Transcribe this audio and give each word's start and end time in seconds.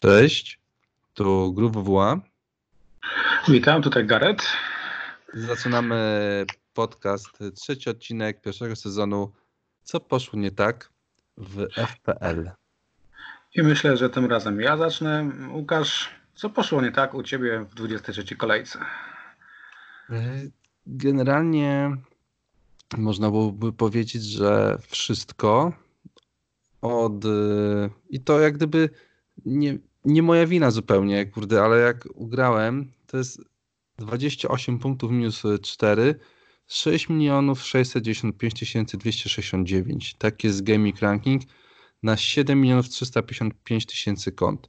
Cześć, 0.00 0.60
tu 1.14 1.52
Grów 1.52 1.72
WWA. 1.72 2.20
Witam, 3.48 3.82
tutaj 3.82 4.06
Gareth. 4.06 4.44
Zaczynamy 5.34 5.96
podcast, 6.74 7.38
trzeci 7.54 7.90
odcinek 7.90 8.40
pierwszego 8.40 8.76
sezonu 8.76 9.32
Co 9.82 10.00
poszło 10.00 10.38
nie 10.38 10.50
tak 10.50 10.90
w 11.36 11.66
FPL. 11.86 12.50
I 13.54 13.62
myślę, 13.62 13.96
że 13.96 14.10
tym 14.10 14.26
razem 14.26 14.60
ja 14.60 14.76
zacznę. 14.76 15.30
Łukasz, 15.52 16.10
co 16.34 16.50
poszło 16.50 16.82
nie 16.82 16.92
tak 16.92 17.14
u 17.14 17.22
Ciebie 17.22 17.64
w 17.70 17.74
23 17.74 18.36
kolejce? 18.36 18.78
Generalnie 20.86 21.96
można 22.98 23.30
byłoby 23.30 23.72
powiedzieć, 23.72 24.22
że 24.24 24.78
wszystko 24.88 25.72
od... 26.82 27.24
I 28.10 28.20
to 28.20 28.40
jak 28.40 28.54
gdyby 28.54 28.90
nie, 29.46 29.78
nie 30.04 30.22
moja 30.22 30.46
wina 30.46 30.70
zupełnie, 30.70 31.26
kurde, 31.26 31.62
ale 31.62 31.78
jak 31.78 32.08
ugrałem, 32.14 32.92
to 33.06 33.18
jest 33.18 33.40
28 33.98 34.78
punktów 34.78 35.10
minus 35.10 35.42
4, 35.62 36.14
6 36.66 37.08
milionów 37.08 37.62
695 37.62 38.96
269. 38.96 40.14
Tak 40.14 40.44
jest 40.44 40.62
Gaming 40.62 41.00
Ranking 41.00 41.42
na 42.02 42.16
7 42.16 42.60
milionów 42.60 42.88
355 42.88 43.86
tysięcy 43.86 44.32
kont. 44.32 44.68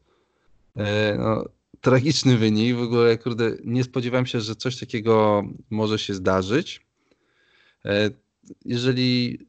E, 0.76 1.18
no, 1.18 1.45
tragiczny 1.82 2.38
wynik, 2.38 2.76
w 2.76 2.82
ogóle 2.82 3.18
kurde, 3.18 3.57
nie 3.63 3.84
spodziewałem 3.84 4.26
się, 4.26 4.41
że 4.41 4.55
coś 4.55 4.80
takiego 4.80 5.43
może 5.70 5.99
się 5.99 6.13
zdarzyć. 6.13 6.82
E, 7.85 8.09
jeżeli 8.66 9.40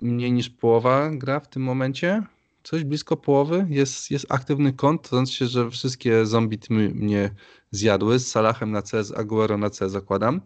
mniej 0.00 0.32
niż 0.32 0.50
połowa 0.50 1.10
gra 1.10 1.40
w 1.40 1.48
tym 1.48 1.62
momencie, 1.62 2.22
coś 2.62 2.84
blisko 2.84 3.16
połowy 3.16 3.66
jest, 3.68 4.10
jest 4.10 4.26
aktywny 4.28 4.72
kont, 4.72 5.10
to 5.10 5.16
znaczy 5.16 5.46
że 5.46 5.70
wszystkie 5.70 6.26
zombie 6.26 6.58
mnie 6.70 7.30
zjadły, 7.70 8.18
z 8.18 8.30
Salahem 8.30 8.70
na 8.70 8.82
C, 8.82 9.04
z 9.04 9.12
Aguero 9.12 9.58
na 9.58 9.70
C 9.70 9.90
zakładam. 9.90 10.40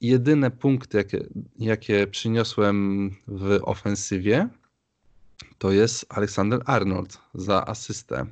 Jedyne 0.00 0.50
punkty, 0.50 0.98
jakie, 0.98 1.26
jakie 1.58 2.06
przyniosłem 2.06 3.10
w 3.28 3.58
ofensywie, 3.62 4.48
to 5.58 5.72
jest 5.72 6.06
Aleksander 6.08 6.62
Arnold 6.66 7.18
za 7.34 7.66
asystę. 7.66 8.26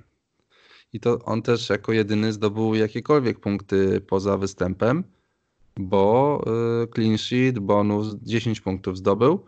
I 0.92 1.00
to 1.00 1.18
on 1.24 1.42
też 1.42 1.70
jako 1.70 1.92
jedyny 1.92 2.32
zdobył 2.32 2.74
jakiekolwiek 2.74 3.40
punkty 3.40 4.00
poza 4.00 4.38
występem, 4.38 5.04
bo 5.76 6.44
y, 6.84 6.88
clean 6.94 7.18
sheet, 7.18 7.58
bonus 7.58 8.14
10 8.22 8.60
punktów 8.60 8.98
zdobył 8.98 9.46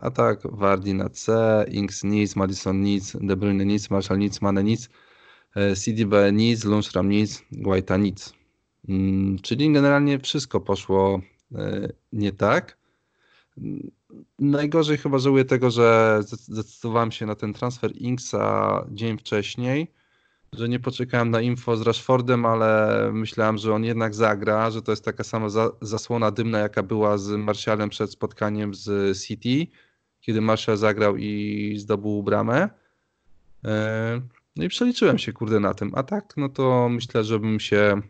a 0.00 0.10
tak, 0.10 0.40
Wardi 0.44 0.94
na 0.94 1.08
C, 1.08 1.64
Inks 1.70 2.04
nic, 2.04 2.36
Madison 2.36 2.82
nic, 2.82 3.16
De 3.20 3.36
Bruyne 3.36 3.64
nic, 3.66 3.90
Marshall 3.90 4.18
nic, 4.18 4.40
Mane 4.40 4.64
nic, 4.64 4.90
e, 5.54 5.76
CDB 5.76 6.32
nic, 6.32 6.64
Lundstrom 6.64 7.08
nic, 7.08 7.42
Guaita 7.52 7.96
nic. 7.96 8.32
Mm, 8.88 9.38
czyli 9.38 9.72
generalnie 9.72 10.18
wszystko 10.18 10.60
poszło 10.60 11.20
e, 11.54 11.88
nie 12.12 12.32
tak. 12.32 12.78
Najgorzej 14.38 14.98
chyba 14.98 15.18
żałuję 15.18 15.44
tego, 15.44 15.70
że 15.70 16.18
zdecydowałem 16.22 17.12
się 17.12 17.26
na 17.26 17.34
ten 17.34 17.52
transfer 17.52 17.92
Inksa 17.96 18.86
dzień 18.90 19.18
wcześniej 19.18 19.92
że 20.52 20.68
nie 20.68 20.80
poczekałem 20.80 21.30
na 21.30 21.40
info 21.40 21.76
z 21.76 21.82
Rashfordem, 21.82 22.46
ale 22.46 23.10
myślałem, 23.12 23.58
że 23.58 23.74
on 23.74 23.84
jednak 23.84 24.14
zagra, 24.14 24.70
że 24.70 24.82
to 24.82 24.92
jest 24.92 25.04
taka 25.04 25.24
sama 25.24 25.48
za, 25.48 25.70
zasłona 25.80 26.30
dymna, 26.30 26.58
jaka 26.58 26.82
była 26.82 27.18
z 27.18 27.28
Martialem 27.30 27.90
przed 27.90 28.10
spotkaniem 28.10 28.74
z 28.74 29.18
City, 29.22 29.66
kiedy 30.20 30.40
Martial 30.40 30.76
zagrał 30.76 31.16
i 31.16 31.74
zdobył 31.78 32.22
bramę. 32.22 32.68
E, 33.64 34.20
no 34.56 34.64
i 34.64 34.68
przeliczyłem 34.68 35.18
się, 35.18 35.32
kurde, 35.32 35.60
na 35.60 35.74
tym. 35.74 35.92
A 35.94 36.02
tak, 36.02 36.36
no 36.36 36.48
to 36.48 36.88
myślę, 36.88 37.24
żebym 37.24 37.60
się 37.60 38.00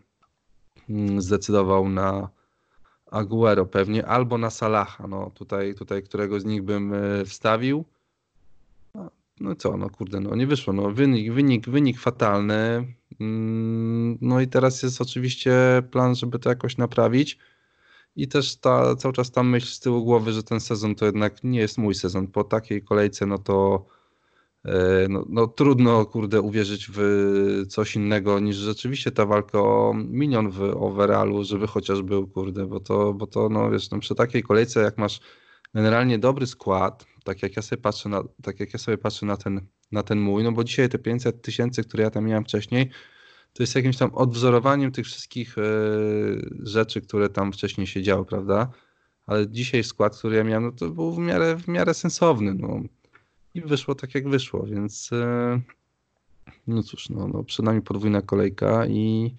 mm, 0.90 1.20
zdecydował 1.20 1.88
na 1.88 2.28
Aguero 3.10 3.66
pewnie, 3.66 4.06
albo 4.06 4.38
na 4.38 4.50
Salaha, 4.50 5.06
no 5.06 5.30
tutaj, 5.30 5.74
tutaj 5.74 6.02
którego 6.02 6.40
z 6.40 6.44
nich 6.44 6.62
bym 6.62 6.94
e, 6.94 7.24
wstawił 7.24 7.84
no 9.40 9.54
co, 9.54 9.76
no 9.76 9.90
kurde, 9.90 10.20
no 10.20 10.36
nie 10.36 10.46
wyszło. 10.46 10.72
No 10.72 10.90
wynik, 10.90 11.32
wynik, 11.32 11.68
wynik 11.68 12.00
fatalny. 12.00 12.94
Mm, 13.20 14.18
no 14.20 14.40
i 14.40 14.48
teraz 14.48 14.82
jest 14.82 15.00
oczywiście 15.00 15.82
plan, 15.90 16.14
żeby 16.14 16.38
to 16.38 16.48
jakoś 16.48 16.76
naprawić. 16.76 17.38
I 18.16 18.28
też 18.28 18.56
ta, 18.56 18.96
cały 18.96 19.14
czas 19.14 19.30
ta 19.30 19.42
myśl 19.42 19.66
z 19.66 19.80
tyłu 19.80 20.04
głowy, 20.04 20.32
że 20.32 20.42
ten 20.42 20.60
sezon 20.60 20.94
to 20.94 21.06
jednak 21.06 21.44
nie 21.44 21.58
jest 21.60 21.78
mój 21.78 21.94
sezon. 21.94 22.26
Po 22.28 22.44
takiej 22.44 22.82
kolejce, 22.82 23.26
no 23.26 23.38
to 23.38 23.86
e, 24.64 25.06
no, 25.08 25.24
no, 25.28 25.46
trudno, 25.46 26.06
kurde, 26.06 26.40
uwierzyć 26.40 26.90
w 26.92 27.00
coś 27.68 27.96
innego 27.96 28.40
niż 28.40 28.56
rzeczywiście 28.56 29.10
ta 29.10 29.26
walka 29.26 29.58
o 29.60 29.94
milion 29.94 30.50
w 30.50 30.62
overallu, 30.62 31.44
żeby 31.44 31.66
chociaż 31.66 32.02
był, 32.02 32.26
kurde, 32.28 32.66
bo 32.66 32.80
to, 32.80 33.14
bo 33.14 33.26
to 33.26 33.48
no 33.48 33.70
wiesz, 33.70 33.90
no, 33.90 33.98
przy 33.98 34.14
takiej 34.14 34.42
kolejce, 34.42 34.80
jak 34.80 34.98
masz 34.98 35.20
generalnie 35.74 36.18
dobry 36.18 36.46
skład, 36.46 37.06
tak 37.26 37.42
jak 37.42 37.56
ja 37.56 37.62
sobie 37.62 37.82
patrzę 37.82 38.08
na, 38.08 38.22
tak 38.42 38.60
jak 38.60 38.72
ja 38.72 38.78
sobie 38.78 38.98
patrzę 38.98 39.26
na 39.26 39.36
ten, 39.36 39.60
na 39.92 40.02
ten 40.02 40.20
mój, 40.20 40.44
no 40.44 40.52
bo 40.52 40.64
dzisiaj 40.64 40.88
te 40.88 40.98
500 40.98 41.42
tysięcy, 41.42 41.84
które 41.84 42.02
ja 42.04 42.10
tam 42.10 42.24
miałem 42.24 42.44
wcześniej, 42.44 42.90
to 43.52 43.62
jest 43.62 43.74
jakimś 43.74 43.96
tam 43.96 44.14
odwzorowaniem 44.14 44.92
tych 44.92 45.06
wszystkich 45.06 45.58
e, 45.58 45.62
rzeczy, 46.62 47.00
które 47.00 47.28
tam 47.28 47.52
wcześniej 47.52 47.86
się 47.86 48.02
działy, 48.02 48.24
prawda? 48.24 48.70
Ale 49.26 49.48
dzisiaj 49.48 49.84
skład, 49.84 50.18
który 50.18 50.36
ja 50.36 50.44
miałem, 50.44 50.64
no 50.64 50.72
to 50.72 50.90
był 50.90 51.14
w 51.14 51.18
miarę, 51.18 51.56
w 51.56 51.68
miarę 51.68 51.94
sensowny, 51.94 52.54
no. 52.54 52.80
I 53.54 53.60
wyszło 53.60 53.94
tak, 53.94 54.14
jak 54.14 54.28
wyszło, 54.28 54.66
więc 54.66 55.10
e, 55.12 55.60
no 56.66 56.82
cóż, 56.82 57.08
no, 57.08 57.28
no 57.28 57.44
przed 57.44 57.66
nami 57.66 57.82
podwójna 57.82 58.22
kolejka 58.22 58.86
i, 58.86 59.34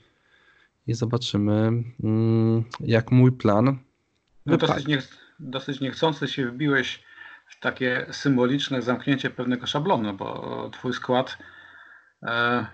i 0.88 0.94
zobaczymy, 0.94 1.84
mm, 2.04 2.64
jak 2.80 3.12
mój 3.12 3.32
plan 3.32 3.78
no 4.46 4.58
dosyć, 4.58 4.88
nie, 4.88 5.02
dosyć 5.40 5.80
niechcący 5.80 6.28
się 6.28 6.52
wbiłeś 6.52 7.04
takie 7.60 8.06
symboliczne 8.12 8.82
zamknięcie 8.82 9.30
pewnego 9.30 9.68
szablonu, 9.68 10.14
bo 10.14 10.70
twój 10.74 10.94
skład 10.94 11.38
e, 12.24 12.66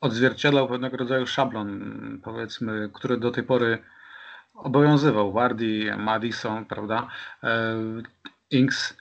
odzwierciedlał 0.00 0.68
pewnego 0.68 0.96
rodzaju 0.96 1.26
szablon, 1.26 2.20
powiedzmy, 2.24 2.90
który 2.94 3.16
do 3.16 3.30
tej 3.30 3.44
pory 3.44 3.78
obowiązywał. 4.54 5.32
Wardy, 5.32 5.96
Madison, 5.96 6.64
prawda? 6.64 7.08
E, 7.42 7.76
Inks. 8.50 8.96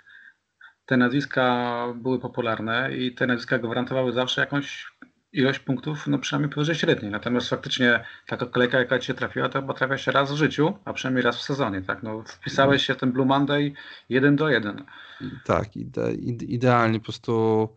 Te 0.86 0.98
nazwiska 0.98 1.76
były 1.96 2.20
popularne 2.20 2.96
i 2.98 3.16
te 3.16 3.28
nazwiska 3.28 3.60
gwarantowały 3.60 4.12
zawsze 4.14 4.42
jakąś 4.42 4.92
ilość 5.34 5.60
punktów, 5.60 6.08
no 6.08 6.20
przynajmniej 6.20 6.54
powyżej 6.54 6.76
średniej. 6.76 7.12
Natomiast 7.12 7.50
faktycznie 7.50 8.04
taka 8.28 8.46
kolejka, 8.46 8.80
jaka 8.80 9.00
ci 9.00 9.08
się 9.08 9.14
trafiła, 9.14 9.50
to 9.50 9.74
trafia 9.74 9.98
się 9.98 10.12
raz 10.12 10.32
w 10.32 10.36
życiu, 10.36 10.74
a 10.86 10.94
przynajmniej 10.94 11.24
raz 11.24 11.38
w 11.38 11.42
sezonie, 11.42 11.82
tak? 11.82 12.04
No, 12.04 12.24
wpisałeś 12.28 12.86
się 12.86 12.96
ten 12.96 13.12
Blue 13.12 13.26
Monday 13.26 13.74
jeden 14.10 14.36
do 14.36 14.50
jeden. 14.50 14.86
Tak, 15.46 15.78
ide, 15.78 16.14
idealnie 16.48 17.00
po 17.00 17.06
prostu 17.06 17.68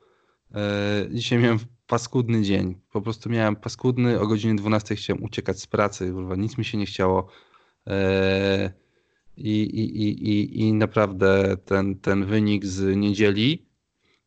e, 0.54 0.60
dzisiaj 1.10 1.38
miałem 1.38 1.58
paskudny 1.86 2.42
dzień. 2.42 2.80
Po 2.92 3.02
prostu 3.02 3.30
miałem 3.30 3.56
paskudny, 3.56 4.20
o 4.20 4.26
godzinie 4.26 4.54
12 4.54 4.96
chciałem 4.96 5.22
uciekać 5.22 5.60
z 5.60 5.66
pracy, 5.66 6.10
kurwa, 6.10 6.36
nic 6.36 6.58
mi 6.58 6.64
się 6.64 6.78
nie 6.78 6.86
chciało. 6.86 7.28
E, 7.86 8.72
i, 9.36 9.62
i, 9.62 10.08
i, 10.28 10.60
i, 10.60 10.72
naprawdę 10.72 11.56
ten, 11.64 11.98
ten 11.98 12.24
wynik 12.24 12.66
z 12.66 12.96
niedzieli 12.96 13.71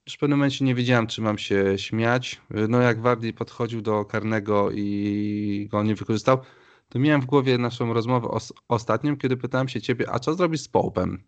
już 0.05 0.15
w 0.15 0.17
pewnym 0.17 0.39
momencie 0.39 0.65
nie 0.65 0.75
wiedziałem, 0.75 1.07
czy 1.07 1.21
mam 1.21 1.37
się 1.37 1.77
śmiać. 1.77 2.41
No 2.69 2.81
jak 2.81 3.01
Wardy 3.01 3.33
podchodził 3.33 3.81
do 3.81 4.05
karnego 4.05 4.71
i 4.71 5.67
go 5.71 5.83
nie 5.83 5.95
wykorzystał, 5.95 6.37
to 6.89 6.99
miałem 6.99 7.21
w 7.21 7.25
głowie 7.25 7.57
naszą 7.57 7.93
rozmowę 7.93 8.27
os 8.27 8.53
ostatnią, 8.67 9.17
kiedy 9.17 9.37
pytałem 9.37 9.67
się 9.67 9.81
ciebie, 9.81 10.05
a 10.09 10.19
co 10.19 10.35
zrobić 10.35 10.61
z 10.61 10.67
Połpem? 10.67 11.23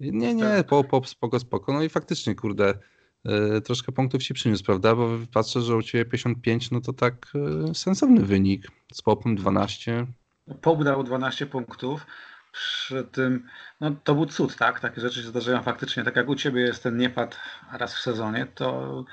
Nie, 0.00 0.34
nie, 0.34 0.44
tak. 0.44 0.66
Połp, 0.66 0.88
pop, 0.88 1.08
spoko, 1.08 1.40
spoko. 1.40 1.72
No 1.72 1.82
i 1.82 1.88
faktycznie, 1.88 2.34
kurde, 2.34 2.74
y, 3.56 3.60
troszkę 3.60 3.92
punktów 3.92 4.22
ci 4.22 4.34
przyniósł, 4.34 4.64
prawda? 4.64 4.96
Bo 4.96 5.08
patrzę, 5.32 5.60
że 5.60 5.76
u 5.76 5.82
ciebie 5.82 6.04
55, 6.04 6.70
no 6.70 6.80
to 6.80 6.92
tak 6.92 7.32
y, 7.70 7.74
sensowny 7.74 8.22
wynik. 8.24 8.66
Z 8.92 9.02
Popem 9.02 9.36
12. 9.36 10.06
Pop 10.60 10.84
dał 10.84 11.04
12 11.04 11.46
punktów 11.46 12.06
przy 12.52 13.04
tym, 13.04 13.48
no 13.80 13.90
to 14.04 14.14
był 14.14 14.26
cud, 14.26 14.56
tak? 14.56 14.80
Takie 14.80 15.00
rzeczy 15.00 15.22
się 15.22 15.28
zdarzają 15.28 15.62
faktycznie. 15.62 16.04
Tak 16.04 16.16
jak 16.16 16.28
u 16.28 16.34
Ciebie 16.34 16.60
jest 16.60 16.82
ten 16.82 16.96
niepad 16.96 17.40
raz 17.72 17.94
w 17.94 17.98
sezonie, 17.98 18.46
to 18.54 19.04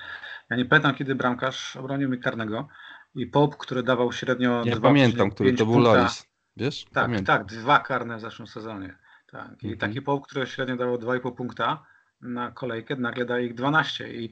ja 0.50 0.57
nie 0.57 0.66
pamiętam, 0.66 0.95
kiedy 0.95 1.16
bramkarz 1.16 1.75
obronił 1.75 2.10
mi 2.10 2.19
karnego 2.19 2.68
i 3.16 3.25
Pop, 3.25 3.57
który 3.57 3.84
dawał 3.84 4.12
średnio 4.12 4.63
Ja 4.66 4.80
pamiętam, 4.80 5.31
który 5.31 5.54
to 5.54 5.66
był 5.66 5.80
Loris. 5.80 6.28
Wiesz? 6.57 6.86
Tak, 6.86 6.94
pamiętam. 6.94 7.38
tak, 7.38 7.48
dwa 7.48 7.80
karne 7.80 8.18
w 8.18 8.22
zeszłym 8.22 8.48
sezonie. 8.48 8.98
Tak. 9.31 9.63
I 9.63 9.68
mhm. 9.68 9.78
taki 9.78 10.01
Pop, 10.01 10.28
który 10.28 10.48
średnio 10.48 10.75
dawał 10.75 10.98
2,5 10.98 11.36
punkta 11.36 11.86
na 12.22 12.51
kolejkę, 12.51 12.95
nagle 12.95 13.25
daje 13.25 13.45
ich 13.45 13.54
12 13.54 14.13
i 14.13 14.31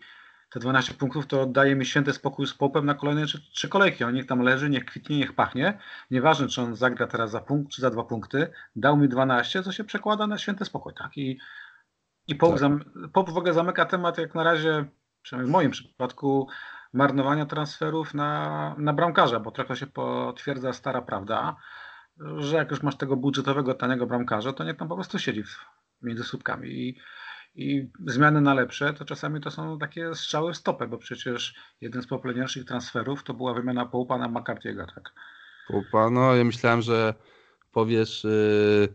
te 0.55 0.59
12 0.59 0.93
punktów 0.93 1.27
to 1.27 1.45
daje 1.45 1.75
mi 1.75 1.85
święty 1.85 2.13
spokój 2.13 2.47
z 2.47 2.53
popem 2.53 2.85
na 2.85 2.93
kolejne 2.93 3.25
trzy, 3.25 3.41
trzy 3.51 3.69
kolejki. 3.69 4.03
On 4.03 4.13
niech 4.13 4.25
tam 4.25 4.39
leży, 4.39 4.69
niech 4.69 4.85
kwitnie, 4.85 5.17
niech 5.17 5.33
pachnie. 5.33 5.79
Nieważne, 6.11 6.47
czy 6.47 6.61
on 6.61 6.75
zagra 6.75 7.07
teraz 7.07 7.31
za 7.31 7.41
punkt, 7.41 7.71
czy 7.71 7.81
za 7.81 7.89
dwa 7.89 8.03
punkty. 8.03 8.51
Dał 8.75 8.97
mi 8.97 9.09
12, 9.09 9.63
co 9.63 9.71
się 9.71 9.83
przekłada 9.83 10.27
na 10.27 10.37
święty 10.37 10.65
spokój. 10.65 10.93
Tak? 10.93 11.17
I, 11.17 11.39
i 12.27 12.35
pop, 12.35 12.49
tak. 12.49 12.59
zam, 12.59 12.83
pop 13.13 13.29
w 13.29 13.37
ogóle 13.37 13.53
zamyka 13.53 13.85
temat 13.85 14.17
jak 14.17 14.35
na 14.35 14.43
razie, 14.43 14.85
przynajmniej 15.21 15.49
w 15.49 15.53
moim 15.53 15.71
przypadku, 15.71 16.47
marnowania 16.93 17.45
transferów 17.45 18.13
na, 18.13 18.75
na 18.77 18.93
bramkarza, 18.93 19.39
bo 19.39 19.51
trochę 19.51 19.75
się 19.75 19.87
potwierdza 19.87 20.73
stara 20.73 21.01
prawda, 21.01 21.55
że 22.37 22.57
jak 22.57 22.71
już 22.71 22.83
masz 22.83 22.95
tego 22.95 23.17
budżetowego, 23.17 23.73
taniego 23.73 24.05
bramkarza, 24.05 24.53
to 24.53 24.63
niech 24.63 24.77
tam 24.77 24.87
po 24.87 24.95
prostu 24.95 25.19
siedzi 25.19 25.43
w, 25.43 25.65
między 26.01 26.23
słupkami. 26.23 26.69
I, 26.69 26.99
I 27.55 27.89
zmiany 28.05 28.41
na 28.41 28.53
lepsze 28.53 28.93
to 28.93 29.05
czasami 29.05 29.41
to 29.41 29.51
są 29.51 29.79
takie 29.79 30.15
strzały 30.15 30.53
w 30.53 30.57
stopę, 30.57 30.87
bo 30.87 30.97
przecież 30.97 31.55
jeden 31.81 32.01
z 32.01 32.07
popularniejszych 32.07 32.65
transferów 32.65 33.23
to 33.23 33.33
była 33.33 33.53
wymiana 33.53 33.85
Poupa 33.85 34.17
na 34.17 34.29
McCarthy'ego, 34.29 34.85
tak? 34.95 35.13
Poupa, 35.67 36.09
no 36.09 36.35
ja 36.35 36.43
myślałem, 36.43 36.81
że 36.81 37.13
powiesz 37.71 38.23
yy, 38.23 38.87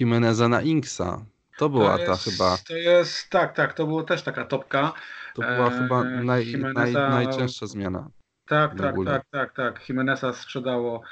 Jimeneza 0.00 0.48
na 0.48 0.62
Inksa. 0.62 1.24
To 1.58 1.68
była 1.68 1.98
to 1.98 2.04
ta 2.04 2.10
jest, 2.10 2.24
chyba. 2.24 2.56
To 2.68 2.76
jest, 2.76 3.30
tak, 3.30 3.56
tak, 3.56 3.74
to 3.74 3.86
była 3.86 4.04
też 4.04 4.22
taka 4.22 4.44
topka. 4.44 4.92
To 5.34 5.42
była 5.42 5.66
e, 5.68 5.78
chyba 5.78 6.04
naj, 6.04 6.46
Jimeneza- 6.46 7.08
naj, 7.08 7.26
najczęstsza 7.26 7.66
zmiana. 7.66 8.10
Tak, 8.48 8.78
tak, 8.78 8.94
tak, 9.06 9.22
tak, 9.30 9.54
tak. 9.54 9.88
Jimeneza 9.88 10.32
sprzedało 10.32 11.02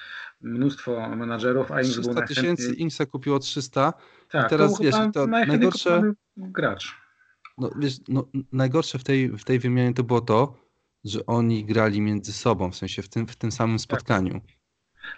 mnóstwo 0.40 1.08
menadżerów, 1.08 1.72
a 1.72 1.82
Inks 1.82 1.94
był 1.94 2.14
300 2.14 2.26
tysięcy. 2.26 2.75
Inksa 2.75 3.06
kupiło 3.06 3.38
300. 3.38 3.93
Tak, 4.42 4.50
teraz 4.50 4.75
to 4.75 4.82
wiesz, 4.82 4.94
to 5.14 5.26
najgorsze- 5.26 6.12
gracz. 6.36 6.96
No, 7.58 7.70
wiesz, 7.78 7.96
no, 8.08 8.28
najgorsze 8.52 8.98
w 8.98 9.04
tej, 9.04 9.28
w 9.28 9.44
tej 9.44 9.58
wymianie 9.58 9.94
to 9.94 10.02
było 10.04 10.20
to, 10.20 10.56
że 11.04 11.26
oni 11.26 11.64
grali 11.64 12.00
między 12.00 12.32
sobą, 12.32 12.70
w 12.70 12.76
sensie 12.76 13.02
w 13.02 13.08
tym, 13.08 13.26
w 13.26 13.36
tym 13.36 13.52
samym 13.52 13.78
spotkaniu. 13.78 14.40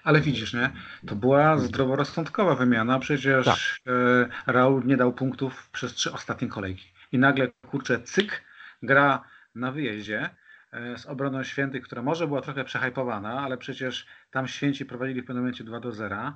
Ale 0.05 0.21
widzisz, 0.21 0.55
nie? 0.55 0.71
To 1.07 1.17
była 1.17 1.59
zdroworozsądkowa 1.59 2.55
wymiana. 2.55 2.99
Przecież 2.99 3.45
Tak. 3.45 3.59
e, 3.87 4.53
Raul 4.53 4.87
nie 4.87 4.97
dał 4.97 5.13
punktów 5.13 5.71
przez 5.71 5.95
trzy 5.95 6.13
ostatnie 6.13 6.49
kolejki. 6.49 6.93
I 7.13 7.19
nagle, 7.19 7.49
kurczę, 7.71 8.01
cyk, 8.03 8.43
gra 8.83 9.25
na 9.55 9.73
wyjeździe 9.73 10.31
e, 10.73 10.99
z 10.99 11.07
obroną 11.07 11.43
Świętych, 11.45 11.83
która 11.85 12.03
może 12.03 12.27
była 12.27 12.41
trochę 12.41 12.65
przehajpowana, 12.65 13.41
ale 13.41 13.59
przecież 13.59 14.07
tam 14.31 14.49
Święci 14.49 14.85
prowadzili 14.87 15.23
w 15.23 15.25
pewnym 15.25 15.43
momencie 15.45 15.65
2 15.65 15.81
do 15.81 15.93
0. 15.93 16.35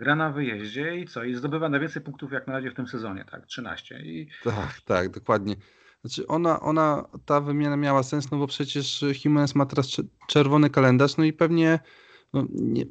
Gra 0.00 0.16
na 0.16 0.30
wyjeździe 0.30 0.96
i 0.96 1.06
co? 1.06 1.24
I 1.24 1.34
zdobywa 1.34 1.68
najwięcej 1.68 2.02
punktów 2.02 2.32
jak 2.32 2.46
na 2.46 2.52
razie 2.52 2.70
w 2.70 2.74
tym 2.74 2.86
sezonie, 2.88 3.24
tak? 3.30 3.46
13. 3.46 4.00
I 4.02 4.28
Tak, 4.44 4.80
tak, 4.84 5.08
dokładnie. 5.10 5.56
Znaczy 6.04 6.26
ona, 6.26 6.60
ona, 6.60 7.04
ta 7.24 7.40
wymiana 7.40 7.76
miała 7.76 8.02
sens, 8.02 8.30
no 8.30 8.38
bo 8.38 8.46
przecież 8.46 9.04
Jimenez 9.24 9.54
ma 9.54 9.66
teraz 9.66 9.86
cze- 9.88 10.02
czerwony 10.28 10.70
kalendarz, 10.70 11.16
no 11.16 11.24
i 11.24 11.32
pewnie 11.32 11.78
no, 12.32 12.44
nie, 12.50 12.84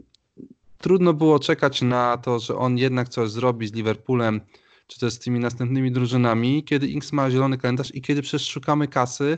trudno 0.78 1.14
było 1.14 1.40
czekać 1.40 1.82
na 1.82 2.18
to, 2.18 2.40
że 2.40 2.56
on 2.56 2.78
jednak 2.78 3.10
coś 3.10 3.30
zrobi 3.30 3.68
z 3.68 3.74
Liverpoolem, 3.74 4.42
czy 4.88 5.00
też 5.00 5.14
z 5.14 5.20
tymi 5.20 5.40
następnymi 5.40 5.92
drużynami, 5.92 6.64
kiedy 6.64 6.88
Inks 6.88 7.14
ma 7.14 7.32
zielony 7.32 7.58
kalendarz 7.58 7.96
i 7.96 8.02
kiedy 8.02 8.22
przecież 8.22 8.50
szukamy 8.50 8.88
kasy, 8.88 9.38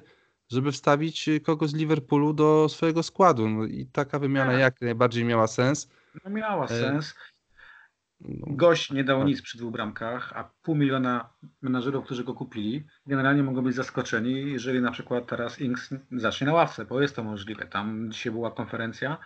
żeby 0.51 0.71
wstawić 0.71 1.29
kogoś 1.43 1.69
z 1.69 1.73
Liverpoolu 1.75 2.33
do 2.33 2.69
swojego 2.69 3.03
składu. 3.03 3.49
No 3.49 3.65
i 3.65 3.85
taka 3.85 4.19
wymiana 4.19 4.51
Tak. 4.51 4.59
jak 4.59 4.81
najbardziej 4.81 5.25
miała 5.25 5.47
sens. 5.47 5.89
no 6.25 6.31
miała 6.31 6.65
E, 6.65 6.67
sens. 6.67 7.15
No, 8.25 8.47
Gość 8.55 8.91
nie 8.91 9.03
dał 9.03 9.19
tak. 9.19 9.27
nic 9.27 9.41
przy 9.41 9.57
dwóch 9.57 9.71
bramkach, 9.71 10.33
a 10.35 10.49
pół 10.63 10.75
miliona 10.75 11.29
menażerów, 11.61 12.05
którzy 12.05 12.23
go 12.23 12.33
kupili, 12.33 12.83
generalnie 13.07 13.43
mogą 13.43 13.61
być 13.61 13.75
zaskoczeni, 13.75 14.51
jeżeli 14.51 14.81
na 14.81 14.91
przykład 14.91 15.27
teraz 15.27 15.59
Inks 15.59 15.89
zacznie 16.11 16.47
na 16.47 16.53
ławce, 16.53 16.85
bo 16.85 17.01
jest 17.01 17.15
to 17.15 17.23
możliwe. 17.23 17.65
Tam 17.65 18.11
dzisiaj 18.11 18.31
była 18.31 18.51
konferencja 18.51 19.17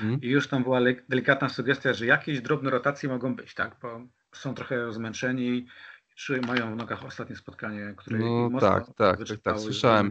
mm. 0.00 0.20
i 0.20 0.28
już 0.28 0.48
tam 0.48 0.62
była 0.62 0.80
delikatna 1.08 1.48
sugestia, 1.48 1.92
że 1.92 2.06
jakieś 2.06 2.40
drobne 2.40 2.70
rotacje 2.70 3.08
mogą 3.08 3.34
być, 3.34 3.54
tak? 3.54 3.76
Bo 3.82 4.00
są 4.32 4.54
trochę 4.54 4.92
zmęczeni, 4.92 5.66
czy 6.14 6.40
mają 6.40 6.74
w 6.74 6.76
nogach 6.76 7.04
ostatnie 7.04 7.36
spotkanie, 7.36 7.94
które 7.96 8.18
No 8.18 8.50
mocno 8.50 8.68
tak, 8.68 8.86
tak, 8.86 9.18
tak, 9.28 9.38
tak, 9.42 9.60
słyszałem. 9.60 10.10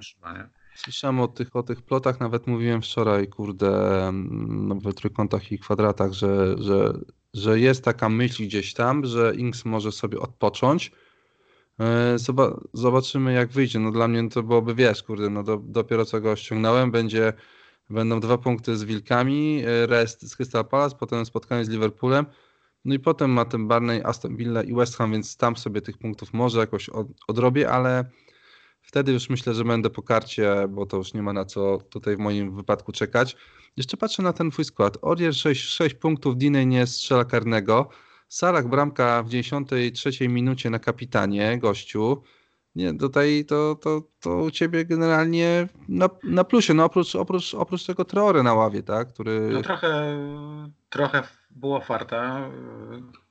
Słyszałem 0.76 1.20
o 1.20 1.28
tych, 1.28 1.56
o 1.56 1.64
tych 1.64 1.82
plotach, 1.82 2.20
nawet 2.20 2.48
mówiłem 2.48 2.82
wczoraj, 2.82 3.28
kurde, 3.28 3.98
mm, 4.08 4.68
no, 4.68 4.76
w 4.76 4.94
trójkątach 4.94 5.52
i 5.52 5.60
kwadratach, 5.60 6.14
że, 6.14 6.56
że, 6.58 6.94
że 7.34 7.60
jest 7.60 7.84
taka 7.84 8.10
myśl 8.10 8.44
gdzieś 8.44 8.74
tam, 8.74 9.06
że 9.06 9.36
Inks 9.36 9.66
może 9.66 9.92
sobie 9.92 10.20
odpocząć. 10.20 10.92
E, 11.80 12.20
Zoba 12.20 12.60
zobaczymy 12.74 13.34
jak 13.34 13.50
wyjdzie. 13.50 13.80
No 13.80 13.92
dla 13.92 14.08
mnie 14.08 14.30
to 14.30 14.44
byłoby, 14.44 14.76
wiesz, 14.76 15.04
kurde, 15.04 15.30
no 15.30 15.44
do, 15.44 15.58
dopiero 15.58 16.06
co 16.06 16.22
go 16.22 16.36
ściągnąłem, 16.36 16.92
będzie, 16.92 17.34
będą 17.90 18.20
dwa 18.20 18.38
punkty 18.38 18.78
z 18.78 18.84
Wilkami, 18.84 19.64
e, 19.66 19.88
rest 19.88 20.30
z 20.30 20.36
Crystal 20.36 20.66
Palace, 20.66 20.96
potem 21.00 21.26
spotkanie 21.26 21.66
z 21.66 21.70
Liverpoolem, 21.70 22.26
no 22.86 22.94
i 22.94 23.00
potem 23.00 23.32
ma 23.32 23.46
ten 23.46 23.68
Barney, 23.68 24.02
Aston 24.04 24.36
Villa 24.36 24.64
i 24.64 24.74
West 24.74 24.98
Ham, 24.98 25.12
więc 25.12 25.38
tam 25.38 25.58
sobie 25.58 25.82
tych 25.82 25.98
punktów 25.98 26.34
może 26.34 26.60
jakoś 26.60 26.90
od, 26.90 27.08
odrobię, 27.28 27.70
ale 27.70 28.06
Wtedy 28.82 29.12
już 29.12 29.30
myślę, 29.30 29.54
że 29.54 29.64
będę 29.64 29.90
po 29.90 30.02
karcie, 30.02 30.68
bo 30.70 30.86
to 30.86 30.98
już 30.98 31.14
nie 31.14 31.22
ma 31.22 31.34
na 31.34 31.46
co 31.46 31.78
tutaj 31.90 32.16
w 32.16 32.20
moim 32.20 32.56
wypadku 32.56 32.92
czekać. 32.92 33.36
Jeszcze 33.78 33.98
patrzę 33.98 34.24
na 34.24 34.34
ten 34.34 34.52
twój 34.52 34.66
skład. 34.66 34.98
Orier 35.02 35.36
6, 35.36 35.64
6 35.64 35.96
punktów, 35.96 36.38
Diney 36.38 36.68
nie 36.68 36.88
strzela 36.88 37.26
karnego. 37.26 37.90
Salah 38.28 38.68
bramka 38.68 39.24
w 39.24 39.30
93 39.30 40.28
minucie 40.28 40.70
na 40.70 40.80
kapitanie, 40.80 41.60
gościu. 41.60 42.24
Nie, 42.76 42.94
tutaj 42.94 43.46
to, 43.48 43.76
to, 43.76 44.02
to 44.20 44.38
u 44.38 44.52
ciebie 44.52 44.86
generalnie 44.86 45.68
na, 45.90 46.10
na 46.24 46.44
plusie, 46.44 46.74
no 46.74 46.86
oprócz, 46.86 47.16
oprócz, 47.16 47.54
oprócz 47.54 47.86
tego 47.86 48.06
Traore 48.06 48.44
na 48.44 48.54
ławie, 48.54 48.84
tak? 48.84 49.14
Który... 49.14 49.50
No 49.54 49.62
trochę, 49.62 50.18
trochę 50.90 51.24
było 51.52 51.80
farta. 51.82 52.50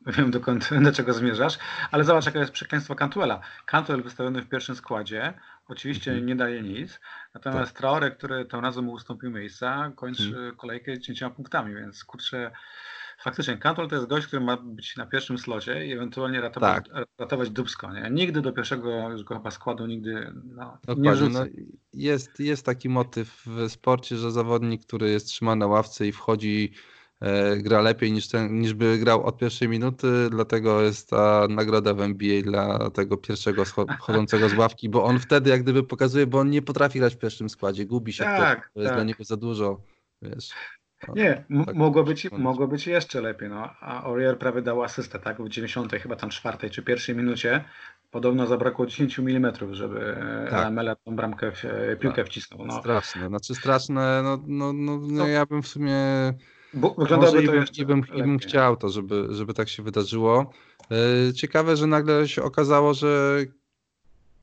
Wiem 0.07 0.31
dokąd, 0.31 0.71
do 0.83 0.93
czego 0.93 1.13
zmierzasz, 1.13 1.59
ale 1.91 2.05
zobacz, 2.05 2.27
jakie 2.27 2.39
jest 2.39 2.53
przekleństwo 2.53 2.95
Cantwella. 2.95 3.41
Cantwell 3.67 4.03
wystawiony 4.03 4.43
w 4.43 4.49
pierwszym 4.49 4.75
składzie, 4.75 5.35
oczywiście 5.71 6.21
nie 6.21 6.37
daje 6.37 6.63
nic, 6.63 7.01
natomiast 7.35 7.77
Traore, 7.77 8.11
który 8.11 8.45
tym 8.45 8.61
razem 8.61 8.89
ustąpił 8.89 9.31
miejsca, 9.31 9.93
kończy 9.97 10.53
kolejkę 10.57 10.99
10 10.99 11.35
punktami, 11.37 11.75
więc 11.75 12.05
kurczę, 12.05 12.51
faktycznie 13.23 13.57
Cantwell 13.57 13.89
to 13.89 13.95
jest 13.97 14.09
gość, 14.09 14.27
który 14.27 14.45
ma 14.45 14.57
być 14.57 14.97
na 14.97 15.07
pierwszym 15.07 15.39
slocie 15.39 15.87
i 15.87 15.93
ewentualnie 15.93 16.41
ratować, 16.41 16.85
ratować 17.19 17.51
Dubsko. 17.51 17.93
Nie? 17.93 18.11
Nigdy 18.11 18.41
do 18.41 18.53
pierwszego 18.53 19.11
już 19.11 19.25
go 19.25 19.35
chyba 19.35 19.51
składu 19.51 19.87
nigdy 19.87 20.33
no, 20.45 20.79
nie 20.89 20.95
Dokładnie. 20.95 21.15
rzucę. 21.17 21.47
No, 21.55 21.63
jest, 21.93 22.41
jest 22.41 22.67
taki 22.67 22.89
motyw 22.89 23.43
w 23.47 23.71
sporcie, 23.71 24.17
że 24.17 24.31
zawodnik, 24.31 24.87
który 24.87 25.11
jest 25.11 25.27
trzymany 25.27 25.61
na 25.61 25.67
ławce 25.67 26.07
i 26.07 26.13
wchodzi, 26.13 26.73
gra 27.57 27.81
lepiej 27.81 28.13
niż, 28.13 28.29
ten, 28.29 28.61
niż 28.61 28.75
by 28.75 28.99
grał 28.99 29.25
od 29.25 29.39
pierwszej 29.39 29.69
minuty, 29.69 30.07
dlatego 30.31 30.83
jest 30.83 31.11
ta 31.11 31.47
nagroda 31.51 31.95
w 31.95 32.01
NBA 32.01 32.43
dla 32.43 32.91
tego 32.91 33.17
pierwszego 33.17 33.65
wchodzącego 33.65 34.49
z 34.55 34.55
ławki, 34.55 34.89
bo 34.89 35.05
on 35.05 35.19
wtedy 35.19 35.51
jak 35.51 35.63
gdyby 35.63 35.83
pokazuje, 35.83 36.27
bo 36.27 36.39
on 36.39 36.51
nie 36.51 36.63
potrafi 36.63 36.99
grać 36.99 37.15
w 37.15 37.19
pierwszym 37.19 37.49
składzie, 37.51 37.87
gubi 37.87 38.13
się 38.13 38.25
w 38.25 38.27
to, 38.27 38.37
Tak, 38.37 38.71
to 38.75 38.81
jest 38.81 38.89
tak. 38.89 38.97
dla 38.97 39.05
niego 39.05 39.25
za 39.25 39.37
dużo, 39.37 39.81
wiesz. 40.23 40.51
No, 41.09 41.15
Nie, 41.15 41.45
tak 41.67 41.75
mogło, 41.75 42.05
być, 42.05 42.31
mogło 42.33 42.69
być 42.69 42.87
jeszcze 42.87 43.21
lepiej, 43.21 43.49
no. 43.49 43.71
A 43.81 44.05
Orier 44.05 44.39
prawie 44.39 44.63
dał 44.63 44.83
asystę, 44.83 45.19
tak? 45.19 45.43
W 45.43 45.49
90 45.49 45.93
chyba 45.93 46.17
tam 46.17 46.31
czwartej 46.31 46.71
czy 46.71 46.83
pierwszej 46.83 47.17
minucie. 47.17 47.65
Podobno 48.11 48.47
zabrakło 48.47 48.87
10 48.87 49.19
mm, 49.19 49.53
żeby 49.71 50.17
Tak. 50.19 50.51
tak. 50.51 50.65
Lamela 50.65 50.97
tą 50.97 51.17
bramkę, 51.17 51.53
w, 51.53 51.65
e, 51.65 51.97
piłkę 51.97 52.17
Tak. 52.17 52.27
wcisnął. 52.27 52.67
No. 52.67 52.81
Straszne, 52.81 53.29
znaczy 53.29 53.55
straszne, 53.55 54.23
no, 54.23 54.39
no, 54.47 54.73
no 54.73 54.99
No. 55.03 55.27
ja 55.27 55.47
bym 55.47 55.63
w 55.63 55.69
sumie 55.69 55.95
Bo, 56.75 56.89
Może 56.89 56.99
wyglądałoby 56.99 57.43
to 57.47 57.53
bym, 57.53 57.61
jeszcze 57.61 57.85
bym, 57.85 58.39
chciał 58.39 58.77
to, 58.77 58.89
żeby, 58.89 59.27
żeby 59.31 59.55
tak 59.55 59.69
się 59.69 59.83
wydarzyło. 59.83 60.53
Yy, 60.91 61.33
Ciekawe, 61.33 61.77
że 61.77 61.87
nagle 61.87 62.29
się 62.29 62.43
okazało, 62.43 62.95
że 62.95 63.45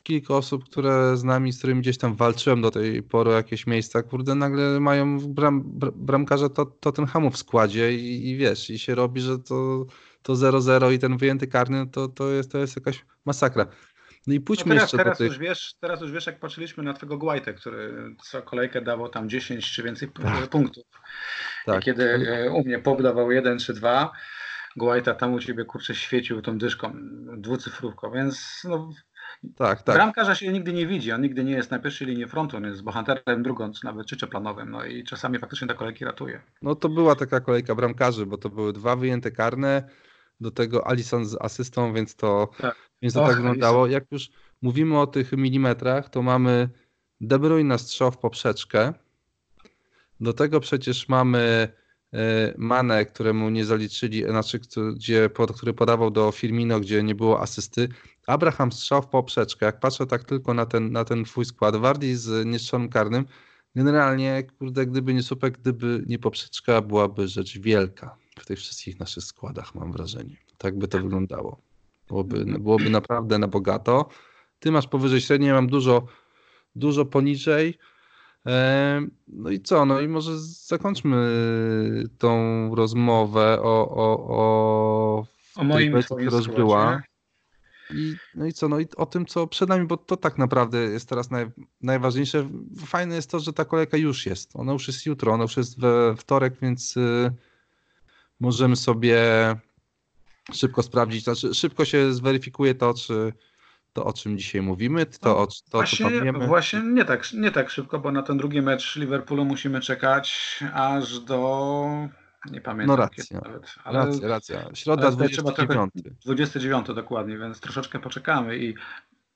kilka 0.03 0.33
osób, 0.33 0.65
które 0.65 1.17
z 1.17 1.23
nami, 1.23 1.53
z 1.53 1.57
którymi 1.57 1.81
gdzieś 1.81 1.97
tam 1.97 2.15
walczyłem 2.15 2.61
do 2.61 2.71
tej 2.71 3.03
pory 3.03 3.31
jakieś 3.31 3.67
miejsca, 3.67 4.03
kurde, 4.03 4.35
nagle 4.35 4.79
mają 4.79 5.19
bram, 5.19 5.63
br- 5.63 5.91
bramkarza 5.95 6.49
to, 6.49 6.65
Tottenhamu 6.65 7.31
w 7.31 7.37
składzie 7.37 7.93
i, 7.93 8.29
i 8.29 8.37
wiesz, 8.37 8.69
i 8.69 8.79
się 8.79 8.95
robi, 8.95 9.21
że 9.21 9.39
to, 9.39 9.85
to 10.21 10.33
0-0 10.33 10.93
i 10.93 10.99
ten 10.99 11.17
wyjęty 11.17 11.47
karny 11.47 11.87
to, 11.87 12.07
to, 12.07 12.29
jest, 12.29 12.51
to 12.51 12.57
jest 12.57 12.75
jakaś 12.75 13.05
masakra. 13.25 13.65
No 14.27 14.33
i 14.33 14.39
No 14.39 14.45
pójdźmy 14.45 14.69
teraz, 14.69 14.83
jeszcze 14.83 14.97
teraz, 14.97 15.17
do 15.17 15.23
tych... 15.23 15.27
już 15.27 15.37
wiesz, 15.39 15.73
teraz 15.79 16.01
już 16.01 16.11
wiesz, 16.11 16.27
jak 16.27 16.39
patrzyliśmy 16.39 16.83
na 16.83 16.93
twego 16.93 17.17
Guajtę, 17.17 17.53
który 17.53 17.93
co 18.23 18.41
kolejkę 18.41 18.81
dawał 18.81 19.09
tam 19.09 19.29
10 19.29 19.71
czy 19.71 19.83
więcej 19.83 20.09
Tak. 20.23 20.49
punktów. 20.49 20.83
Tak. 21.65 21.81
I 21.81 21.85
kiedy 21.85 22.03
e, 22.11 22.51
u 22.51 22.63
mnie 22.63 22.79
Pop 22.79 23.01
dawał 23.01 23.31
1 23.31 23.59
czy 23.59 23.73
2, 23.73 24.11
Guajta 24.75 25.13
tam 25.13 25.33
u 25.33 25.39
ciebie 25.39 25.65
kurczę 25.65 25.95
świecił 25.95 26.41
tą 26.41 26.57
dyszką 26.57 26.93
dwucyfrówką, 27.37 28.11
więc 28.11 28.61
no, 28.63 28.89
Tak, 29.55 29.81
tak. 29.81 29.95
Bramkarza 29.95 30.35
się 30.35 30.51
nigdy 30.51 30.73
nie 30.73 30.87
widzi, 30.87 31.11
on 31.11 31.21
nigdy 31.21 31.43
nie 31.43 31.51
jest 31.51 31.71
na 31.71 31.79
pierwszej 31.79 32.07
linii 32.07 32.27
frontu, 32.27 32.57
on 32.57 32.63
jest 32.63 32.83
bohaterem 32.83 33.43
drugą, 33.43 33.71
czy 33.71 33.85
nawet 33.85 34.07
trzecioplanowym, 34.07 34.71
no 34.71 34.85
i 34.85 35.03
czasami 35.03 35.39
faktycznie 35.39 35.67
te 35.67 35.73
kolejki 35.73 36.05
ratuje. 36.05 36.41
No 36.61 36.75
to 36.75 36.89
była 36.89 37.15
taka 37.15 37.39
kolejka 37.39 37.75
bramkarzy, 37.75 38.25
bo 38.25 38.37
to 38.37 38.49
były 38.49 38.73
dwa 38.73 38.95
wyjęte 38.95 39.31
karne, 39.31 39.89
do 40.39 40.51
tego 40.51 40.87
Alisson 40.87 41.25
z 41.25 41.35
asystą, 41.41 41.93
więc 41.93 42.15
to 42.15 42.49
Tak. 42.57 42.75
więc 43.01 43.13
to 43.13 43.21
Och, 43.21 43.27
tak 43.27 43.37
wyglądało. 43.37 43.87
Jak 43.87 44.11
już 44.11 44.29
mówimy 44.61 44.99
o 44.99 45.07
tych 45.07 45.31
milimetrach, 45.31 46.09
to 46.09 46.21
mamy 46.21 46.69
De 47.21 47.39
Bruyne 47.39 47.79
strzał 47.79 48.11
w 48.11 48.17
poprzeczkę. 48.17 48.93
Do 50.19 50.33
tego 50.33 50.59
przecież 50.59 51.09
mamy 51.09 51.67
e, 52.13 52.53
Mane, 52.57 53.05
któremu 53.05 53.49
nie 53.49 53.65
zaliczyli, 53.65 54.23
znaczy, 54.23 54.59
gdzie, 54.95 55.29
który 55.55 55.73
podawał 55.73 56.11
do 56.11 56.31
Firmino, 56.31 56.79
gdzie 56.79 57.03
nie 57.03 57.15
było 57.15 57.41
asysty. 57.41 57.89
Abraham 58.27 58.71
strzał 58.71 59.01
w 59.01 59.07
poprzeczkę. 59.07 59.65
Jak 59.65 59.79
patrzę 59.79 60.05
tak 60.05 60.23
tylko 60.23 60.53
na 60.53 60.65
ten, 60.65 60.91
na 60.91 61.05
ten 61.05 61.23
twój 61.23 61.45
skład, 61.45 61.75
Wardi 61.75 62.15
z 62.15 62.45
niestrzelonym 62.45 62.89
karnym, 62.89 63.25
generalnie, 63.75 64.43
kurde, 64.59 64.85
gdyby 64.85 65.13
nie 65.13 65.23
Supek, 65.23 65.57
gdyby 65.57 66.03
nie 66.07 66.19
poprzeczka, 66.19 66.81
byłaby 66.81 67.27
rzecz 67.27 67.59
wielka 67.59 68.17
w 68.39 68.45
tych 68.45 68.59
wszystkich 68.59 68.99
naszych 68.99 69.23
składach, 69.23 69.75
mam 69.75 69.91
wrażenie. 69.91 70.37
Tak 70.57 70.77
by 70.77 70.87
to 70.87 70.99
wyglądało. 70.99 71.61
Byłoby, 72.07 72.45
byłoby 72.45 72.89
naprawdę 72.89 73.39
na 73.39 73.47
bogato. 73.47 74.09
Ty 74.59 74.71
masz 74.71 74.87
powyżej 74.87 75.21
średniej, 75.21 75.51
mam 75.51 75.67
dużo, 75.67 76.07
dużo 76.75 77.05
poniżej. 77.05 77.77
No 79.27 79.49
i 79.49 79.59
co? 79.59 79.85
No 79.85 80.01
i 80.01 80.07
może 80.07 80.39
zakończmy 80.39 81.17
tą 82.17 82.75
rozmowę 82.75 83.61
o, 83.61 83.89
o, 83.89 84.27
o, 84.27 85.25
o 85.55 85.63
moim 85.63 85.93
już 86.19 86.47
była. 86.47 87.01
I, 87.93 88.15
no 88.35 88.45
i 88.45 88.53
co? 88.53 88.69
No 88.69 88.79
i 88.79 88.85
o 88.95 89.05
tym, 89.05 89.25
co 89.25 89.47
przed 89.47 89.69
nami, 89.69 89.87
bo 89.87 89.97
to 89.97 90.17
tak 90.17 90.37
naprawdę 90.37 90.77
jest 90.77 91.09
teraz 91.09 91.31
naj, 91.31 91.45
najważniejsze. 91.81 92.49
Fajne 92.85 93.15
jest 93.15 93.31
to, 93.31 93.39
że 93.39 93.53
ta 93.53 93.65
kolejka 93.65 93.97
już 93.97 94.25
jest. 94.25 94.55
Ona 94.55 94.73
już 94.73 94.87
jest 94.87 95.05
jutro, 95.05 95.33
ona 95.33 95.43
już 95.43 95.57
jest 95.57 95.79
we 95.79 96.15
wtorek, 96.15 96.53
więc 96.61 96.97
y, 96.97 97.31
możemy 98.39 98.75
sobie 98.75 99.19
szybko 100.53 100.83
sprawdzić, 100.83 101.23
znaczy 101.23 101.53
szybko 101.53 101.85
się 101.85 102.13
zweryfikuje 102.13 102.75
to, 102.75 102.93
czy 102.93 103.33
to, 103.93 104.05
o 104.05 104.13
czym 104.13 104.37
dzisiaj 104.37 104.61
mówimy, 104.61 105.05
to, 105.05 105.29
no, 105.29 105.37
o, 105.37 105.47
to 105.47 105.53
właśnie, 105.71 106.33
co. 106.33 106.47
Właśnie 106.47 106.81
nie 106.81 107.05
tak, 107.05 107.33
nie 107.33 107.51
tak 107.51 107.69
szybko, 107.69 107.99
bo 107.99 108.11
na 108.11 108.23
ten 108.23 108.37
drugi 108.37 108.61
mecz 108.61 108.95
Liverpoolu 108.95 109.45
musimy 109.45 109.81
czekać 109.81 110.59
aż 110.73 111.19
do... 111.19 111.85
Nie 112.51 112.61
pamiętam. 112.61 112.87
No 112.87 112.95
racja, 112.95 113.41
nawet, 113.41 113.75
ale, 113.83 113.99
racja, 113.99 114.27
racja. 114.27 114.69
Środa 114.73 115.11
29. 115.11 115.91
29 116.25 116.87
dokładnie, 116.87 117.37
więc 117.37 117.59
troszeczkę 117.59 117.99
poczekamy 117.99 118.57
i 118.57 118.75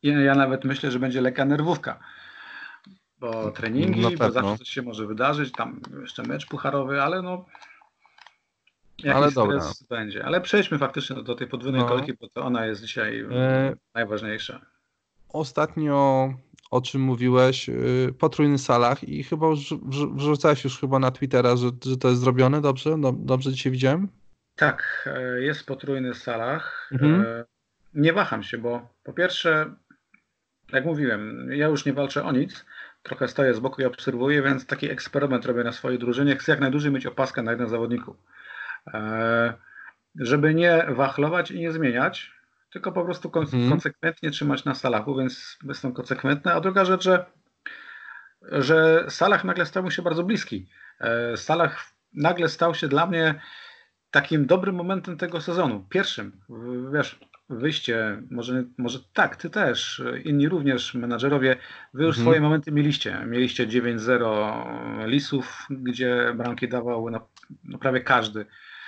ja 0.02 0.36
nawet 0.36 0.66
myślę, 0.66 0.92
że 0.92 1.00
będzie 1.00 1.22
lekka 1.22 1.46
nerwówka. 1.46 2.00
Bo 3.20 3.52
treningi, 3.52 4.18
bo 4.18 4.32
zawsze 4.32 4.58
coś 4.58 4.70
się 4.70 4.82
może 4.82 5.08
wydarzyć, 5.08 5.52
tam 5.52 5.82
jeszcze 6.02 6.24
mecz 6.24 6.46
pucharowy, 6.46 7.02
ale 7.02 7.22
no 7.22 7.46
Jakiś 9.04 9.18
ale 9.18 9.32
dobra. 9.32 9.72
będzie. 9.90 10.26
Ale 10.26 10.42
przejdźmy 10.42 10.78
faktycznie 10.78 11.16
do, 11.16 11.24
do 11.24 11.36
tej 11.36 11.48
podwójnej 11.48 11.82
no. 11.82 11.88
kolejki, 11.88 12.14
bo 12.22 12.28
to 12.30 12.42
ona 12.42 12.66
jest 12.66 12.82
dzisiaj 12.82 13.26
e... 13.32 13.76
najważniejsza. 13.94 14.62
Ostatnio 15.30 16.30
o 16.72 16.82
czym 16.82 17.02
mówiłeś, 17.02 17.68
yy, 17.68 18.14
potrójny 18.20 18.58
salach 18.58 19.04
i 19.04 19.24
chyba 19.24 19.48
już 19.48 19.74
wrzucałeś 20.16 20.64
już 20.64 20.80
chyba 20.80 21.00
na 21.00 21.12
Twittera, 21.12 21.56
że, 21.56 21.70
że 21.86 21.98
to 21.98 22.10
jest 22.10 22.22
zrobione, 22.22 22.62
dobrze? 22.62 22.96
Dobrze 23.14 23.52
dzisiaj 23.52 23.72
widziałem? 23.72 24.08
Tak, 24.56 25.10
e, 25.16 25.42
jest 25.42 25.66
potrójny 25.66 26.14
salach. 26.14 26.90
Mhm. 26.92 27.22
E, 27.22 27.46
nie 27.94 28.14
waham 28.14 28.44
się, 28.44 28.58
bo 28.58 28.90
po 29.04 29.14
pierwsze, 29.14 29.76
jak 30.74 30.86
mówiłem, 30.86 31.52
ja 31.52 31.68
już 31.68 31.86
nie 31.86 31.94
walczę 31.94 32.24
o 32.24 32.32
nic, 32.32 32.66
trochę 33.04 33.28
stoję 33.28 33.54
z 33.54 33.60
boku 33.60 33.82
i 33.82 33.86
obserwuję, 33.86 34.42
więc 34.42 34.66
taki 34.66 34.90
eksperyment 34.90 35.46
robię 35.46 35.64
na 35.64 35.72
swojej 35.72 36.00
drużynie. 36.00 36.36
Chcę 36.36 36.52
jak 36.52 36.62
najdłużej 36.62 36.92
mieć 36.92 37.06
opaskę 37.06 37.44
na 37.44 37.52
jeden 37.52 37.70
zawodniku. 37.70 38.16
E, 38.88 39.54
żeby 40.16 40.54
nie 40.54 40.86
wachlować 40.90 41.52
i 41.52 41.60
nie 41.60 41.72
zmieniać, 41.72 42.32
tylko 42.70 42.92
po 42.92 43.06
prostu 43.06 43.32
hmm. 43.32 43.70
konsekwentnie 43.70 44.32
trzymać 44.32 44.66
na 44.66 44.76
Salachu, 44.76 45.16
więc 45.16 45.58
jestem 45.64 45.94
konsekwentny. 45.94 46.54
A 46.54 46.62
druga 46.62 46.86
rzecz, 46.86 47.04
że, 47.04 47.26
że 48.42 49.06
Salah 49.10 49.44
nagle 49.44 49.66
stał 49.66 49.92
się 49.92 50.02
bardzo 50.02 50.24
bliski. 50.24 50.70
E, 51.00 51.38
Salah 51.38 51.92
nagle 52.14 52.50
stał 52.50 52.76
się 52.76 52.88
dla 52.88 53.06
mnie 53.06 53.42
takim 54.12 54.46
dobrym 54.46 54.76
momentem 54.76 55.18
tego 55.18 55.42
sezonu. 55.42 55.86
Pierwszym, 55.90 56.42
wiesz, 56.94 57.20
wyjście, 57.50 58.22
może, 58.32 58.64
może 58.78 59.00
tak, 59.14 59.36
ty 59.36 59.50
też, 59.50 60.04
inni 60.24 60.50
również 60.50 60.94
menadżerowie, 60.94 61.58
wy 61.94 62.04
już 62.04 62.18
mhm. 62.18 62.26
swoje 62.26 62.42
momenty 62.42 62.72
mieliście. 62.72 63.26
Mieliście 63.28 63.68
9-0 63.68 65.08
Lisów, 65.08 65.68
gdzie 65.70 66.34
bramki 66.36 66.70
dawał 66.70 67.10
na, 67.10 67.22
no 67.64 67.78
prawie 67.78 68.02
każdy. 68.02 68.46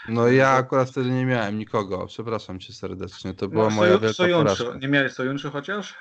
No 0.09 0.27
ja 0.27 0.49
akurat 0.49 0.89
wtedy 0.89 1.09
nie 1.09 1.25
miałem 1.25 1.57
nikogo, 1.57 2.07
przepraszam 2.07 2.59
cię 2.59 2.73
serdecznie, 2.73 3.33
to 3.33 3.47
była 3.47 3.69
no, 3.69 3.75
moja 3.75 3.97
wielka 3.97 4.13
sojunczu. 4.13 4.77
Nie 4.79 4.87
miałeś 4.87 5.13
sojunczu 5.13 5.51
chociaż? 5.51 5.95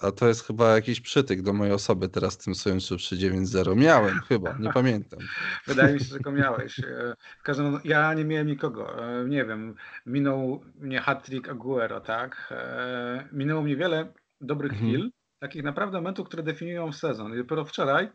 A 0.00 0.12
to 0.12 0.28
jest 0.28 0.46
chyba 0.46 0.74
jakiś 0.74 1.00
przytyk 1.00 1.42
do 1.42 1.52
mojej 1.52 1.74
osoby 1.74 2.08
teraz 2.08 2.34
w 2.34 2.44
tym 2.44 2.54
sojunczu 2.54 2.96
przy 2.96 3.16
9-0. 3.16 3.76
Miałem 3.76 4.20
chyba, 4.20 4.56
nie 4.58 4.72
pamiętam. 4.72 5.18
Wydaje 5.66 5.94
mi 5.94 6.00
się, 6.00 6.04
że 6.04 6.20
go 6.20 6.32
miałeś. 6.32 6.80
E, 6.80 7.14
w 7.38 7.42
każdym 7.42 7.74
razie 7.74 7.88
ja 7.88 8.14
nie 8.14 8.24
miałem 8.24 8.46
nikogo. 8.46 9.08
E, 9.08 9.24
nie 9.24 9.44
wiem, 9.44 9.74
minął 10.06 10.64
mnie 10.74 11.00
hat-trick 11.00 11.48
Aguero, 11.48 12.00
tak? 12.00 12.48
E, 12.50 13.28
minęło 13.32 13.62
mnie 13.62 13.76
wiele 13.76 14.12
dobrych 14.40 14.72
mhm. 14.72 14.90
chwil, 14.90 15.10
takich 15.38 15.62
naprawdę 15.62 15.98
momentów, 15.98 16.26
które 16.26 16.42
definiują 16.42 16.92
sezon. 16.92 17.34
I 17.34 17.36
dopiero 17.36 17.64
wczoraj 17.64 18.08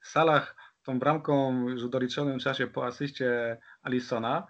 w 0.00 0.08
salach 0.08 0.56
tą 0.86 0.98
bramką 0.98 1.68
już 1.68 1.84
w 1.84 1.88
doliczonym 1.88 2.38
czasie 2.38 2.66
po 2.66 2.86
asyście 2.86 3.56
Alisona, 3.82 4.46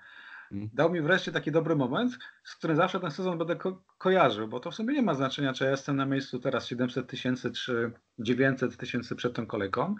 mm. 0.53 0.69
dał 0.75 0.91
mi 0.91 1.01
wreszcie 1.01 1.33
taki 1.33 1.53
dobry 1.53 1.77
moment, 1.77 2.19
z 2.45 2.55
którym 2.55 2.77
zawsze 2.77 3.01
ten 3.01 3.11
sezon 3.11 3.39
będę 3.39 3.57
ko 3.57 3.83
kojarzył, 3.99 4.49
bo 4.49 4.61
to 4.61 4.71
w 4.71 4.75
sumie 4.75 4.95
nie 4.95 5.03
ma 5.03 5.15
znaczenia, 5.15 5.53
czy 5.53 5.65
ja 5.65 5.71
jestem 5.71 5.97
na 5.97 6.07
miejscu 6.07 6.39
teraz 6.39 6.67
700 6.67 7.07
tysięcy, 7.07 7.51
czy 7.51 7.93
900 8.19 8.77
tysięcy 8.77 9.17
przed 9.17 9.35
tą 9.35 9.47
kolejką. 9.47 9.95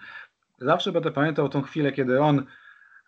Zawsze 0.59 0.93
będę 0.93 1.11
pamiętał 1.11 1.49
tą 1.49 1.63
chwilę, 1.63 1.93
kiedy 1.93 2.21
on 2.21 2.47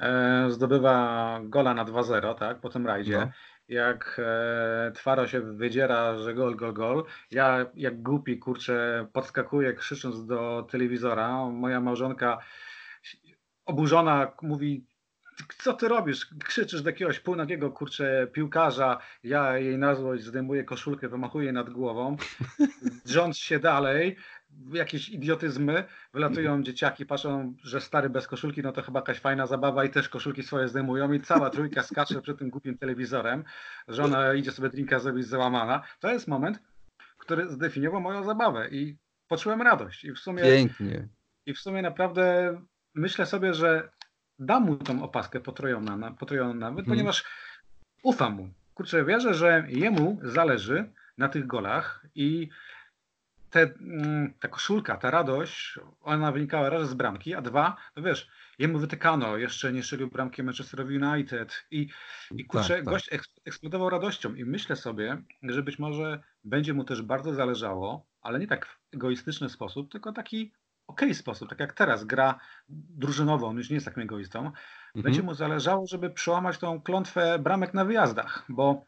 e, 0.01 0.47
zdobywa 0.51 1.41
gola 1.43 1.75
na 1.75 1.85
2-0, 1.85 2.35
tak, 2.35 2.61
po 2.61 2.69
tym 2.69 2.87
rajdzie. 2.87 3.19
No. 3.19 3.31
Jak 3.69 4.21
e, 4.25 4.93
Twaro 4.95 5.27
się 5.27 5.41
wydziera, 5.41 6.19
że 6.19 6.35
gol, 6.35 6.57
gol, 6.57 6.73
gol. 6.73 7.05
Ja 7.31 7.67
jak 7.75 8.03
głupi, 8.03 8.39
kurczę, 8.39 9.07
podskakuję 9.13 9.73
krzycząc 9.73 10.27
do 10.27 10.67
telewizora. 10.71 11.47
Moja 11.47 11.81
małżonka 11.81 12.39
oburzona 13.69 14.33
mówi, 14.43 14.87
co 15.59 15.73
ty 15.73 15.89
robisz? 15.89 16.27
Krzyczysz 16.45 16.83
do 16.83 16.91
jakiegoś 16.91 17.21
półnagiego, 17.21 17.71
kurczę, 17.71 18.27
piłkarza, 18.33 18.99
ja 19.25 19.59
jej 19.59 19.79
na 19.79 19.95
złość 19.95 20.25
zdejmuję 20.25 20.65
koszulkę, 20.65 21.09
wymachuję 21.09 21.53
nad 21.53 21.71
głową, 21.71 22.17
drząc 23.07 23.39
się 23.39 23.59
dalej, 23.59 24.17
jakieś 24.73 25.09
idiotyzmy, 25.09 25.85
wylatują 26.15 26.63
dzieciaki, 26.63 27.07
patrzą, 27.07 27.55
że 27.63 27.81
stary 27.81 28.11
bez 28.11 28.27
koszulki, 28.27 28.63
no 28.63 28.73
to 28.73 28.83
chyba 28.83 29.01
jakaś 29.01 29.19
fajna 29.19 29.47
zabawa 29.47 29.85
i 29.85 29.91
też 29.91 30.09
koszulki 30.09 30.43
swoje 30.43 30.69
zdejmują 30.69 31.13
i 31.13 31.21
cała 31.21 31.51
trójka 31.51 31.83
skacze 31.83 32.23
przed 32.23 32.39
tym 32.39 32.51
głupim 32.51 32.79
telewizorem, 32.79 33.45
żona 33.89 34.35
idzie 34.35 34.53
sobie 34.53 34.69
drinka 34.69 34.99
zrobić 34.99 35.27
załamana. 35.27 35.83
To 36.01 36.13
jest 36.13 36.29
moment, 36.29 36.63
który 37.19 37.49
zdefiniował 37.49 38.01
moją 38.01 38.25
zabawę 38.25 38.69
i 38.71 38.97
poczułem 39.29 39.63
radość. 39.63 40.05
I 40.05 40.13
w 40.13 40.19
sumie... 40.19 40.43
Pięknie. 40.43 41.09
I 41.47 41.55
w 41.55 41.59
sumie 41.59 41.83
naprawdę 41.83 42.55
myślę 42.99 43.27
sobie, 43.27 43.55
że 43.55 43.89
dam 44.39 44.63
mu 44.63 44.77
tą 44.77 45.03
opaskę 45.03 45.41
potrojoną, 45.41 46.15
potrojoną 46.15 46.55
nawet, 46.55 46.85
hmm. 46.85 46.97
ponieważ 46.97 47.25
ufam 48.03 48.35
mu. 48.35 48.49
Kurczę, 48.75 49.05
wierzę, 49.05 49.35
że 49.35 49.67
jemu 49.69 50.21
zależy 50.23 50.93
na 51.19 51.29
tych 51.29 51.47
golach 51.47 52.07
i 52.15 52.49
te, 53.51 53.61
mm, 53.61 54.35
ta 54.41 54.49
koszulka, 54.49 54.97
ta 54.97 55.11
radość, 55.11 55.79
ona 56.01 56.33
wynikała 56.33 56.71
raz 56.71 56.89
z 56.89 56.95
bramki, 56.95 57.35
a 57.35 57.43
dwa, 57.43 57.77
no 57.97 58.03
wiesz, 58.03 58.29
jemu 58.59 58.79
wytykano, 58.79 59.37
jeszcze 59.37 59.73
nie 59.73 59.83
strzelił 59.83 60.09
bramki 60.09 60.43
Manchesterowi 60.43 60.99
United 60.99 61.67
i, 61.71 61.89
i 62.31 62.45
kurczę, 62.45 62.69
tak, 62.69 62.85
tak. 62.85 62.85
gość 62.85 63.11
eksplodował 63.45 63.91
radością 63.91 64.35
i 64.35 64.45
myślę 64.45 64.77
sobie, 64.77 65.23
że 65.43 65.63
być 65.63 65.79
może 65.79 66.23
będzie 66.45 66.75
mu 66.75 66.85
też 66.85 67.03
bardzo 67.03 67.35
zależało, 67.35 68.07
ale 68.21 68.39
nie 68.39 68.47
tak 68.47 68.67
w 68.67 68.95
egoistyczny 68.95 69.49
sposób, 69.49 69.93
tylko 69.93 70.13
taki 70.13 70.53
ok 70.89 71.01
sposób, 71.13 71.49
tak 71.49 71.61
jak 71.61 71.73
teraz 71.73 72.05
gra 72.05 72.41
drużynowo, 72.69 73.47
on 73.47 73.57
już 73.57 73.71
nie 73.71 73.75
jest 73.75 73.87
takim 73.87 74.03
egoistą, 74.03 74.39
mhm. 74.39 74.57
będzie 74.95 75.23
mu 75.23 75.35
zależało, 75.35 75.87
żeby 75.87 76.11
przełamać 76.11 76.59
tą 76.59 76.81
klątwę 76.81 77.39
bramek 77.39 77.75
na 77.75 77.85
wyjazdach, 77.85 78.45
bo, 78.49 78.85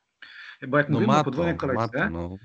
bo 0.69 0.78
jak 0.78 0.88
no 0.88 0.95
mówimy 0.95 1.19
o 1.19 1.25
podwójnej 1.25 1.57
kolejce, 1.57 2.11
no. 2.11 2.37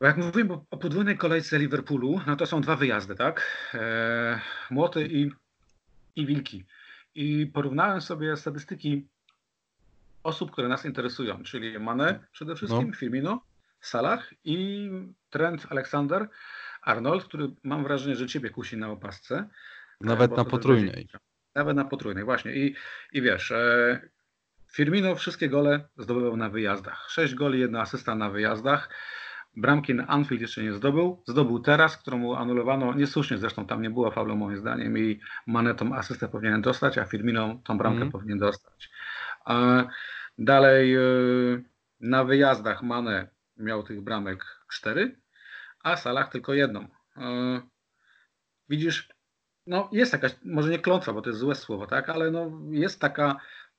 bo 0.00 0.06
jak 0.06 0.16
mówimy 0.16 0.58
o 0.70 0.76
podwójnej 0.76 1.18
kolejce 1.18 1.58
Liverpoolu, 1.58 2.20
no 2.26 2.36
to 2.36 2.46
są 2.46 2.60
dwa 2.60 2.76
wyjazdy, 2.76 3.14
tak? 3.14 3.68
E, 3.74 4.40
młoty 4.70 5.08
i, 5.10 5.30
i 6.16 6.26
wilki. 6.26 6.64
I 7.14 7.46
porównałem 7.46 8.00
sobie 8.00 8.36
statystyki 8.36 9.08
osób, 10.22 10.50
które 10.50 10.68
nas 10.68 10.84
interesują, 10.84 11.42
czyli 11.42 11.78
Mane 11.78 12.20
przede 12.32 12.56
wszystkim, 12.56 12.88
no. 12.88 12.96
Firmino, 12.96 13.40
Salah 13.80 14.30
i 14.44 14.90
Trent 15.30 15.66
Alexander, 15.70 16.28
Arnold, 16.88 17.24
który 17.24 17.48
mam 17.62 17.82
wrażenie, 17.82 18.16
że 18.16 18.26
ciebie 18.26 18.50
kusi 18.50 18.76
na 18.76 18.90
opasce. 18.90 19.48
Nawet 20.00 20.36
na 20.36 20.44
potrójnej. 20.44 21.08
Nawet 21.54 21.76
na 21.76 21.84
potrójnej, 21.84 22.24
właśnie. 22.24 22.54
I, 22.54 22.74
i 23.12 23.22
wiesz, 23.22 23.50
e, 23.50 24.00
Firmino 24.72 25.14
wszystkie 25.14 25.48
gole 25.48 25.88
zdobywał 25.98 26.36
na 26.36 26.48
wyjazdach. 26.48 27.06
Sześć 27.08 27.34
goli, 27.34 27.60
jedna 27.60 27.80
asysta 27.80 28.14
na 28.14 28.30
wyjazdach. 28.30 28.88
Bramki 29.56 29.94
na 29.94 30.06
Anfield 30.06 30.42
jeszcze 30.42 30.62
nie 30.62 30.72
zdobył. 30.72 31.22
Zdobył 31.26 31.60
teraz, 31.60 31.96
którą 31.96 32.18
mu 32.18 32.34
anulowano. 32.34 32.94
Niesłusznie 32.94 33.38
zresztą 33.38 33.66
tam 33.66 33.82
nie 33.82 33.90
było 33.90 34.10
faulu 34.10 34.36
moim 34.36 34.58
zdaniem 34.58 34.98
i 34.98 35.20
Mane 35.46 35.74
tą 35.74 35.94
asystę 35.94 36.28
powinien 36.28 36.62
dostać, 36.62 36.98
a 36.98 37.04
Firmino 37.04 37.60
tą 37.64 37.78
bramkę 37.78 38.00
mm. 38.00 38.12
powinien 38.12 38.38
dostać. 38.38 38.90
dalej 40.38 40.94
e, 40.94 41.00
na 42.00 42.24
wyjazdach 42.24 42.82
Mane 42.82 43.28
miał 43.56 43.82
tych 43.82 44.00
bramek 44.00 44.44
cztery 44.72 45.16
a 45.88 45.96
Salah 45.96 46.30
tylko 46.32 46.54
jedną. 46.54 46.88
E, 47.16 47.60
widzisz, 48.68 49.08
no 49.66 49.88
jest 49.92 50.12
jakaś, 50.12 50.36
może 50.44 50.70
nie 50.70 50.78
klątwa, 50.78 51.12
bo 51.12 51.22
to 51.22 51.30
jest 51.30 51.40
złe 51.40 51.54
słowo, 51.54 51.86
tak, 51.86 52.08
ale 52.08 52.30
no 52.30 52.50
jest 52.70 53.00
taka, 53.00 53.36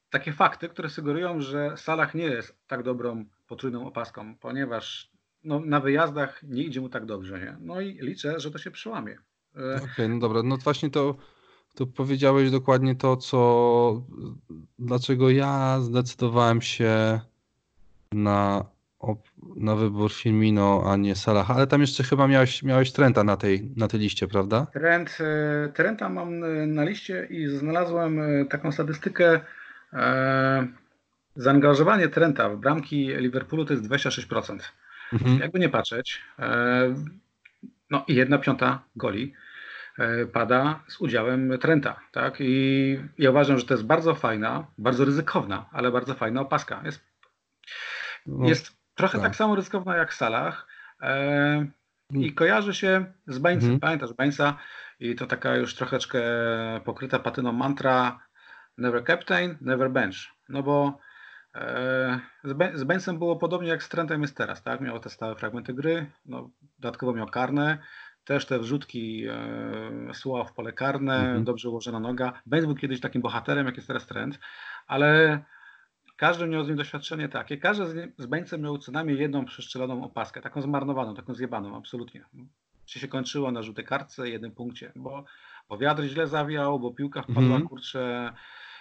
takie 0.10 0.34
fakty, 0.34 0.70
które 0.70 0.90
sugerują, 0.90 1.42
że 1.42 1.78
Salah 1.78 2.16
nie 2.16 2.24
jest 2.24 2.58
tak 2.68 2.84
dobrą 2.84 3.26
potrójną 3.48 3.88
opaską, 3.88 4.36
ponieważ 4.38 5.12
no, 5.44 5.60
na 5.60 5.80
wyjazdach 5.80 6.44
nie 6.44 6.64
idzie 6.64 6.82
mu 6.82 6.90
tak 6.90 7.06
dobrze, 7.06 7.40
nie? 7.40 7.58
No 7.60 7.82
i 7.82 8.00
liczę, 8.02 8.40
że 8.40 8.52
to 8.52 8.58
się 8.58 8.72
przełamie. 8.72 9.18
E, 9.56 9.76
Okej, 9.76 9.90
okay, 9.94 10.10
no 10.10 10.20
dobra, 10.20 10.44
no 10.44 10.58
właśnie 10.58 10.90
to, 10.90 11.16
to 11.76 11.88
powiedziałeś 11.88 12.52
dokładnie 12.52 12.96
to, 12.96 13.18
co 13.18 14.04
dlaczego 14.80 15.30
ja 15.30 15.80
zdecydowałem 15.82 16.62
się 16.62 17.20
na, 18.12 18.66
na 19.56 19.76
wybór 19.76 20.12
Firmino, 20.14 20.84
a 20.86 20.96
nie 20.96 21.16
Salah, 21.16 21.52
ale 21.52 21.68
tam 21.68 21.82
jeszcze 21.82 22.04
chyba 22.04 22.28
miałeś, 22.28 22.64
miałeś 22.64 22.92
Trenta 22.92 23.24
na 23.24 23.38
tej, 23.38 23.72
na 23.76 23.88
tej 23.88 24.00
liście, 24.00 24.28
prawda? 24.28 24.68
Trent, 24.74 25.18
e, 25.20 25.70
Trenta 25.74 26.10
mam 26.10 26.40
na 26.74 26.84
liście 26.84 27.28
i 27.30 27.48
znalazłem 27.48 28.20
e, 28.20 28.46
taką 28.46 28.72
statystykę 28.72 29.40
zaangażowanie 31.36 32.08
Trenta 32.08 32.50
w 32.50 32.58
bramki 32.58 33.08
Liverpoolu 33.08 33.66
to 33.66 33.74
jest 33.74 33.86
26%. 33.86 34.60
Mhm. 35.14 35.40
Jakby 35.40 35.60
nie 35.60 35.70
patrzeć, 35.70 36.22
no 37.90 38.06
i 38.08 38.16
jedna 38.16 38.38
piąta 38.38 38.84
goli 38.96 39.34
E, 40.00 40.26
pada 40.26 40.84
z 40.88 41.02
udziałem 41.02 41.58
Trenta. 41.62 42.00
Tak? 42.12 42.36
I 42.40 43.00
ja 43.18 43.30
uważam, 43.30 43.60
że 43.60 43.66
to 43.66 43.74
jest 43.74 43.86
bardzo 43.86 44.16
fajna, 44.16 44.68
bardzo 44.78 45.06
ryzykowna, 45.06 45.70
ale 45.72 45.92
bardzo 45.92 46.14
fajna 46.14 46.42
opaska. 46.42 46.82
Jest, 46.86 47.02
no, 48.26 48.50
jest 48.50 48.79
trochę 49.00 49.18
tak. 49.18 49.28
tak 49.28 49.36
samo 49.36 49.56
ryzykowna 49.56 49.98
jak 49.98 50.12
w 50.12 50.16
Salach 50.16 50.68
e, 51.02 51.66
i 52.12 52.24
mm. 52.24 52.36
kojarzy 52.36 52.74
się 52.74 53.06
z 53.28 53.40
Bańcem. 53.40 53.70
Mhm. 53.70 53.80
Pamiętasz 53.80 54.14
Bańca? 54.14 54.58
I 55.00 55.16
to 55.16 55.28
taka 55.28 55.56
już 55.56 55.76
troszeczkę 55.76 56.22
pokryta 56.86 57.20
patyną 57.20 57.52
mantra 57.52 58.20
never 58.78 59.04
captain, 59.04 59.58
never 59.62 59.92
bench. 59.92 60.16
No 60.50 60.64
bo 60.64 61.00
e, 61.56 62.20
z 62.74 62.84
Bańcem 62.84 63.20
było 63.20 63.36
podobnie 63.36 63.70
jak 63.70 63.84
z 63.84 63.90
Trentem 63.90 64.22
jest 64.22 64.38
teraz, 64.38 64.64
tak? 64.64 64.82
Miał 64.82 65.00
te 65.00 65.10
stałe 65.10 65.36
fragmenty 65.36 65.74
gry, 65.74 66.12
no, 66.26 66.50
dodatkowo 66.80 67.14
miał 67.14 67.28
karne, 67.28 67.78
też 68.24 68.46
te 68.46 68.60
wrzutki 68.60 69.26
e, 69.28 70.14
słowa 70.14 70.44
w 70.44 70.54
pole 70.54 70.74
karne, 70.74 71.16
mhm. 71.16 71.44
dobrze 71.44 71.70
ułożona 71.70 72.00
noga. 72.00 72.34
Benz 72.46 72.66
był 72.66 72.76
kiedyś 72.76 73.00
takim 73.00 73.22
bohaterem, 73.22 73.66
jak 73.66 73.76
jest 73.76 73.88
teraz 73.88 74.06
trend, 74.06 74.40
ale 74.88 75.40
każdy 76.20 76.48
miał 76.48 76.64
z 76.64 76.68
nim 76.68 76.78
doświadczenie 76.78 77.30
takie. 77.30 77.58
Każdy 77.58 77.86
z, 77.86 78.12
z 78.18 78.26
Beńcem 78.26 78.62
miał 78.62 78.78
co 78.78 78.92
najmniej 78.92 79.20
jedną 79.20 79.46
przestrzeloną 79.46 80.04
opaskę, 80.04 80.42
taką 80.42 80.62
zmarnowaną, 80.62 81.16
taką 81.16 81.34
zjebaną, 81.34 81.78
absolutnie. 81.78 82.26
Czy 82.86 83.00
się 83.00 83.08
kończyło 83.08 83.52
na 83.52 83.64
żółtej 83.64 83.86
kartce, 83.86 84.30
jednym 84.30 84.52
punkcie, 84.52 84.92
bo, 84.96 85.26
bo 85.70 85.78
wiatr 85.78 86.04
źle 86.04 86.28
zawiał, 86.28 86.80
bo 86.80 86.94
piłka 86.94 87.22
wpadła, 87.22 87.44
mhm. 87.44 87.68
kurczę. 87.68 88.34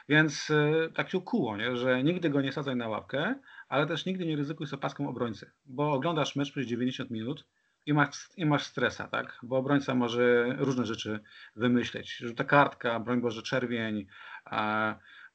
Więc 0.09 0.51
y, 0.51 0.93
tak 0.95 1.11
się 1.11 1.19
ukuło, 1.19 1.57
nie? 1.57 1.77
że 1.77 2.03
nigdy 2.03 2.31
go 2.31 2.41
nie 2.41 2.53
sadzaj 2.53 2.77
na 2.77 2.89
łapkę, 2.89 3.35
ale 3.69 3.87
też 3.87 4.07
nigdy 4.07 4.27
nie 4.27 4.37
ryzykuj 4.37 4.67
z 4.67 4.73
opaską 4.73 5.09
obrońcy, 5.09 5.51
bo 5.67 5.93
oglądasz 5.93 6.37
mecz 6.37 6.51
przez 6.51 6.67
90 6.67 7.11
minut, 7.11 7.45
i 7.87 7.93
masz, 7.93 8.29
i 8.37 8.47
masz 8.47 8.63
stresa, 8.63 9.09
tak? 9.09 9.39
Bo 9.43 9.57
obrońca 9.57 9.95
może 9.95 10.55
różne 10.59 10.87
rzeczy 10.87 11.21
wymyśleć. 11.57 12.17
Że 12.17 12.35
ta 12.35 12.45
kartka, 12.45 13.01
broń 13.01 13.21
Boże, 13.21 13.43
czerwień. 13.43 14.07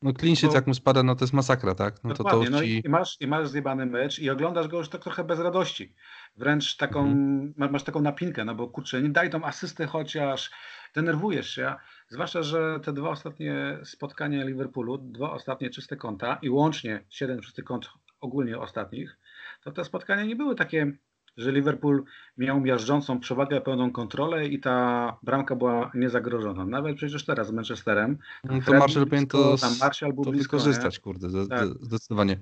No 0.04 0.14
klinszyc 0.14 0.54
jak 0.54 0.68
mu 0.68 0.74
spada, 0.74 1.04
no 1.04 1.16
to 1.16 1.24
jest 1.24 1.34
masakra, 1.34 1.76
tak? 1.76 2.04
No 2.04 2.14
to, 2.14 2.24
to 2.24 2.46
ci... 2.46 2.52
no 2.52 2.62
i, 2.62 2.84
masz, 2.90 3.18
i 3.20 3.28
masz 3.28 3.48
zjebany 3.48 3.86
mecz 3.86 4.20
i 4.20 4.30
oglądasz 4.30 4.68
go 4.68 4.78
już 4.78 4.90
tak 4.90 5.02
trochę 5.02 5.24
bez 5.24 5.40
radości. 5.40 5.96
Wręcz 6.38 6.78
taką, 6.78 7.00
mhm. 7.00 7.72
masz 7.72 7.84
taką 7.84 8.02
napinkę, 8.02 8.46
no 8.46 8.56
bo 8.56 8.68
kurczę, 8.68 9.02
nie 9.02 9.10
daj 9.10 9.30
tą 9.30 9.44
asystę 9.44 9.86
chociaż, 9.86 10.52
denerwujesz 10.96 11.50
się. 11.50 11.76
Zwłaszcza, 12.08 12.44
że 12.44 12.80
te 12.84 12.94
dwa 12.94 13.10
ostatnie 13.10 13.78
spotkania 13.84 14.44
Liverpoolu, 14.44 14.98
dwa 14.98 15.32
ostatnie 15.32 15.70
czyste 15.70 15.96
konta 15.96 16.40
i 16.42 16.50
łącznie 16.50 17.06
siedem 17.10 17.42
czystych 17.42 17.66
kąt 17.66 17.90
ogólnie 18.20 18.60
ostatnich, 18.60 19.18
to 19.64 19.72
te 19.72 19.86
spotkania 19.86 20.24
nie 20.24 20.36
były 20.36 20.56
takie 20.56 20.92
że 21.38 21.52
Liverpool 21.52 22.04
miał 22.38 22.62
miażdżącą 22.62 23.20
przewagę, 23.20 23.62
pełną 23.62 23.92
kontrolę 23.92 24.48
i 24.48 24.60
ta 24.60 25.18
bramka 25.24 25.56
była 25.56 25.92
niezagrożona. 25.94 26.66
Nawet 26.66 26.98
przecież 26.98 27.26
teraz 27.26 27.48
z 27.48 27.52
Manchesterem. 27.52 28.18
No 28.44 28.60
to 28.66 28.74
Marshall 28.74 29.06
powinien 29.06 29.28
to, 29.28 29.58
tam 29.58 29.74
Marshall 29.80 30.14
był 30.14 30.24
to 30.24 30.32
blisko, 30.32 30.58
wykorzystać, 30.58 30.98
nie? 30.98 31.02
kurde, 31.02 31.48
tak. 31.48 31.68
zdecydowanie. 31.68 32.40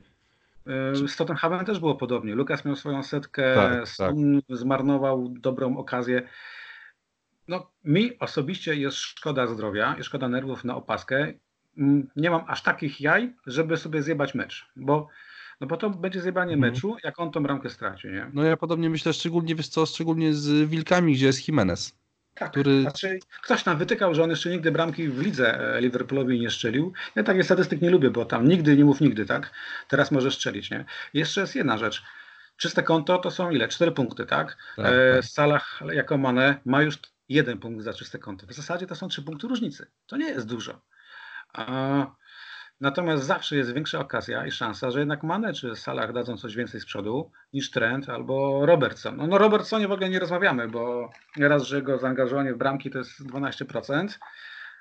Z 0.94 1.16
Tottenhamem 1.16 1.66
też 1.66 1.80
było 1.80 1.96
podobnie. 1.96 2.36
Lukas 2.36 2.66
miał 2.66 2.76
swoją 2.76 3.04
setkę, 3.04 3.56
tak, 3.56 3.96
tak. 3.98 4.16
zmarnował 4.50 5.30
dobrą 5.30 5.78
okazję. 5.78 6.30
No, 7.48 7.72
mi 7.84 8.20
osobiście 8.20 8.76
jest 8.76 8.98
szkoda 8.98 9.48
zdrowia 9.48 9.96
i 10.00 10.04
szkoda 10.04 10.30
nerwów 10.30 10.64
na 10.64 10.76
opaskę. 10.76 11.34
Mm, 11.78 12.08
nie 12.16 12.30
mam 12.30 12.44
aż 12.48 12.64
takich 12.64 13.02
jaj, 13.02 13.34
żeby 13.48 13.78
sobie 13.78 14.02
zjebać 14.02 14.36
mecz, 14.36 14.72
bo 14.76 15.08
no 15.62 15.67
bo 15.67 15.78
to 15.78 15.89
będzie 15.89 16.21
zjebanie 16.21 16.54
mhm. 16.54 16.74
meczu, 16.74 16.97
jak 17.04 17.19
on 17.19 17.32
tą 17.32 17.43
bramkę 17.43 17.69
straci, 17.69 18.08
nie? 18.08 18.32
No 18.34 18.43
ja 18.43 18.58
podobnie 18.58 18.89
myślę, 18.89 19.13
szczególnie 19.13 19.56
wiesz 19.56 19.67
co, 19.67 19.86
szczególnie 19.86 20.34
z 20.34 20.69
Wilkami, 20.69 21.13
gdzie 21.13 21.26
jest 21.26 21.47
Jimenez. 21.47 21.95
Tak, 22.36 22.52
który... 22.52 22.82
znaczy 22.82 23.19
ktoś 23.43 23.63
tam 23.63 23.78
wytykał, 23.78 24.15
że 24.15 24.24
on 24.24 24.30
jeszcze 24.30 24.50
nigdy 24.50 24.71
bramki 24.71 25.08
w 25.08 25.21
lidze 25.21 25.76
e, 25.76 25.82
Liverpoolowi 25.82 26.39
nie 26.39 26.50
strzelił. 26.50 26.93
Ja 27.15 27.24
takie 27.24 27.43
statystyk 27.43 27.82
nie 27.82 27.89
lubię, 27.89 28.10
bo 28.10 28.26
tam 28.26 28.47
nigdy, 28.47 28.78
nie 28.78 28.86
mów 28.86 29.02
nigdy, 29.02 29.26
tak? 29.26 29.52
Teraz 29.88 30.12
może 30.12 30.32
strzelić, 30.32 30.71
nie? 30.71 30.86
Jeszcze 31.13 31.41
jest 31.41 31.56
jedna 31.56 31.78
rzecz. 31.78 32.04
Czyste 32.58 32.84
konto 32.84 33.17
to 33.17 33.32
są 33.32 33.52
ile? 33.52 33.67
Cztery 33.67 33.91
punkty, 33.91 34.26
tak? 34.26 34.58
tak, 34.76 34.86
e, 34.86 35.15
tak. 35.15 35.26
Salah 35.26 35.80
jako 35.93 36.17
Mane 36.17 36.60
ma 36.65 36.82
już 36.82 36.97
jeden 37.30 37.58
punkt 37.58 37.84
za 37.84 37.93
czyste 37.93 38.19
konto. 38.19 38.47
W 38.47 38.54
zasadzie 38.54 38.88
to 38.88 38.95
są 38.95 39.08
trzy 39.08 39.21
punkty 39.21 39.47
różnicy. 39.47 39.88
To 40.08 40.17
nie 40.17 40.30
jest 40.30 40.47
dużo. 40.47 40.82
A 41.54 41.65
Natomiast 42.82 43.24
zawsze 43.24 43.56
jest 43.56 43.74
większa 43.74 44.00
okazja 44.00 44.46
i 44.46 44.52
szansa, 44.52 44.91
że 44.91 45.00
jednak 45.00 45.24
Mane 45.24 45.54
czy 45.54 45.76
Salah 45.76 46.13
dadzą 46.13 46.38
coś 46.38 46.56
więcej 46.56 46.82
z 46.82 46.86
przodu 46.86 47.32
niż 47.54 47.72
Trent 47.72 48.10
albo 48.10 48.65
Robertson. 48.65 49.17
No, 49.17 49.28
no 49.28 49.38
Robertsonie 49.38 49.88
w 49.88 49.91
ogóle 49.91 50.10
nie 50.10 50.20
rozmawiamy, 50.20 50.67
bo 50.67 51.10
raz, 51.38 51.63
że 51.63 51.76
jego 51.76 51.98
zaangażowanie 51.98 52.54
w 52.54 52.58
bramki 52.58 52.89
to 52.89 52.98
jest 52.98 53.22
12%, 53.22 54.08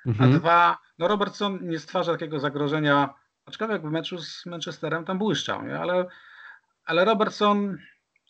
mhm. 0.07 0.35
a 0.35 0.39
dwa, 0.39 0.79
no 0.99 1.09
Robertson 1.09 1.59
nie 1.63 1.79
stwarza 1.79 2.13
takiego 2.13 2.41
zagrożenia, 2.41 3.15
aczkolwiek 3.47 3.83
w 3.83 3.91
meczu 3.91 4.19
z 4.19 4.47
Manchesterem 4.47 5.05
tam 5.05 5.19
błyszczał, 5.19 5.67
nie? 5.67 5.79
Ale, 5.79 6.07
ale 6.85 7.05
Robertson 7.05 7.79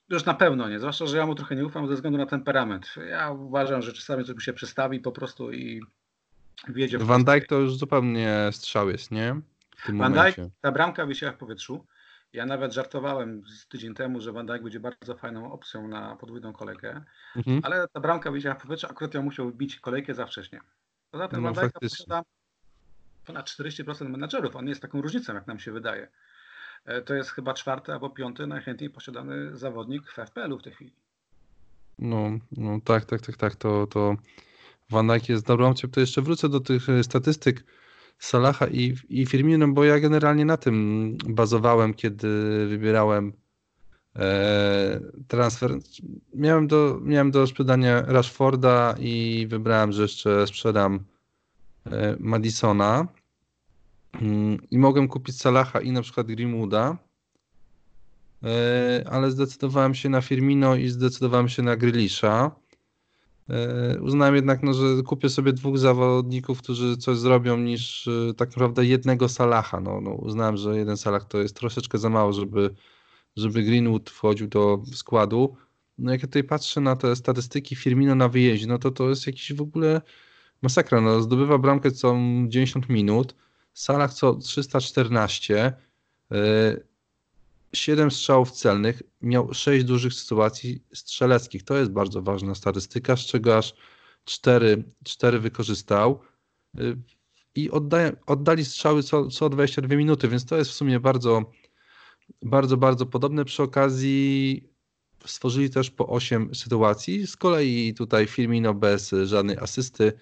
już 0.08 0.24
na 0.24 0.34
pewno 0.34 0.68
nie, 0.68 0.78
zwłaszcza, 0.78 1.06
że 1.06 1.16
ja 1.16 1.26
mu 1.26 1.34
trochę 1.34 1.56
nie 1.56 1.66
ufam 1.66 1.88
ze 1.88 1.94
względu 1.94 2.18
na 2.18 2.26
temperament. 2.26 2.94
Ja 3.08 3.30
uważam, 3.30 3.82
że 3.82 3.92
czasami 3.92 4.24
coś 4.24 4.34
mu 4.34 4.40
się 4.40 4.52
przestawi 4.52 5.00
po 5.00 5.12
prostu 5.12 5.52
i 5.52 5.82
wiedzie. 6.68 6.98
Van 6.98 7.24
Dijk 7.24 7.46
to 7.46 7.58
już 7.58 7.76
zupełnie 7.76 8.48
strzał 8.52 8.90
jest, 8.90 9.10
nie? 9.10 9.40
Van 9.88 10.12
Dijk, 10.12 10.36
ta 10.60 10.72
bramka 10.72 11.06
wisiała 11.06 11.32
w 11.32 11.36
powietrzu. 11.36 11.86
Ja 12.32 12.46
nawet 12.46 12.72
żartowałem 12.72 13.42
z 13.46 13.68
tydzień 13.68 13.94
temu, 13.94 14.20
że 14.20 14.32
Van 14.32 14.46
Dijk 14.46 14.62
będzie 14.62 14.80
bardzo 14.80 15.16
fajną 15.16 15.52
opcją 15.52 15.88
na 15.88 16.16
podwójną 16.16 16.52
kolejkę, 16.52 17.04
mhm. 17.36 17.60
ale 17.64 17.88
ta 17.88 18.00
bramka 18.00 18.32
wisiała 18.32 18.54
w 18.54 18.62
powietrzu, 18.62 18.86
akurat 18.90 19.14
ja 19.14 19.22
musiał 19.22 19.52
bić 19.52 19.80
kolejkę 19.80 20.14
za 20.14 20.26
wcześnie. 20.26 20.60
Poza 21.10 21.28
tym 21.28 21.42
no, 21.42 21.52
Van 21.52 21.54
Dijk 21.54 21.72
posiada 21.80 22.22
ponad 23.26 23.46
40% 23.46 24.08
menadżerów. 24.08 24.56
On 24.56 24.68
jest 24.68 24.82
taką 24.82 25.02
różnicą, 25.02 25.34
jak 25.34 25.46
nam 25.46 25.58
się 25.58 25.72
wydaje. 25.72 26.08
E, 26.84 27.02
to 27.02 27.14
jest 27.14 27.30
chyba 27.30 27.54
czwarty 27.54 27.92
albo 27.92 28.10
piąty 28.10 28.46
najchętniej 28.46 28.90
posiadany 28.90 29.56
zawodnik 29.56 30.10
w 30.10 30.14
FPL-u 30.14 30.58
w 30.58 30.62
tej 30.62 30.72
chwili. 30.72 30.92
No, 31.98 32.30
no 32.52 32.80
tak, 32.84 33.04
tak, 33.04 33.20
tak, 33.20 33.36
tak. 33.36 33.56
To, 33.56 33.86
to 33.86 34.16
Van 34.90 35.06
Dijk 35.06 35.28
jest 35.28 35.46
dobrą 35.46 35.70
opcją. 35.70 35.90
To 35.90 36.00
jeszcze 36.00 36.22
wrócę 36.22 36.48
do 36.48 36.60
tych 36.60 36.88
e, 36.88 37.04
statystyk 37.04 37.64
Salaha 38.20 38.66
i, 38.66 38.94
i 39.08 39.26
Firmino, 39.26 39.68
bo 39.68 39.84
ja 39.84 40.00
generalnie 40.00 40.44
na 40.44 40.56
tym 40.56 41.16
bazowałem, 41.28 41.94
kiedy 41.94 42.28
wybierałem 42.68 43.32
e, 44.16 45.00
transfer. 45.28 45.78
Miałem 46.34 46.66
do, 46.66 46.98
miałem 47.02 47.30
do 47.30 47.46
sprzedania 47.46 48.02
Rashforda 48.02 48.94
i 48.98 49.46
wybrałem, 49.50 49.92
że 49.92 50.02
jeszcze 50.02 50.46
sprzedam 50.46 51.04
e, 51.86 52.16
Madisona 52.18 53.08
mm, 54.12 54.58
i 54.70 54.78
mogłem 54.78 55.08
kupić 55.08 55.40
Salaha 55.40 55.80
i 55.80 55.92
na 55.92 56.02
przykład 56.02 56.26
Grimwooda, 56.26 56.96
e, 58.42 59.04
ale 59.10 59.30
zdecydowałem 59.30 59.94
się 59.94 60.08
na 60.08 60.20
Firmino 60.20 60.74
i 60.76 60.88
zdecydowałem 60.88 61.48
się 61.48 61.62
na 61.62 61.76
Grylisza. 61.76 62.50
E, 63.50 64.00
uznałem 64.00 64.34
jednak, 64.34 64.62
no, 64.62 64.74
że 64.74 65.02
kupię 65.02 65.28
sobie 65.28 65.52
dwóch 65.52 65.78
zawodników, 65.78 66.62
którzy 66.62 66.96
coś 66.96 67.18
zrobią, 67.18 67.56
niż 67.56 68.08
e, 68.08 68.34
tak 68.34 68.48
naprawdę 68.48 68.86
jednego 68.86 69.28
Salaha. 69.28 69.80
No, 69.80 70.00
no, 70.00 70.10
uznałem, 70.10 70.56
że 70.56 70.78
jeden 70.78 70.96
Salah 70.96 71.24
to 71.24 71.38
jest 71.38 71.56
troszeczkę 71.56 71.98
za 71.98 72.08
mało, 72.08 72.32
żeby, 72.32 72.74
żeby 73.36 73.62
Greenwood 73.62 74.10
wchodził 74.10 74.48
do 74.48 74.82
składu. 74.94 75.56
No 75.98 76.12
jak 76.12 76.22
ja 76.22 76.28
tutaj 76.28 76.44
patrzę 76.44 76.80
na 76.80 76.96
te 76.96 77.16
statystyki 77.16 77.76
Firmino 77.76 78.14
na 78.14 78.28
wyjeździe, 78.28 78.66
no 78.66 78.78
to 78.78 78.90
to 78.90 79.08
jest 79.08 79.26
jakiś 79.26 79.52
w 79.52 79.60
ogóle 79.60 80.00
masakra. 80.62 81.00
No, 81.00 81.22
zdobywa 81.22 81.58
bramkę 81.58 81.90
co 81.90 82.16
90 82.48 82.88
minut, 82.88 83.34
Salah 83.72 84.14
co 84.14 84.34
314, 84.34 85.72
7 87.72 88.10
strzałów 88.10 88.50
celnych, 88.50 89.02
miał 89.22 89.54
6 89.54 89.84
dużych 89.84 90.14
sytuacji 90.14 90.84
strzeleckich. 90.94 91.62
To 91.62 91.76
jest 91.76 91.90
bardzo 91.90 92.22
ważna 92.22 92.54
statystyka, 92.54 93.16
z 93.16 93.20
czego 93.20 93.58
aż 93.58 93.74
cztery, 94.24 94.84
cztery 95.04 95.38
wykorzystał 95.38 96.20
y, 96.78 96.96
i 97.54 97.70
oddaje, 97.70 98.16
oddali 98.26 98.64
strzały 98.64 99.02
co, 99.02 99.28
co 99.28 99.48
22 99.48 99.96
minuty, 99.96 100.28
więc 100.28 100.44
to 100.44 100.56
jest 100.56 100.70
w 100.70 100.74
sumie 100.74 101.00
bardzo, 101.00 101.52
bardzo, 102.42 102.76
bardzo 102.76 103.06
podobne. 103.06 103.44
Przy 103.44 103.62
okazji 103.62 104.62
stworzyli 105.24 105.70
też 105.70 105.90
po 105.90 106.08
8 106.08 106.54
sytuacji. 106.54 107.26
Z 107.26 107.36
kolei 107.36 107.94
tutaj 107.94 108.26
Firmino 108.26 108.74
bez 108.74 109.14
żadnej 109.24 109.56
asysty, 109.56 110.12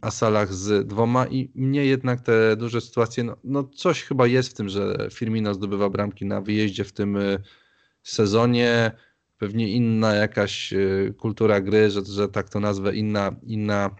a 0.00 0.10
Salah 0.10 0.52
z 0.52 0.86
dwoma 0.86 1.26
i 1.26 1.50
mnie 1.54 1.84
jednak 1.84 2.20
te 2.20 2.56
duże 2.56 2.80
sytuacje, 2.80 3.24
no, 3.24 3.36
no 3.44 3.64
coś 3.64 4.02
chyba 4.02 4.26
jest 4.26 4.50
w 4.50 4.54
tym, 4.54 4.68
że 4.68 5.08
Firmino 5.12 5.54
zdobywa 5.54 5.90
bramki 5.90 6.26
na 6.26 6.40
wyjeździe 6.40 6.84
w 6.84 6.92
tym 6.92 7.16
y, 7.16 7.42
sezonie, 8.02 8.90
pewnie 9.38 9.68
inna 9.68 10.14
jakaś 10.14 10.72
y, 10.72 11.14
kultura 11.18 11.60
gry, 11.60 11.90
że, 11.90 12.04
że 12.04 12.28
tak 12.28 12.48
to 12.48 12.60
nazwę, 12.60 12.96
inna, 12.96 13.36
inna 13.42 13.90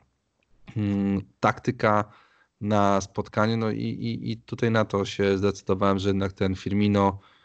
hmm, 0.75 1.23
taktyka 1.41 2.05
na 2.61 3.01
spotkanie, 3.01 3.57
no 3.57 3.71
i, 3.71 3.83
i, 3.83 4.33
i 4.33 4.37
tutaj 4.37 4.71
na 4.71 4.85
to 4.85 5.05
się 5.05 5.39
zdecydowałem, 5.39 5.99
że 5.99 6.09
jednak 6.09 6.33
ten 6.33 6.55
Firmino 6.55 7.19
Mm, 7.19 7.38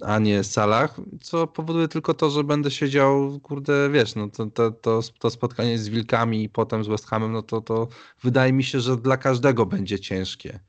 a 0.00 0.18
nie 0.18 0.44
Salah, 0.44 0.96
co 1.20 1.46
powoduje 1.46 1.88
tylko 1.88 2.14
to, 2.14 2.30
że 2.30 2.44
będę 2.44 2.70
siedział, 2.70 3.40
kurde, 3.40 3.90
wiesz, 3.90 4.14
no 4.14 4.28
to, 4.28 4.46
to, 4.46 4.70
to, 4.70 5.00
to 5.18 5.30
spotkanie 5.30 5.78
z 5.78 5.88
Wilkami 5.88 6.42
i 6.42 6.48
potem 6.48 6.84
z 6.84 6.88
West 6.88 7.06
Hamem, 7.06 7.32
no 7.32 7.42
to, 7.42 7.60
to 7.60 7.88
wydaje 8.22 8.52
mi 8.52 8.64
się, 8.64 8.80
że 8.80 8.96
dla 8.96 9.16
każdego 9.16 9.66
będzie 9.66 10.00
ciężkie. 10.00 10.60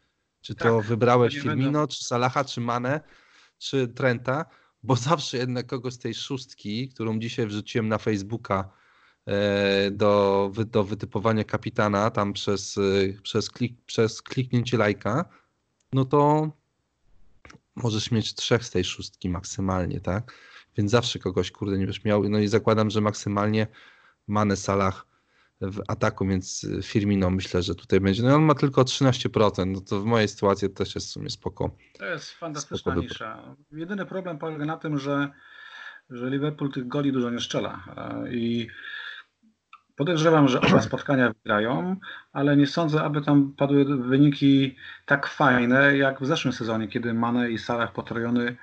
Czy 0.41 0.55
to 0.55 0.77
tak, 0.77 0.85
wybrałeś 0.85 1.33
Firmino, 1.33 1.71
będę... 1.71 1.87
czy 1.87 2.05
Salaha, 2.05 2.43
czy 2.43 2.61
Mane, 2.61 3.01
czy 3.57 3.87
Trenta, 3.87 4.45
bo 4.83 4.95
zawsze 5.09 5.37
jednak 5.37 5.65
kogoś 5.65 5.93
z 5.93 5.99
tej 5.99 6.13
szóstki, 6.13 6.89
którą 6.89 7.19
dzisiaj 7.19 7.47
wrzuciłem 7.47 7.87
na 7.87 7.97
Facebooka 7.97 8.69
e, 9.25 9.91
do, 9.91 10.51
do 10.71 10.83
wytypowania 10.83 11.43
kapitana 11.43 12.11
tam 12.11 12.33
przez, 12.33 12.77
e, 12.77 13.21
przez, 13.21 13.49
klik, 13.49 13.81
przez 13.85 14.21
kliknięcie 14.21 14.77
lajka, 14.77 15.25
no 15.93 16.05
to 16.05 16.51
możesz 17.83 18.11
mieć 18.11 18.35
trzech 18.35 18.65
z 18.65 18.71
tej 18.71 18.83
szóstki 18.83 19.29
maksymalnie, 19.29 20.01
tak? 20.01 20.33
Więc 20.77 20.91
zawsze 20.91 21.19
kogoś, 21.19 21.51
kurde, 21.51 21.77
nie 21.77 21.85
będziesz 21.85 22.03
miał. 22.03 22.29
No 22.29 22.39
i 22.39 22.47
zakładam, 22.47 22.89
że 22.89 23.01
maksymalnie 23.01 23.67
Mane 24.27 24.55
Salah 24.55 25.05
w 25.61 25.81
ataku, 25.87 26.25
więc 26.25 26.67
Firmino 26.83 27.29
myślę, 27.29 27.61
że 27.61 27.75
tutaj 27.75 27.99
będzie. 27.99 28.23
No 28.23 28.35
on 28.35 28.43
ma 28.43 28.55
tylko 28.55 28.81
13%, 28.81 29.67
no 29.67 29.81
to 29.81 30.01
w 30.01 30.05
mojej 30.05 30.27
sytuacji 30.27 30.69
też 30.69 30.95
jest 30.95 31.07
w 31.07 31.11
sumie 31.11 31.29
spoko. 31.29 31.75
To 31.97 32.05
jest 32.05 32.31
fantastyczna 32.31 32.95
nisza. 32.95 33.55
Jedyny 33.71 34.05
problem 34.05 34.37
polega 34.37 34.65
na 34.65 34.77
tym, 34.77 34.97
że, 34.97 35.31
że 36.09 36.29
Liverpool 36.29 36.71
tych 36.71 36.87
goli 36.87 37.11
dużo 37.11 37.29
nie 37.29 37.39
strzela 37.39 37.83
e, 37.97 38.33
i 38.33 38.67
Podejrzewam, 39.99 40.47
że 40.47 40.61
oba 40.61 40.81
spotkania 40.81 41.33
wygrają, 41.33 41.95
ale 42.33 42.57
nie 42.57 42.67
sądzę, 42.67 43.03
aby 43.03 43.21
tam 43.21 43.53
padły 43.57 43.85
wyniki 43.85 44.75
tak 45.05 45.27
fajne 45.27 45.97
jak 45.97 46.21
w 46.21 46.25
zeszłym 46.25 46.53
sezonie, 46.53 46.87
kiedy 46.87 47.13
Mane 47.13 47.51
i 47.51 47.57
Salah 47.57 47.93
potrojony 47.93 48.55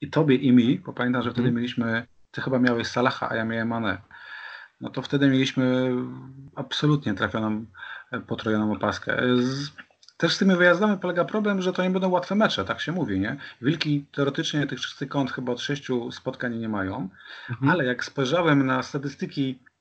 i 0.00 0.10
tobie 0.10 0.36
i 0.36 0.52
mi, 0.52 0.78
bo 0.78 0.92
pamiętam, 0.92 1.22
że 1.22 1.30
wtedy 1.30 1.48
mm. 1.48 1.54
mieliśmy, 1.56 2.06
ty 2.30 2.40
chyba 2.40 2.58
miałeś 2.58 2.86
Salaha, 2.86 3.28
a 3.30 3.36
ja 3.36 3.44
miałem 3.44 3.68
Mane. 3.68 3.98
No 4.80 4.90
to 4.90 5.02
wtedy 5.02 5.28
mieliśmy 5.28 5.90
absolutnie 6.54 7.14
trafioną, 7.14 7.64
potrojoną 8.26 8.72
opaskę. 8.72 9.22
Też 10.16 10.34
z 10.34 10.38
tymi 10.38 10.56
wyjazdami 10.56 10.98
polega 10.98 11.24
problem, 11.24 11.62
że 11.62 11.72
to 11.72 11.82
nie 11.82 11.90
będą 11.90 12.08
łatwe 12.08 12.34
mecze, 12.34 12.64
tak 12.64 12.80
się 12.80 12.92
mówi, 12.92 13.20
nie? 13.20 13.36
Wilki 13.62 14.06
teoretycznie 14.12 14.66
tych 14.66 14.80
czystych 14.80 15.08
kąt 15.08 15.32
chyba 15.32 15.52
od 15.52 15.60
sześciu 15.60 16.12
spotkań 16.12 16.56
nie 16.56 16.68
mają, 16.68 17.08
mhm. 17.50 17.70
ale 17.70 17.84
jak 17.84 18.04
spojrzałem 18.04 18.66
na 18.66 18.82
statystyki 18.82 19.58
E, 19.64 19.73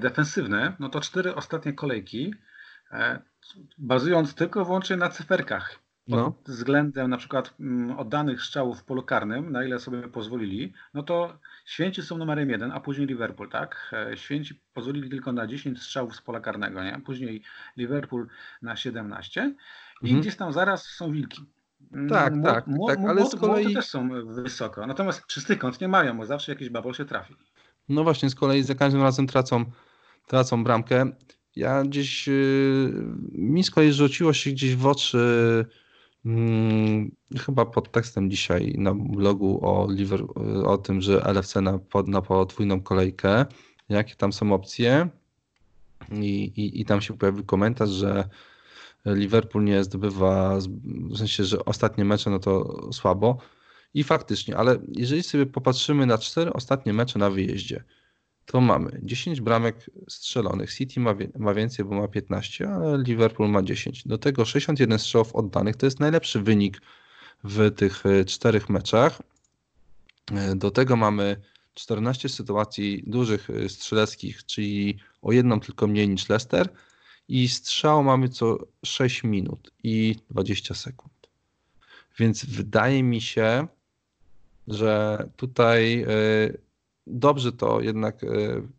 defensywne, 0.00 0.72
no 0.78 0.88
to 0.88 1.00
cztery 1.00 1.34
ostatnie 1.34 1.72
kolejki, 1.72 2.34
e, 2.92 3.22
bazując 3.78 4.34
tylko 4.34 4.64
wyłącznie 4.64 4.96
na 4.96 5.08
cyferkach, 5.08 5.78
no. 6.08 6.30
pod 6.30 6.54
względem 6.54 7.10
na 7.10 7.16
przykład 7.16 7.54
mm, 7.60 7.98
oddanych 7.98 8.42
strzałów 8.42 8.80
w 8.80 8.84
polu 8.84 9.02
karnym, 9.02 9.52
na 9.52 9.64
ile 9.64 9.78
sobie 9.78 10.08
pozwolili, 10.08 10.72
no 10.94 11.02
to 11.02 11.38
Święci 11.64 12.02
są 12.02 12.18
numerem 12.18 12.50
jeden, 12.50 12.72
a 12.72 12.80
później 12.80 13.06
Liverpool, 13.06 13.48
tak? 13.48 13.94
E, 14.12 14.16
Święci 14.16 14.60
pozwolili 14.74 15.10
tylko 15.10 15.32
na 15.32 15.46
10 15.46 15.82
strzałów 15.82 16.16
z 16.16 16.22
pola 16.22 16.40
karnego, 16.40 16.84
nie? 16.84 17.00
Później 17.04 17.42
Liverpool 17.76 18.26
na 18.62 18.76
17 18.76 19.54
i 20.02 20.04
mhm. 20.04 20.20
gdzieś 20.20 20.36
tam 20.36 20.52
zaraz 20.52 20.84
są 20.84 21.12
Wilki. 21.12 21.44
Mm, 21.92 22.08
tak, 22.08 22.34
tak, 22.44 22.64
tak, 22.86 22.98
ale 23.08 23.26
z 23.26 23.36
kolei... 23.36 23.74
też 23.74 23.86
są 23.86 24.08
wysoko, 24.34 24.86
natomiast 24.86 25.26
czysty 25.26 25.56
kąt 25.56 25.80
nie 25.80 25.88
mają, 25.88 26.16
bo 26.16 26.26
zawsze 26.26 26.52
jakiś 26.52 26.70
babol 26.70 26.94
się 26.94 27.04
trafi. 27.04 27.36
No 27.88 28.04
właśnie, 28.04 28.30
z 28.30 28.34
kolei 28.34 28.62
za 28.62 28.74
każdym 28.74 29.02
razem 29.02 29.26
tracą, 29.26 29.64
tracą 30.26 30.64
bramkę. 30.64 31.10
Ja 31.56 31.82
gdzieś, 31.82 32.26
yy, 32.26 32.92
mi 33.32 33.64
z 33.64 33.70
kolei 33.70 33.92
rzuciło 33.92 34.32
się 34.32 34.50
gdzieś 34.50 34.76
w 34.76 34.86
oczy, 34.86 35.64
yy, 36.24 37.38
chyba 37.38 37.66
pod 37.66 37.90
tekstem 37.92 38.30
dzisiaj 38.30 38.74
na 38.78 38.94
blogu 38.94 39.58
o, 39.62 39.86
Liver, 39.90 40.24
o 40.64 40.78
tym, 40.78 41.00
że 41.00 41.20
LFC 41.24 41.60
na, 41.60 41.78
na 42.06 42.22
podwójną 42.22 42.80
kolejkę, 42.80 43.46
jakie 43.88 44.14
tam 44.14 44.32
są 44.32 44.52
opcje. 44.52 45.08
I, 46.12 46.44
i, 46.44 46.80
I 46.80 46.84
tam 46.84 47.00
się 47.00 47.18
pojawił 47.18 47.44
komentarz, 47.44 47.90
że 47.90 48.28
Liverpool 49.06 49.64
nie 49.64 49.84
zdobywa, 49.84 50.58
w 51.10 51.18
sensie, 51.18 51.44
że 51.44 51.64
ostatnie 51.64 52.04
mecze 52.04 52.30
no 52.30 52.38
to 52.38 52.80
słabo. 52.92 53.38
I 53.96 54.04
faktycznie, 54.04 54.56
ale 54.56 54.78
jeżeli 54.92 55.22
sobie 55.22 55.46
popatrzymy 55.46 56.06
na 56.06 56.18
cztery 56.18 56.52
ostatnie 56.52 56.92
mecze 56.92 57.18
na 57.18 57.30
wyjeździe, 57.30 57.84
to 58.46 58.60
mamy 58.60 59.00
10 59.02 59.40
bramek 59.40 59.90
strzelonych. 60.08 60.74
City 60.74 61.00
ma, 61.00 61.14
ma 61.38 61.54
więcej, 61.54 61.84
bo 61.84 61.94
ma 61.94 62.08
15, 62.08 62.68
ale 62.68 63.02
Liverpool 63.02 63.50
ma 63.50 63.62
10. 63.62 64.08
Do 64.08 64.18
tego 64.18 64.44
61 64.44 64.98
strzałów 64.98 65.34
oddanych. 65.34 65.76
To 65.76 65.86
jest 65.86 66.00
najlepszy 66.00 66.40
wynik 66.40 66.80
w 67.44 67.70
tych 67.74 68.06
e, 68.06 68.24
czterech 68.24 68.68
meczach. 68.68 69.22
E, 70.32 70.56
do 70.56 70.70
tego 70.70 70.96
mamy 70.96 71.36
14 71.74 72.28
sytuacji 72.28 73.02
dużych 73.06 73.50
e, 73.50 73.68
strzeleckich, 73.68 74.46
czyli 74.46 74.98
o 75.22 75.32
jedną 75.32 75.60
tylko 75.60 75.86
mniej 75.86 76.08
niż 76.08 76.28
Leicester. 76.28 76.68
I 77.28 77.48
strzał 77.48 78.04
mamy 78.04 78.28
co 78.28 78.58
6 78.84 79.24
minut 79.24 79.72
i 79.82 80.16
20 80.30 80.74
sekund. 80.74 81.12
Więc 82.18 82.44
wydaje 82.44 83.02
mi 83.02 83.20
się, 83.20 83.68
że 84.68 85.18
tutaj 85.36 86.02
e, 86.02 86.06
dobrze 87.06 87.52
to 87.52 87.80
jednak 87.80 88.24
e, 88.24 88.28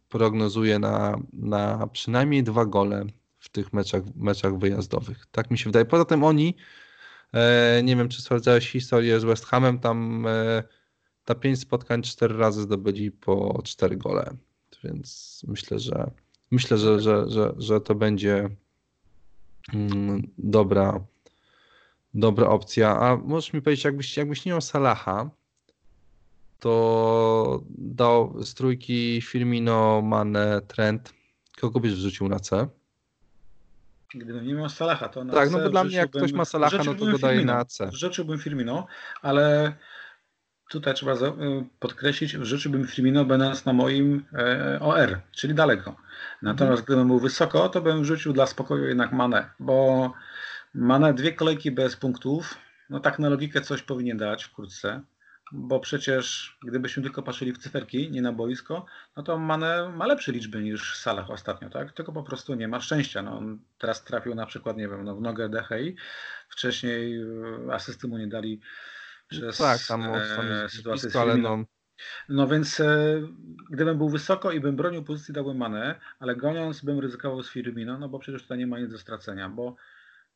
prognozuje 0.10 0.80
na, 0.80 1.20
na 1.34 1.88
przynajmniej 1.88 2.44
dwa 2.44 2.66
gole 2.66 3.06
w 3.40 3.50
tych 3.50 3.74
meczach, 3.74 4.04
meczach 4.16 4.58
wyjazdowych. 4.58 5.26
Tak 5.32 5.52
mi 5.52 5.58
się 5.58 5.66
wydaje. 5.66 5.86
Poza 5.86 6.06
tym 6.06 6.24
oni, 6.24 6.56
e, 7.34 7.82
nie 7.84 7.96
wiem 7.96 8.10
czy 8.10 8.22
sprawdzałeś 8.22 8.72
historię 8.72 9.20
z 9.20 9.24
West 9.24 9.46
Hamem, 9.46 9.80
tam 9.80 10.28
ta 11.26 11.36
pięć 11.36 11.60
spotkań 11.60 12.02
cztery 12.02 12.38
razy 12.38 12.62
zdobyli 12.62 13.12
po 13.12 13.62
cztery 13.64 13.98
gole. 13.98 14.34
Więc 14.84 15.42
myślę, 15.48 15.80
że 15.80 16.12
myślę, 16.52 16.78
że, 16.78 17.00
że, 17.00 17.30
że, 17.30 17.54
że 17.58 17.82
to 17.82 17.96
będzie 17.96 18.50
mm, 19.74 20.32
dobra, 20.38 21.06
dobra 22.14 22.48
opcja. 22.48 23.00
A 23.00 23.18
możesz 23.18 23.54
mi 23.54 23.62
powiedzieć, 23.62 23.86
jakbyś, 23.86 24.18
jakbyś 24.18 24.46
nie 24.46 24.52
miał 24.52 24.62
Salaha, 24.62 25.30
to 26.60 27.64
dał 27.70 28.44
z 28.44 28.54
trójki 28.54 29.22
Firmino, 29.22 30.02
Mane, 30.02 30.62
Trent. 30.62 31.14
Kogo 31.62 31.80
byś 31.80 31.94
wrzucił 31.94 32.30
na 32.30 32.40
C? 32.40 32.68
Gdybym 34.16 34.48
nie 34.48 34.54
miał 34.54 34.70
Salaha, 34.70 35.10
to 35.10 35.24
na 35.24 35.34
Tak, 35.34 35.50
C 35.50 35.58
no 35.58 35.64
bo 35.64 35.70
dla 35.70 35.84
mnie 35.84 35.98
jak 35.98 36.10
ktoś 36.10 36.32
ma 36.34 36.46
Salaha, 36.46 36.78
no 36.86 36.94
to 36.94 37.06
go 37.06 37.18
daje 37.18 37.46
na 37.46 37.66
C. 37.66 37.88
Wrzuciłbym 37.88 38.40
Firmino, 38.40 38.88
ale 39.22 39.74
tutaj 40.70 40.94
trzeba 40.94 41.14
y, 41.14 41.18
podkreślić, 41.80 42.38
wrzuciłbym 42.38 42.88
Firmino 42.88 43.26
będąc 43.26 43.66
na 43.66 43.74
moim 43.74 44.26
e, 44.34 44.80
OR, 44.82 45.20
czyli 45.32 45.54
daleko. 45.54 45.96
Natomiast 46.42 46.80
mhm. 46.80 46.86
gdybym 46.86 47.08
był 47.08 47.20
wysoko, 47.20 47.70
to 47.70 47.82
bym 47.82 48.02
wrzucił 48.02 48.34
dla 48.34 48.46
spokoju 48.46 48.88
jednak 48.88 49.12
Mane, 49.12 49.50
bo 49.60 50.14
Mane 50.74 51.14
dwie 51.14 51.34
kolejki 51.34 51.72
bez 51.72 51.96
punktów, 51.96 52.58
no 52.90 53.00
tak 53.00 53.20
na 53.20 53.30
logikę 53.30 53.62
coś 53.62 53.82
powinien 53.82 54.18
dać 54.18 54.44
wkrótce 54.44 55.02
bo 55.52 55.80
przecież 55.80 56.58
gdybyśmy 56.68 57.04
tylko 57.04 57.24
patrzyli 57.24 57.54
w 57.54 57.58
cyferki, 57.58 58.12
nie 58.12 58.22
na 58.22 58.34
boisko, 58.34 58.86
no 59.18 59.24
to 59.24 59.38
Mane 59.38 59.90
ma 59.90 60.08
lepsze 60.08 60.32
liczby 60.32 60.62
niż 60.62 60.98
Salah 60.98 61.32
ostatnio, 61.32 61.70
tak? 61.70 61.92
Tylko 61.92 62.12
po 62.12 62.24
prostu 62.24 62.56
nie 62.56 62.68
ma 62.68 62.82
szczęścia. 62.82 63.22
No, 63.22 63.38
on 63.38 63.60
teraz 63.78 64.04
trafił 64.04 64.36
na 64.36 64.46
przykład, 64.46 64.78
nie 64.78 64.88
wiem, 64.88 65.04
no, 65.04 65.16
w 65.16 65.22
nogę 65.22 65.50
DHI, 65.50 65.96
wcześniej 66.50 67.22
e, 67.68 67.74
asysty 67.74 68.08
mu 68.08 68.18
nie 68.18 68.28
dali 68.28 68.62
przez 69.28 69.58
tak, 69.58 69.80
tam, 69.88 70.02
e, 70.02 70.70
sytuację 70.70 71.02
blisko, 71.02 71.22
ale 71.22 71.38
no... 71.38 71.64
no 72.30 72.48
więc 72.48 72.80
e, 72.80 73.22
gdybym 73.70 73.98
był 73.98 74.10
wysoko 74.10 74.52
i 74.52 74.60
bym 74.60 74.76
bronił 74.76 75.04
pozycji, 75.04 75.34
dałbym 75.34 75.58
Mane, 75.58 76.00
ale 76.20 76.36
goniąc 76.36 76.82
bym 76.82 77.00
ryzykował 77.00 77.44
z 77.44 77.50
Firmino, 77.50 77.98
no 77.98 78.10
bo 78.10 78.20
przecież 78.20 78.42
tutaj 78.42 78.58
nie 78.58 78.68
ma 78.68 78.80
nic 78.80 78.92
do 78.92 78.98
stracenia, 78.98 79.50
bo, 79.50 79.76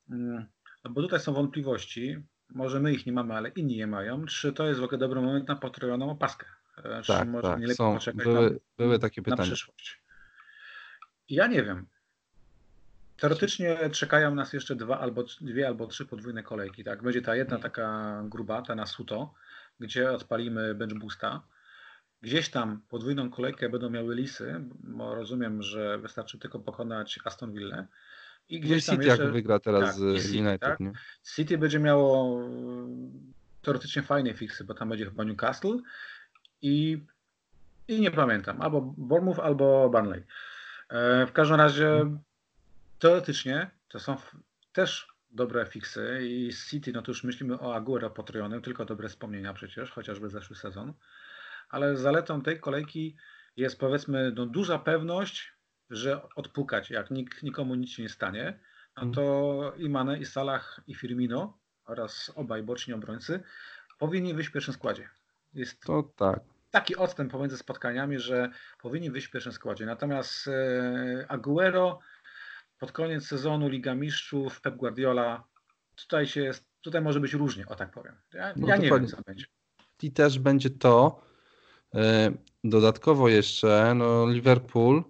mm, 0.10 0.46
bo 0.90 1.02
tutaj 1.02 1.20
są 1.20 1.34
wątpliwości, 1.34 2.24
może 2.52 2.80
my 2.80 2.94
ich 2.94 3.06
nie 3.06 3.12
mamy, 3.12 3.34
ale 3.34 3.50
inni 3.50 3.78
je 3.78 3.88
mają, 3.88 4.26
czy 4.26 4.54
to 4.54 4.68
jest 4.68 4.80
w 4.80 4.84
ogóle 4.84 4.98
dobry 4.98 5.22
moment 5.22 5.48
na 5.48 5.56
potrojoną 5.56 6.12
opaskę? 6.12 6.46
E, 6.78 7.02
czy 7.02 7.14
tak, 7.14 7.28
może 7.28 7.48
tak. 7.48 7.60
nie 7.60 7.66
lepiej 7.66 7.76
są, 7.76 7.94
poczekać 7.94 8.24
były, 8.24 8.52
na, 8.52 8.58
były 8.78 9.00
takie 9.00 9.22
pytania. 9.22 9.42
na 9.42 9.48
przyszłość? 9.48 10.02
Ja 11.30 11.48
nie 11.48 11.64
wiem. 11.64 11.86
Teoretycznie 13.18 13.90
czekają 13.90 14.36
nas 14.36 14.54
jeszcze 14.54 14.76
dwa 14.76 15.00
albo, 15.00 15.24
dwie 15.42 15.68
albo 15.68 15.88
trzy 15.88 16.06
podwójne 16.06 16.44
kolejki. 16.44 16.84
Tak? 16.84 17.04
Będzie 17.04 17.22
ta 17.22 17.36
jedna 17.36 17.60
taka 17.60 18.22
gruba, 18.26 18.62
ta 18.62 18.76
na 18.76 18.86
suto, 18.86 19.34
gdzie 19.80 20.12
odpalimy 20.12 20.76
bench 20.76 21.00
boosta. 21.00 21.42
Gdzieś 22.22 22.50
tam 22.50 22.82
podwójną 22.90 23.30
kolejkę 23.30 23.70
będą 23.70 23.90
miały 23.90 24.16
Lisy, 24.16 24.62
bo 24.84 25.16
rozumiem, 25.16 25.64
że 25.64 25.98
wystarczy 25.98 26.40
tylko 26.40 26.60
pokonać 26.60 27.20
Aston 27.26 27.54
Villa. 27.54 27.88
I 28.50 28.60
no 28.60 28.66
gdzieś 28.66 28.86
tam 28.86 28.96
City 28.96 29.08
jeszcze... 29.08 29.24
jak 29.24 29.34
wygra 29.34 29.60
teraz 29.60 29.86
tak, 29.86 29.96
z 29.96 30.26
City, 30.26 30.40
United. 30.40 30.60
Tak? 30.60 30.80
Nie? 30.80 30.92
City 31.36 31.58
będzie 31.58 31.80
miało 31.80 32.42
teoretycznie 33.62 34.02
fajne 34.02 34.34
fixy, 34.34 34.64
bo 34.64 34.74
tam 34.74 34.90
będzie 34.90 35.06
chyba 35.06 35.24
Newcastle 35.24 35.78
i, 36.62 37.06
i 37.88 38.02
nie 38.02 38.12
pamiętam, 38.12 38.62
albo 38.62 38.82
Bournemouth, 38.82 39.40
albo 39.40 39.90
Burnley. 39.90 40.24
E, 40.90 41.26
w 41.26 41.32
każdym 41.32 41.58
razie 41.58 42.18
teoretycznie 43.00 43.72
to 43.88 44.00
są 44.00 44.16
też 44.74 45.08
dobre 45.32 45.66
fixy 45.66 46.20
i 46.28 46.52
z 46.52 46.70
City, 46.70 46.92
no 46.92 47.02
to 47.02 47.12
już 47.12 47.24
myślimy 47.24 47.60
o 47.60 47.76
Aguero 47.76 48.10
potrojonym, 48.10 48.62
tylko 48.62 48.86
dobre 48.86 49.10
wspomnienia 49.10 49.54
przecież, 49.54 49.92
chociażby 49.92 50.30
zeszły 50.30 50.56
sezon. 50.56 50.94
Ale 51.70 51.98
zaletą 51.98 52.42
tej 52.42 52.60
kolejki 52.60 53.16
jest 53.58 53.80
powiedzmy 53.80 54.32
no, 54.36 54.46
duża 54.46 54.80
pewność, 54.80 55.54
że 55.92 56.30
odpukać, 56.36 56.90
jak 56.90 57.12
nik, 57.12 57.44
nikomu 57.44 57.76
nic 57.76 57.90
się 57.90 58.04
nie 58.04 58.10
stanie, 58.10 58.60
no 58.98 59.12
to 59.12 59.74
i 59.78 59.90
Mane, 59.90 60.20
i 60.20 60.26
Salah, 60.26 60.80
i 60.88 60.96
Firmino 60.96 61.58
oraz 61.86 62.32
obaj 62.36 62.64
boczni 62.64 62.94
obrońcy 62.94 63.44
powinni 64.00 64.34
wyjść 64.34 64.50
w 64.50 64.54
pierwszym 64.54 64.74
składzie. 64.74 65.10
Jest 65.54 65.82
to 65.82 66.04
tak. 66.04 66.40
taki 66.72 66.96
odstęp 66.96 67.32
pomiędzy 67.32 67.58
spotkaniami, 67.58 68.20
że 68.20 68.50
powinni 68.82 69.12
wyjść 69.12 69.28
w 69.28 69.32
pierwszym 69.32 69.54
składzie. 69.54 69.86
Natomiast 69.86 70.48
e, 70.48 71.26
Aguero 71.28 72.00
pod 72.80 72.92
koniec 72.92 73.28
sezonu 73.28 73.70
Liga 73.70 73.96
Mistrzów, 73.96 74.62
Pep 74.62 74.76
Guardiola, 74.76 75.44
tutaj 75.96 76.28
się 76.28 76.52
tutaj 76.82 77.02
może 77.02 77.20
być 77.20 77.34
różnie, 77.34 77.66
o 77.68 77.76
tak 77.76 77.92
powiem. 77.92 78.16
Ja, 78.34 78.54
no 78.58 78.68
ja 78.68 78.78
nie 78.78 78.90
wiem, 78.90 79.08
co 79.08 79.22
będzie. 79.26 79.46
I 80.04 80.12
też 80.12 80.40
będzie 80.40 80.70
to. 80.70 81.22
E, 81.96 82.32
dodatkowo 82.64 83.30
jeszcze 83.30 83.94
no 83.96 84.30
Liverpool 84.30 85.04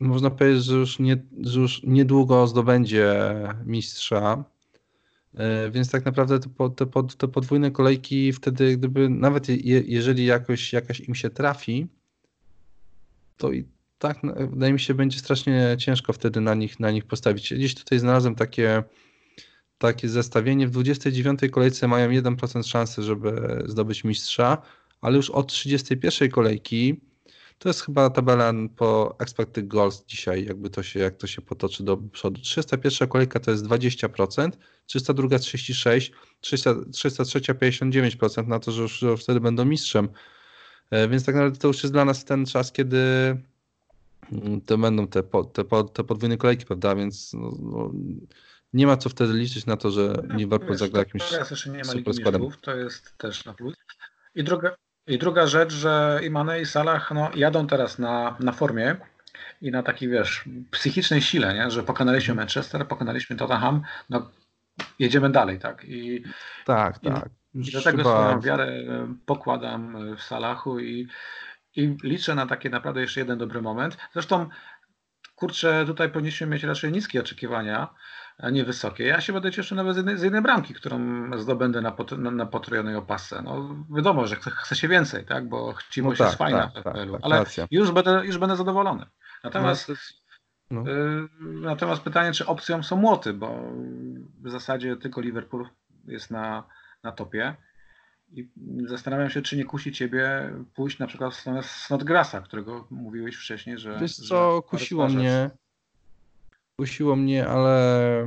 można 0.00 0.30
powiedzieć, 0.30 0.64
że 0.64 0.76
już, 0.76 0.98
nie, 0.98 1.16
że 1.40 1.60
już 1.60 1.82
niedługo 1.82 2.46
zdobędzie 2.46 3.34
mistrza. 3.66 4.44
E, 5.34 5.70
więc 5.70 5.90
tak 5.90 6.04
naprawdę 6.04 6.40
te, 6.40 6.48
te, 6.76 6.86
te 7.18 7.28
podwójne 7.28 7.70
kolejki 7.70 8.32
wtedy, 8.32 8.76
gdyby 8.76 9.08
nawet 9.08 9.48
je, 9.48 9.82
jeżeli 9.86 10.24
jakoś 10.24 10.72
jakaś 10.72 11.00
im 11.00 11.14
się 11.14 11.30
trafi, 11.30 11.86
to 13.36 13.52
i 13.52 13.64
tak 13.98 14.18
wydaje 14.50 14.72
mi 14.72 14.80
się 14.80 14.94
będzie 14.94 15.18
strasznie 15.18 15.76
ciężko 15.78 16.12
wtedy 16.12 16.40
na 16.40 16.54
nich, 16.54 16.80
na 16.80 16.90
nich 16.90 17.04
postawić. 17.04 17.54
Gdzieś 17.54 17.74
tutaj 17.74 17.98
znalazłem 17.98 18.34
takie, 18.34 18.82
takie 19.78 20.08
zestawienie. 20.08 20.66
W 20.66 20.70
29 20.70 21.40
kolejce 21.50 21.88
mają 21.88 22.10
1% 22.10 22.66
szansy, 22.66 23.02
żeby 23.02 23.62
zdobyć 23.66 24.04
mistrza, 24.04 24.62
ale 25.00 25.16
już 25.16 25.30
od 25.30 25.52
31 25.52 26.30
kolejki 26.30 27.00
to 27.60 27.68
jest 27.68 27.84
chyba 27.84 28.10
tabela 28.10 28.52
po 28.76 29.16
expected 29.18 29.68
goals 29.68 30.04
dzisiaj, 30.06 30.44
jakby 30.44 30.70
to 30.70 30.82
się, 30.82 31.00
jak 31.00 31.16
to 31.16 31.26
się 31.26 31.42
potoczy 31.42 31.84
do 31.84 31.96
przodu. 31.96 32.40
301 32.40 33.08
kolejka 33.08 33.40
to 33.40 33.50
jest 33.50 33.64
20%, 33.64 34.50
302 34.86 35.38
36, 35.38 36.12
300, 36.40 36.74
303 36.92 37.40
59% 37.40 38.46
na 38.46 38.58
to, 38.58 38.72
że 38.72 38.82
już, 38.82 38.98
że 38.98 39.06
już 39.06 39.22
wtedy 39.22 39.40
będą 39.40 39.64
mistrzem. 39.64 40.08
E, 40.90 41.08
więc 41.08 41.24
tak 41.24 41.34
naprawdę 41.34 41.58
to 41.58 41.68
już 41.68 41.82
jest 41.82 41.92
dla 41.92 42.04
nas 42.04 42.24
ten 42.24 42.46
czas, 42.46 42.72
kiedy 42.72 42.98
mm, 44.32 44.60
to 44.66 44.78
będą 44.78 45.06
te, 45.06 45.22
te, 45.22 45.64
te 45.92 46.04
podwójne 46.04 46.36
kolejki, 46.36 46.66
prawda? 46.66 46.94
Więc 46.94 47.32
no, 47.32 47.52
no, 47.60 47.92
nie 48.72 48.86
ma 48.86 48.96
co 48.96 49.08
wtedy 49.08 49.32
liczyć 49.32 49.66
na 49.66 49.76
to, 49.76 49.90
że 49.90 50.22
no, 50.28 50.36
Liverpool 50.36 50.76
zagra 50.76 50.98
jakimś 50.98 51.30
teraz 51.30 51.50
jeszcze 51.50 51.70
nie 51.70 51.78
ma 51.78 51.84
super 51.84 52.14
składem. 52.14 52.42
To 52.60 52.76
jest 52.76 53.18
też 53.18 53.44
na 53.44 53.54
plus. 53.54 53.74
I 54.34 54.44
druga, 54.44 54.76
i 55.10 55.18
druga 55.18 55.46
rzecz, 55.46 55.72
że 55.72 56.20
Imane 56.22 56.60
i 56.60 56.66
Salah 56.66 57.10
no, 57.10 57.30
jadą 57.34 57.66
teraz 57.66 57.98
na, 57.98 58.36
na 58.40 58.52
formie 58.52 58.96
i 59.62 59.70
na 59.70 59.82
takiej, 59.82 60.08
wiesz, 60.08 60.44
psychicznej 60.70 61.22
sile, 61.22 61.54
nie? 61.54 61.70
że 61.70 61.82
pokonaliśmy 61.82 62.34
Manchester, 62.34 62.88
pokonaliśmy 62.88 63.36
Tottenham, 63.36 63.82
no 64.10 64.30
jedziemy 64.98 65.30
dalej, 65.30 65.58
tak? 65.58 65.84
I, 65.84 66.24
tak, 66.64 66.98
tak. 66.98 67.28
I, 67.54 67.68
i 67.68 67.72
do 67.72 67.82
tego 67.82 67.98
chyba... 67.98 68.22
swoją 68.22 68.40
wiarę 68.40 68.82
pokładam 69.26 70.16
w 70.16 70.22
Salachu 70.22 70.80
i, 70.80 71.08
i 71.76 71.96
liczę 72.02 72.34
na 72.34 72.46
taki 72.46 72.70
naprawdę 72.70 73.00
jeszcze 73.00 73.20
jeden 73.20 73.38
dobry 73.38 73.62
moment. 73.62 73.96
Zresztą, 74.12 74.48
kurczę, 75.34 75.84
tutaj 75.86 76.10
powinniśmy 76.10 76.46
mieć 76.46 76.62
raczej 76.62 76.92
niskie 76.92 77.20
oczekiwania, 77.20 77.94
a 78.42 78.50
nie 78.50 78.64
wysokie. 78.64 79.04
Ja 79.04 79.20
się 79.20 79.32
będę 79.32 79.52
cieszył 79.52 79.76
nawet 79.76 79.94
z 79.94 79.96
jednej, 79.96 80.18
z 80.18 80.22
jednej 80.22 80.42
bramki, 80.42 80.74
którą 80.74 80.98
zdobędę 81.38 81.80
na, 81.80 81.92
pot, 81.92 82.12
na, 82.12 82.30
na 82.30 82.46
potrojonej 82.46 82.96
opasce. 82.96 83.42
No, 83.42 83.84
wiadomo, 83.96 84.26
że 84.26 84.36
chce, 84.36 84.50
chce 84.50 84.76
się 84.76 84.88
więcej, 84.88 85.24
tak? 85.24 85.48
bo 85.48 85.72
chciwość 85.72 86.20
no 86.20 86.24
tak, 86.24 86.30
jest 86.30 86.38
fajna 86.38 86.68
tak, 86.68 86.84
tak, 86.84 86.94
tak, 86.94 87.20
ale 87.22 87.44
już 87.70 87.90
będę, 87.90 88.26
już 88.26 88.38
będę 88.38 88.56
zadowolony. 88.56 89.06
Natomiast, 89.44 89.92
no. 90.70 90.80
y, 90.80 91.28
natomiast 91.40 92.02
pytanie, 92.02 92.32
czy 92.32 92.46
opcją 92.46 92.82
są 92.82 92.96
młoty, 92.96 93.32
bo 93.32 93.72
w 94.42 94.50
zasadzie 94.50 94.96
tylko 94.96 95.20
Liverpool 95.20 95.68
jest 96.06 96.30
na, 96.30 96.64
na 97.02 97.12
topie. 97.12 97.56
I 98.32 98.50
zastanawiam 98.86 99.30
się, 99.30 99.42
czy 99.42 99.56
nie 99.56 99.64
kusi 99.64 99.92
ciebie 99.92 100.52
pójść 100.74 100.98
na 100.98 101.06
przykład 101.06 101.32
w 101.32 101.36
stronę 101.36 101.62
Snodgrassa, 101.62 102.40
którego 102.40 102.86
mówiłeś 102.90 103.36
wcześniej, 103.36 103.78
że. 103.78 103.98
Wiesz 104.00 104.16
co, 104.16 104.56
że 104.56 104.62
kusiło 104.62 105.08
mnie 105.08 105.50
kusiło 106.80 107.16
mnie, 107.16 107.46
ale 107.46 108.22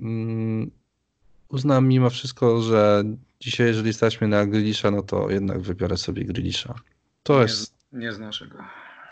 mm, 0.00 0.70
uznam 1.48 1.88
mimo 1.88 2.10
wszystko, 2.10 2.60
że 2.60 3.04
dzisiaj, 3.40 3.66
jeżeli 3.66 3.92
stać 3.92 4.20
na 4.20 4.46
Grilisza, 4.46 4.90
no 4.90 5.02
to 5.02 5.30
jednak 5.30 5.60
wybiorę 5.60 5.96
sobie 5.96 6.24
Grilisza. 6.24 6.74
To 7.22 7.34
nie, 7.34 7.42
jest. 7.42 7.74
Nie 7.92 8.12
znasz 8.12 8.44
go. 8.48 8.58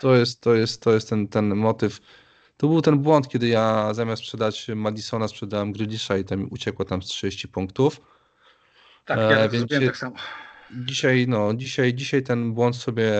To 0.01 0.15
jest, 0.15 0.41
to 0.41 0.55
jest, 0.55 0.81
to 0.81 0.93
jest 0.93 1.09
ten, 1.09 1.27
ten 1.27 1.55
motyw. 1.55 1.99
To 2.57 2.67
był 2.67 2.81
ten 2.81 2.99
błąd, 2.99 3.27
kiedy 3.27 3.47
ja 3.47 3.93
zamiast 3.93 4.21
sprzedać 4.23 4.67
Madisona, 4.75 5.27
sprzedałem 5.27 5.71
Grilisza 5.73 6.17
i 6.17 6.23
tam 6.23 6.47
uciekło 6.51 6.85
tam 6.85 7.01
z 7.01 7.05
30 7.05 7.47
punktów. 7.47 8.01
Tak, 9.05 9.17
ja 9.17 9.29
e, 9.29 9.49
więc 9.49 9.69
tak 9.69 9.97
samo. 9.97 10.15
Dzisiaj, 10.85 11.25
no, 11.27 11.53
dzisiaj, 11.53 11.93
dzisiaj 11.93 12.23
ten 12.23 12.53
błąd 12.53 12.75
sobie 12.75 13.11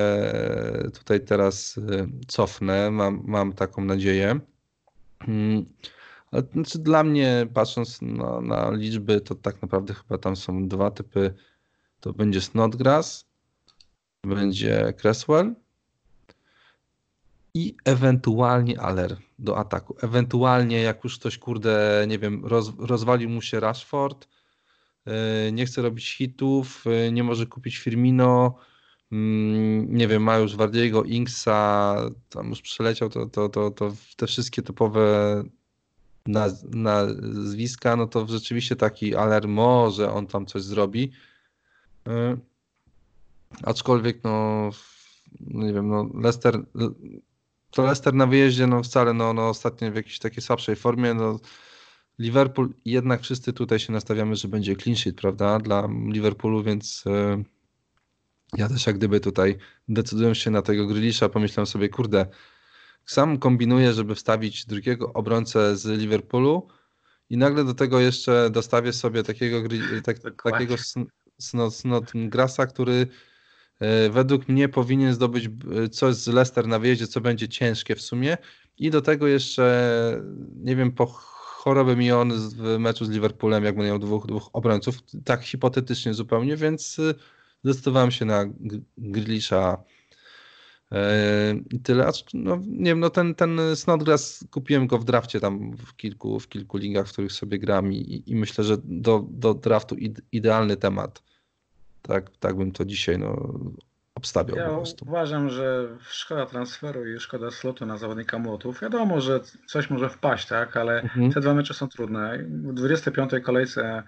tutaj 0.94 1.20
teraz 1.20 1.78
e, 1.78 2.08
cofnę. 2.28 2.92
Mam, 2.92 3.24
mam 3.26 3.54
taką 3.54 3.86
nadzieję. 3.86 4.40
Hmm. 5.23 5.65
Znaczy 6.54 6.80
dla 6.80 7.04
mnie, 7.04 7.47
patrząc 7.54 8.01
na, 8.01 8.41
na, 8.41 8.71
liczby, 8.71 9.21
to 9.21 9.36
tak 9.36 9.62
naprawdę 9.62 9.93
chyba 9.93 10.17
tam 10.17 10.36
są 10.36 10.67
dwa 10.67 10.91
typy. 10.91 11.34
To 11.99 12.13
będzie 12.13 12.41
Snodgrass, 12.41 13.25
będzie 14.23 14.93
Cresswell 15.01 15.56
i 17.54 17.75
ewentualnie 17.86 18.82
Aller 18.82 19.17
do 19.39 19.58
ataku. 19.58 19.95
Ewentualnie 20.01 20.82
jak 20.82 21.04
już 21.04 21.19
ktoś, 21.19 21.38
kurde, 21.38 22.06
nie 22.08 22.19
wiem, 22.19 22.45
roz, 22.45 22.71
rozwalił 22.80 23.30
mu 23.30 23.41
się 23.41 23.60
Rashford, 23.60 24.28
yy, 25.06 25.13
nie 25.51 25.65
chce 25.65 25.82
robić 25.82 26.15
hitów, 26.15 26.86
yy, 26.86 27.12
nie 27.12 27.23
może 27.23 27.45
kupić 27.45 27.78
Firmino, 27.78 28.56
nie 29.12 30.08
wiem, 30.08 30.24
ma 30.24 30.38
już 30.38 30.56
Wardiego, 30.56 31.04
Inksa, 31.04 31.96
tam 32.30 32.50
już 32.50 32.62
przeleciał, 32.62 33.10
to, 33.10 33.26
to, 33.26 33.50
to, 33.50 33.72
to 33.72 33.94
te 34.18 34.28
wszystkie 34.28 34.62
typowe 34.62 35.44
naz 36.28 36.63
nazwiska, 36.63 37.96
no 37.96 38.08
to 38.08 38.28
rzeczywiście 38.28 38.76
taki 38.76 39.15
alarm 39.15 39.52
może 39.52 40.12
on 40.12 40.28
tam 40.28 40.46
coś 40.46 40.62
zrobi. 40.62 41.12
Yy, 42.08 42.38
aczkolwiek, 43.63 44.24
no, 44.24 44.70
no, 45.39 45.65
nie 45.65 45.74
wiem, 45.74 45.88
no 45.88 46.10
Leicester, 46.13 46.65
to 47.72 47.84
Leicester 47.84 48.13
na 48.13 48.28
wyjeździe, 48.28 48.68
no 48.68 48.84
wcale, 48.84 49.13
no, 49.13 49.34
no 49.34 49.50
ostatnio 49.50 49.91
w 49.91 49.96
jakiejś 49.96 50.20
takiej 50.20 50.44
słabszej 50.44 50.76
formie, 50.76 51.13
no 51.13 51.39
Liverpool, 52.20 52.74
jednak 52.86 53.22
wszyscy 53.22 53.54
tutaj 53.54 53.80
się 53.80 53.94
nastawiamy, 53.94 54.36
że 54.36 54.48
będzie 54.48 54.76
clean 54.76 54.98
sheet, 54.98 55.15
prawda, 55.15 55.60
dla 55.60 55.89
Liverpoolu, 56.08 56.63
więc 56.63 57.04
yy, 57.06 57.44
ja 58.58 58.70
też 58.70 58.88
jak 58.88 58.98
gdyby 58.98 59.20
tutaj 59.20 59.58
decydując 59.88 60.38
się 60.38 60.52
na 60.52 60.62
tego 60.62 60.88
Grealisha, 60.88 61.30
pomyślałem 61.30 61.68
sobie, 61.68 61.89
kurde, 61.89 62.26
sam 63.06 63.38
kombinuję, 63.38 63.94
żeby 63.94 64.15
wstawić 64.15 64.65
drugiego 64.65 65.13
obrońcę 65.13 65.78
z 65.78 65.86
Liverpoolu 65.86 66.68
i 67.30 67.38
nagle 67.38 67.63
do 67.63 67.74
tego 67.74 68.00
jeszcze 68.00 68.50
dostawię 68.50 68.94
sobie 68.94 69.24
takiego, 69.24 69.63
tak, 70.04 70.18
takiego 70.44 70.76
Snodgrassa, 71.70 72.65
który 72.65 73.08
e, 73.80 74.10
według 74.10 74.48
mnie 74.48 74.70
powinien 74.70 75.13
zdobyć 75.13 75.46
e, 75.46 75.89
coś 75.89 76.15
z 76.15 76.28
Leicester 76.28 76.68
na 76.68 76.80
wyjeździe, 76.80 77.08
co 77.08 77.22
będzie 77.22 77.48
ciężkie 77.48 77.96
w 77.96 78.02
sumie. 78.02 78.38
I 78.78 78.89
do 78.89 79.02
tego 79.02 79.28
jeszcze, 79.28 80.22
nie 80.56 80.76
wiem, 80.76 80.91
po 80.91 81.06
chorobę 81.06 81.96
mi 81.96 82.12
on 82.12 82.34
w 82.50 82.78
meczu 82.80 83.06
z 83.06 83.10
Liverpoolem, 83.10 83.63
jak 83.63 83.78
miał 83.78 84.00
dwóch, 84.00 84.28
dwóch 84.28 84.50
obrońców, 84.54 84.96
tak 85.26 85.44
hipotetycznie 85.44 86.13
zupełnie, 86.13 86.56
więc 86.58 87.02
zdecydowałem 87.65 88.12
się 88.12 88.25
na 88.25 88.45
Grilisza 88.97 89.84
I 91.71 91.80
tyle. 91.80 92.12
No, 92.34 92.60
nie 92.67 92.91
wiem, 92.91 92.99
no 92.99 93.10
ten, 93.10 93.36
ten 93.36 93.60
Snodgrass 93.75 94.45
kupiłem 94.51 94.88
go 94.88 94.97
w 94.97 95.06
drafcie 95.06 95.39
tam 95.39 95.78
w 95.78 95.95
kilku, 95.95 96.39
w 96.39 96.49
kilku 96.49 96.78
ligach, 96.78 97.08
w 97.08 97.12
których 97.12 97.32
sobie 97.32 97.60
gram 97.60 97.93
i, 97.93 98.23
i 98.28 98.36
myślę, 98.36 98.63
że 98.63 98.78
do, 98.84 99.25
do 99.30 99.54
draftu 99.54 99.95
idealny 100.32 100.78
temat. 100.78 101.23
Tak, 102.01 102.38
tak 102.39 102.58
bym 102.58 102.71
to 102.71 102.86
dzisiaj 102.86 103.19
no, 103.19 103.60
obstawiał 104.15 104.58
ja 104.58 104.69
po 104.69 104.75
prostu. 104.75 105.06
uważam, 105.06 105.49
że 105.49 105.97
szkoda 106.10 106.45
transferu 106.45 107.08
i 107.08 107.19
szkoda 107.19 107.51
slotu 107.51 107.86
na 107.86 107.97
zawodnika 107.97 108.39
młotów. 108.39 108.82
Wiadomo, 108.82 109.21
że 109.21 109.39
coś 109.67 109.89
może 109.89 110.10
wpaść, 110.10 110.47
tak, 110.47 110.78
ale 110.78 111.01
mhm. 111.01 111.32
te 111.32 111.41
dwa 111.41 111.54
mecze 111.54 111.73
są 111.73 111.88
trudne. 111.88 112.38
W 112.47 112.73
25. 112.73 113.32
kolejce 113.43 114.04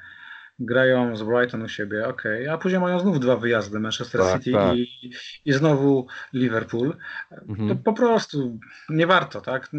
grają 0.59 1.15
z 1.15 1.23
Brighton 1.23 1.61
u 1.61 1.69
siebie, 1.69 2.07
ok, 2.07 2.23
a 2.51 2.57
później 2.57 2.81
mają 2.81 2.99
znów 2.99 3.19
dwa 3.19 3.35
wyjazdy, 3.35 3.79
Manchester 3.79 4.21
tak, 4.21 4.33
City 4.33 4.51
tak. 4.51 4.75
I, 4.75 5.11
i 5.45 5.53
znowu 5.53 6.07
Liverpool. 6.33 6.97
Mhm. 7.31 7.69
To 7.69 7.75
po 7.75 7.93
prostu 7.93 8.59
nie 8.89 9.07
warto, 9.07 9.41
tak? 9.41 9.69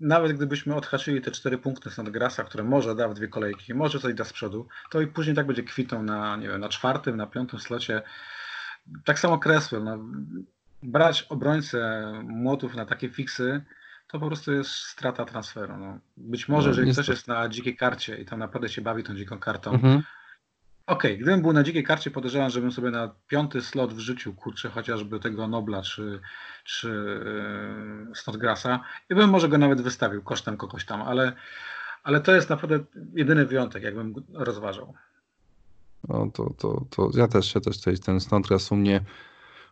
Nawet 0.00 0.32
gdybyśmy 0.32 0.74
odhaczyli 0.74 1.20
te 1.20 1.30
cztery 1.30 1.58
punkty 1.58 1.90
z 1.90 1.96
Grasa, 1.96 2.44
które 2.44 2.64
może 2.64 2.94
da 2.94 3.08
w 3.08 3.14
dwie 3.14 3.28
kolejki, 3.28 3.74
może 3.74 4.00
coś 4.00 4.14
da 4.14 4.24
z 4.24 4.32
przodu, 4.32 4.68
to 4.90 5.00
i 5.00 5.06
później 5.06 5.36
tak 5.36 5.46
będzie 5.46 5.62
kwitą 5.62 6.02
na, 6.02 6.36
nie 6.36 6.48
wiem, 6.48 6.60
na 6.60 6.68
czwartym, 6.68 7.16
na 7.16 7.26
piątym 7.26 7.58
slocie. 7.58 8.02
Tak 9.04 9.18
samo 9.18 9.38
Creswell, 9.38 9.84
no, 9.84 9.98
brać 10.82 11.26
obrońcę 11.28 12.12
młotów 12.24 12.74
na 12.74 12.86
takie 12.86 13.08
fiksy, 13.08 13.64
to 14.08 14.20
po 14.20 14.26
prostu 14.26 14.52
jest 14.52 14.70
strata 14.70 15.24
transferu. 15.24 15.76
No. 15.76 15.98
Być 16.16 16.48
może, 16.48 16.68
no, 16.68 16.70
jeżeli 16.70 16.92
ktoś 16.92 17.08
jest 17.08 17.28
na 17.28 17.48
dzikiej 17.48 17.76
karcie 17.76 18.16
i 18.16 18.24
tam 18.24 18.38
naprawdę 18.38 18.68
się 18.68 18.82
bawi 18.82 19.04
tą 19.04 19.14
dziką 19.14 19.38
kartą, 19.38 19.72
mhm. 19.72 20.02
Okej, 20.86 21.12
okay, 21.12 21.22
gdybym 21.22 21.42
był 21.42 21.52
na 21.52 21.62
dzikiej 21.62 21.84
karcie, 21.84 22.10
podejrzewam, 22.10 22.50
żebym 22.50 22.72
sobie 22.72 22.90
na 22.90 23.14
piąty 23.28 23.62
slot 23.62 23.94
wrzucił, 23.94 24.34
kurczę, 24.34 24.68
chociażby 24.68 25.20
tego 25.20 25.48
Nobla 25.48 25.82
czy, 25.82 26.20
czy 26.64 26.88
yy, 28.08 28.14
Snodgrassa 28.14 28.80
i 29.10 29.14
bym 29.14 29.30
może 29.30 29.48
go 29.48 29.58
nawet 29.58 29.80
wystawił 29.80 30.22
kosztem 30.22 30.56
kogoś 30.56 30.84
tam, 30.84 31.02
ale, 31.02 31.32
ale 32.02 32.20
to 32.20 32.34
jest 32.34 32.50
naprawdę 32.50 32.78
jedyny 33.14 33.46
wyjątek, 33.46 33.82
jakbym 33.82 34.14
rozważał. 34.32 34.94
No 36.08 36.30
to, 36.34 36.50
to, 36.58 36.84
to 36.90 37.10
ja 37.14 37.28
też, 37.28 37.54
ja 37.54 37.60
też 37.60 37.78
tutaj 37.78 37.98
ten 37.98 38.20
Snodgrass 38.20 38.72
u 38.72 38.76
mnie, 38.76 39.00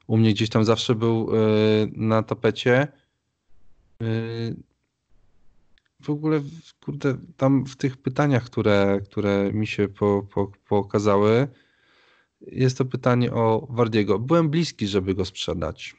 u 0.06 0.16
mnie 0.16 0.30
gdzieś 0.30 0.50
tam 0.50 0.64
zawsze 0.64 0.94
był 0.94 1.32
yy, 1.32 1.90
na 1.92 2.22
tapecie. 2.22 2.88
Yy, 4.00 4.56
w 6.04 6.10
ogóle, 6.10 6.40
kurde, 6.84 7.16
tam 7.36 7.66
w 7.66 7.76
tych 7.76 7.96
pytaniach, 7.96 8.44
które, 8.44 9.00
które 9.04 9.52
mi 9.52 9.66
się 9.66 9.88
po, 9.88 10.26
po, 10.34 10.52
pokazały, 10.68 11.48
jest 12.40 12.78
to 12.78 12.84
pytanie 12.84 13.32
o 13.32 13.66
Wardiego. 13.70 14.18
Byłem 14.18 14.50
bliski, 14.50 14.86
żeby 14.86 15.14
go 15.14 15.24
sprzedać. 15.24 15.96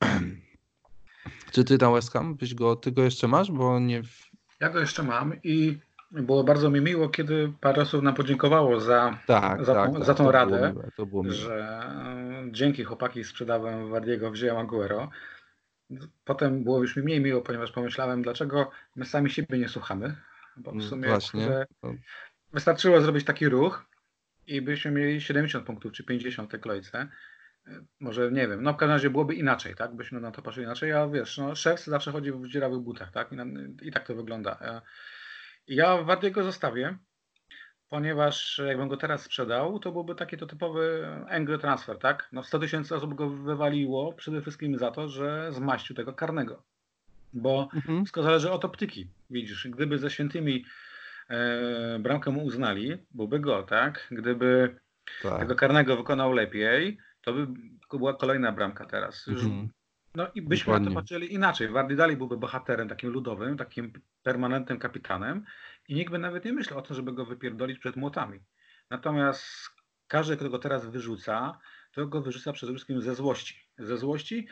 Czy 1.52 1.64
ty 1.64 1.78
na 1.78 1.90
West 1.90 2.12
Ham 2.12 2.34
byś 2.34 2.54
go, 2.54 2.76
ty 2.76 2.92
go 2.92 3.02
jeszcze 3.02 3.28
masz? 3.28 3.52
Bo 3.52 3.80
nie. 3.80 4.02
Ja 4.60 4.70
go 4.70 4.80
jeszcze 4.80 5.02
mam 5.02 5.32
i 5.44 5.78
było 6.10 6.44
bardzo 6.44 6.70
mi 6.70 6.80
miło, 6.80 7.08
kiedy 7.08 7.52
parę 7.60 7.82
osób 7.82 8.02
nam 8.02 8.14
podziękowało 8.14 8.80
za, 8.80 9.18
tak, 9.26 9.64
za, 9.64 9.74
tak, 9.74 9.86
tą, 9.86 9.94
tak, 9.94 10.04
za 10.04 10.14
tą 10.14 10.30
radę, 10.30 10.74
było 11.06 11.22
miłe, 11.22 11.34
że 11.34 11.80
dzięki 12.50 12.84
chłopaki 12.84 13.24
sprzedałem 13.24 13.90
Wardiego, 13.90 14.30
wziąłem 14.30 14.58
Aguero. 14.58 15.10
Potem 16.24 16.64
było 16.64 16.80
już 16.80 16.96
mi 16.96 17.02
mniej 17.02 17.20
miło, 17.20 17.42
ponieważ 17.42 17.72
pomyślałem, 17.72 18.22
dlaczego 18.22 18.70
my 18.96 19.04
sami 19.04 19.30
siebie 19.30 19.58
nie 19.58 19.68
słuchamy. 19.68 20.16
Bo 20.56 20.70
w 20.70 20.74
mm, 20.74 20.88
sumie 20.88 21.08
Właśnie. 21.08 21.66
wystarczyło 22.52 23.00
zrobić 23.00 23.24
taki 23.24 23.48
ruch 23.48 23.84
i 24.46 24.62
byśmy 24.62 24.90
mieli 24.90 25.20
70 25.20 25.66
punktów 25.66 25.92
czy 25.92 26.04
50 26.04 26.50
te 26.50 26.58
kolejce. 26.58 27.08
Może 28.00 28.32
nie 28.32 28.48
wiem, 28.48 28.62
no 28.62 28.72
w 28.72 28.76
każdym 28.76 28.94
razie 28.94 29.10
byłoby 29.10 29.34
inaczej, 29.34 29.74
tak? 29.74 29.94
Byśmy 29.94 30.20
na 30.20 30.30
to 30.30 30.42
patrzyli 30.42 30.64
inaczej, 30.64 30.92
a 30.92 31.08
wiesz, 31.08 31.38
no, 31.38 31.54
szef 31.54 31.84
zawsze 31.84 32.12
chodzi 32.12 32.32
w 32.32 32.48
dziurawych 32.48 32.80
butach, 32.80 33.12
tak? 33.12 33.32
I, 33.32 33.36
i 33.88 33.92
tak 33.92 34.06
to 34.06 34.14
wygląda. 34.14 34.82
Ja 35.66 36.02
Wardiego 36.02 36.44
zostawię, 36.44 36.98
ponieważ 37.88 38.60
jakbym 38.66 38.88
go 38.88 38.96
teraz 38.96 39.22
sprzedał, 39.22 39.78
to 39.78 39.92
byłby 39.92 40.14
taki 40.14 40.36
to 40.36 40.46
typowy 40.46 41.08
angry 41.28 41.58
transfer, 41.58 41.98
tak? 41.98 42.28
No 42.32 42.42
100 42.42 42.58
tysięcy 42.58 42.96
osób 42.96 43.14
go 43.14 43.30
wywaliło 43.30 44.12
przede 44.12 44.40
wszystkim 44.40 44.78
za 44.78 44.90
to, 44.90 45.08
że 45.08 45.52
zmaścił 45.52 45.96
tego 45.96 46.12
karnego. 46.12 46.62
Bo 47.32 47.68
mhm. 47.74 47.98
wszystko 48.04 48.22
zależy 48.22 48.50
od 48.50 48.64
optyki. 48.64 49.06
Widzisz, 49.30 49.68
gdyby 49.68 49.98
ze 49.98 50.10
świętymi 50.10 50.64
e, 51.30 51.98
bramkę 51.98 52.30
mu 52.30 52.44
uznali, 52.44 52.96
byłby 53.10 53.40
go, 53.40 53.62
tak? 53.62 54.08
Gdyby 54.10 54.76
tak. 55.22 55.38
tego 55.38 55.54
karnego 55.54 55.96
wykonał 55.96 56.32
lepiej, 56.32 56.98
to 57.22 57.32
by 57.32 57.46
była 57.92 58.14
kolejna 58.14 58.52
bramka 58.52 58.86
teraz. 58.86 59.28
Mhm. 59.28 59.68
No 60.14 60.26
i 60.34 60.42
byśmy 60.42 60.64
Dokładnie. 60.64 60.88
na 60.88 60.94
to 60.94 61.00
patrzyli 61.00 61.34
inaczej. 61.34 61.68
Wardy 61.68 61.96
dalej 61.96 62.16
byłby 62.16 62.36
bohaterem 62.36 62.88
takim 62.88 63.10
ludowym, 63.10 63.56
takim 63.56 63.92
permanentnym 64.22 64.78
kapitanem 64.78 65.44
i 65.88 65.94
nikt 65.94 66.10
by 66.10 66.18
nawet 66.18 66.44
nie 66.44 66.52
myślał 66.52 66.78
o 66.78 66.82
tym, 66.82 66.96
żeby 66.96 67.12
go 67.12 67.24
wypierdolić 67.24 67.78
przed 67.78 67.96
młotami. 67.96 68.40
Natomiast 68.90 69.44
każdy, 70.08 70.36
kto 70.36 70.50
go 70.50 70.58
teraz 70.58 70.86
wyrzuca, 70.86 71.58
to 71.92 72.06
go 72.06 72.22
wyrzuca 72.22 72.52
przede 72.52 72.72
wszystkim 72.72 73.00
ze 73.00 73.14
złości. 73.14 73.68
Ze 73.78 73.96
złości. 73.96 74.48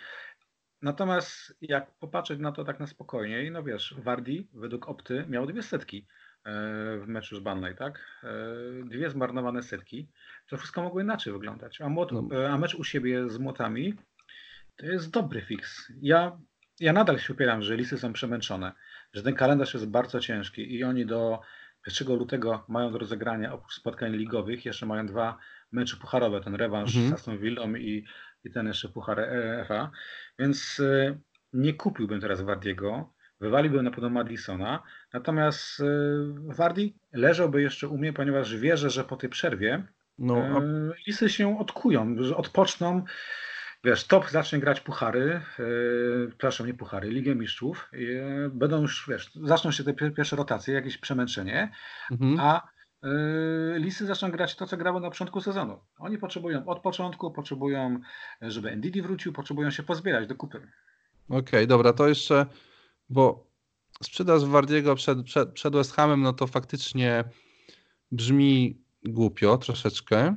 Natomiast 0.83 1.57
jak 1.61 1.94
popatrzeć 1.99 2.40
na 2.40 2.53
to 2.53 2.64
tak 2.64 2.81
na 2.81 2.87
spokojniej, 2.87 3.51
no 3.51 3.62
wiesz, 3.62 3.94
Wardi 3.99 4.49
według 4.55 4.88
Opty 4.88 5.25
miał 5.29 5.46
dwie 5.46 5.62
setki 5.62 6.07
e, 6.44 6.53
w 6.99 7.05
meczu 7.07 7.37
z 7.37 7.40
Banley, 7.40 7.77
tak? 7.77 8.22
E, 8.22 8.29
dwie 8.85 9.11
zmarnowane 9.11 9.62
setki. 9.62 10.09
To 10.49 10.57
wszystko 10.57 10.83
mogło 10.83 11.01
inaczej 11.01 11.33
wyglądać. 11.33 11.81
A, 11.81 11.88
młot, 11.88 12.12
no. 12.12 12.29
E, 12.33 12.51
a 12.51 12.59
mecz 12.59 12.75
u 12.75 12.85
siebie 12.85 13.31
z 13.31 13.38
młotami 13.38 13.94
to 14.77 14.87
jest 14.87 15.11
dobry 15.11 15.42
fix. 15.42 15.92
Ja, 16.03 16.38
ja 16.81 16.92
nadal 16.92 17.18
się 17.18 17.33
upieram, 17.33 17.62
że 17.62 17.77
listy 17.77 17.99
są 17.99 18.12
przemęczone 18.12 18.72
że 19.16 19.22
ten 19.22 19.35
kalendarz 19.35 19.74
jest 19.74 19.90
bardzo 19.90 20.20
ciężki 20.20 20.74
i 20.74 20.85
oni 20.85 21.07
do 21.07 21.40
1 21.87 22.16
lutego 22.16 22.64
mają 22.68 22.92
do 22.92 22.98
rozegrania 22.98 23.52
oprócz 23.52 23.74
spotkań 23.74 24.12
ligowych 24.12 24.64
jeszcze 24.64 24.87
mają 24.87 25.07
dwa 25.07 25.38
mecze 25.72 25.96
pucharowe, 25.96 26.40
ten 26.40 26.55
rewanż 26.55 26.96
mhm. 26.96 27.11
z 27.11 27.12
Aston 27.12 27.38
Villą 27.38 27.74
i, 27.74 28.05
i 28.44 28.50
ten 28.50 28.66
jeszcze 28.66 28.88
puchar 28.88 29.20
EFA, 29.20 29.90
więc 30.38 30.79
y, 30.81 31.18
nie 31.52 31.74
kupiłbym 31.74 32.20
teraz 32.20 32.40
Wardiego, 32.40 33.12
wywaliłbym 33.40 33.85
na 33.85 33.90
pewno 33.90 34.11
Madisona, 34.11 34.83
natomiast 35.12 35.81
y, 35.81 35.85
Wardi 36.57 36.96
leżałby 37.12 37.62
jeszcze 37.62 37.88
u 37.88 37.98
mnie, 37.98 38.12
ponieważ 38.12 38.57
wierzę, 38.57 38.90
że 38.90 39.05
po 39.05 39.16
tej 39.16 39.31
przerwie 39.31 39.87
no, 40.18 40.37
a... 40.37 40.61
y, 40.61 40.92
listy 41.07 41.29
się 41.29 41.59
odkują, 41.59 42.16
że 42.18 42.37
odpoczną, 42.37 43.05
wiesz, 43.87 44.07
top 44.07 44.31
zacznie 44.31 44.59
grać 44.59 44.81
puchary, 44.81 45.40
yy, 45.59 46.27
przepraszam, 46.29 46.66
nie 46.66 46.75
puchary, 46.75 47.11
Ligę 47.11 47.35
Mistrzów, 47.35 47.88
yy, 47.92 48.51
będą 48.55 48.83
już, 48.83 49.07
wiesz, 49.09 49.31
zaczną 49.35 49.70
się 49.70 49.85
te 49.85 49.94
pierwsze 49.94 50.37
rotacje, 50.37 50.75
jakieś 50.75 50.99
przemęczenie, 50.99 51.72
mhm. 52.11 52.40
a 52.40 52.68
yy, 53.03 53.79
Lisy 53.79 54.07
zaczną 54.07 54.31
grać 54.31 54.57
to, 54.57 54.66
co 54.66 54.77
grało 54.77 55.01
na 55.01 55.11
początku 55.11 55.40
sezonu. 55.40 55.81
Oni 55.99 56.18
potrzebują 56.18 56.66
od 56.66 56.81
początku, 56.81 57.31
potrzebują, 57.31 58.01
żeby 58.42 58.70
NDD 58.70 59.03
wrócił, 59.03 59.33
potrzebują 59.33 59.70
się 59.70 59.83
pozbierać 59.83 60.29
do 60.29 60.35
kupy. 60.35 60.59
Okej, 61.29 61.38
okay, 61.38 61.66
dobra, 61.66 61.92
to 61.92 62.09
jeszcze, 62.09 62.46
bo 63.09 63.46
sprzedaż 64.03 64.44
Wardiego 64.44 64.94
przed, 64.94 65.22
przed, 65.22 65.53
przed 65.53 65.75
West 65.75 65.94
Hamem, 65.94 66.22
no 66.22 66.33
to 66.33 66.46
faktycznie 66.46 67.25
brzmi 68.12 68.83
głupio 69.05 69.59
troszeczkę, 69.59 70.37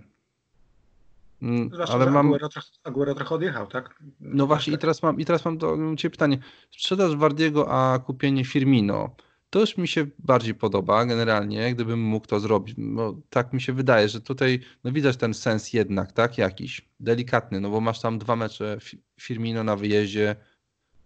Zwłaszcza, 1.42 1.96
ale 1.96 2.12
mam... 2.12 2.28
Aguero, 2.28 2.50
Aguero 2.84 3.16
trochę 3.16 3.36
odjechał, 3.36 3.68
tak? 3.68 4.04
No 4.20 4.48
właśnie 4.48 4.72
tak. 4.72 4.80
i 4.80 4.82
teraz 4.82 5.04
mam, 5.04 5.20
i 5.20 5.26
teraz 5.26 5.46
mam 5.46 5.58
do 5.58 5.78
Ciebie 5.98 6.12
pytanie. 6.12 6.40
Sprzedaż 6.72 7.16
Wardiego, 7.16 7.72
a 7.72 8.00
kupienie 8.00 8.46
Firmino. 8.46 9.16
To 9.50 9.60
już 9.60 9.78
mi 9.78 9.88
się 9.88 10.06
bardziej 10.20 10.56
podoba 10.56 11.06
generalnie, 11.06 11.76
gdybym 11.76 12.02
mógł 12.02 12.28
to 12.28 12.40
zrobić. 12.40 12.76
No, 12.78 13.16
tak 13.30 13.54
mi 13.54 13.62
się 13.62 13.74
wydaje, 13.74 14.10
że 14.10 14.22
tutaj 14.22 14.60
no 14.84 14.92
widać 14.92 15.18
ten 15.18 15.34
sens 15.34 15.74
jednak, 15.74 16.12
tak? 16.12 16.38
Jakiś 16.38 16.82
delikatny, 17.00 17.60
no 17.60 17.70
bo 17.70 17.82
masz 17.82 18.02
tam 18.02 18.20
dwa 18.20 18.36
mecze 18.36 18.78
Firmino 19.22 19.64
na 19.64 19.76
wyjeździe. 19.76 20.36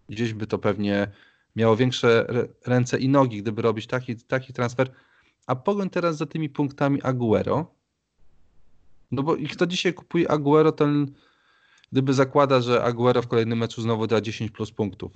Gdzieś 0.08 0.34
by 0.34 0.46
to 0.46 0.58
pewnie 0.58 1.08
miało 1.56 1.76
większe 1.76 2.26
ręce 2.66 2.98
i 2.98 3.08
nogi, 3.08 3.42
gdyby 3.42 3.62
robić 3.62 3.86
taki, 3.86 4.16
taki 4.16 4.52
transfer. 4.52 4.90
A 5.46 5.56
pogoń 5.56 5.90
teraz 5.90 6.16
za 6.16 6.26
tymi 6.26 6.48
punktami 6.48 7.02
Aguero, 7.02 7.74
no 9.10 9.22
bo 9.22 9.36
i 9.36 9.48
kto 9.48 9.66
dzisiaj 9.66 9.94
kupuje 9.94 10.30
Aguero, 10.30 10.72
ten 10.72 11.14
gdyby 11.92 12.14
zakłada, 12.14 12.60
że 12.60 12.84
Aguero 12.84 13.22
w 13.22 13.28
kolejnym 13.28 13.58
meczu 13.58 13.82
znowu 13.82 14.06
da 14.06 14.20
10 14.20 14.50
plus 14.50 14.72
punktów. 14.72 15.12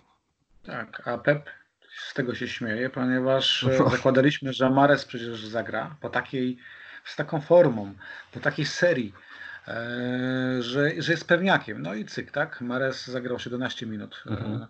Tak, 0.62 1.08
a 1.08 1.18
Pep 1.18 1.50
z 1.98 2.14
tego 2.14 2.34
się 2.34 2.48
śmieje, 2.48 2.90
ponieważ 2.90 3.66
no. 3.78 3.90
zakładaliśmy, 3.90 4.52
że 4.52 4.70
Mares 4.70 5.04
przecież 5.04 5.46
zagra 5.46 5.96
po 6.00 6.08
takiej, 6.08 6.58
z 7.04 7.16
taką 7.16 7.40
formą, 7.40 7.94
po 8.32 8.40
takiej 8.40 8.66
serii, 8.66 9.14
e, 9.68 9.76
że, 10.60 10.90
że 10.98 11.12
jest 11.12 11.28
pewniakiem. 11.28 11.82
No 11.82 11.94
i 11.94 12.04
cyk, 12.04 12.30
tak? 12.30 12.60
Mares 12.60 13.06
zagrał 13.06 13.38
17 13.38 13.86
minut 13.86 14.24
e, 14.26 14.30
mhm. 14.30 14.66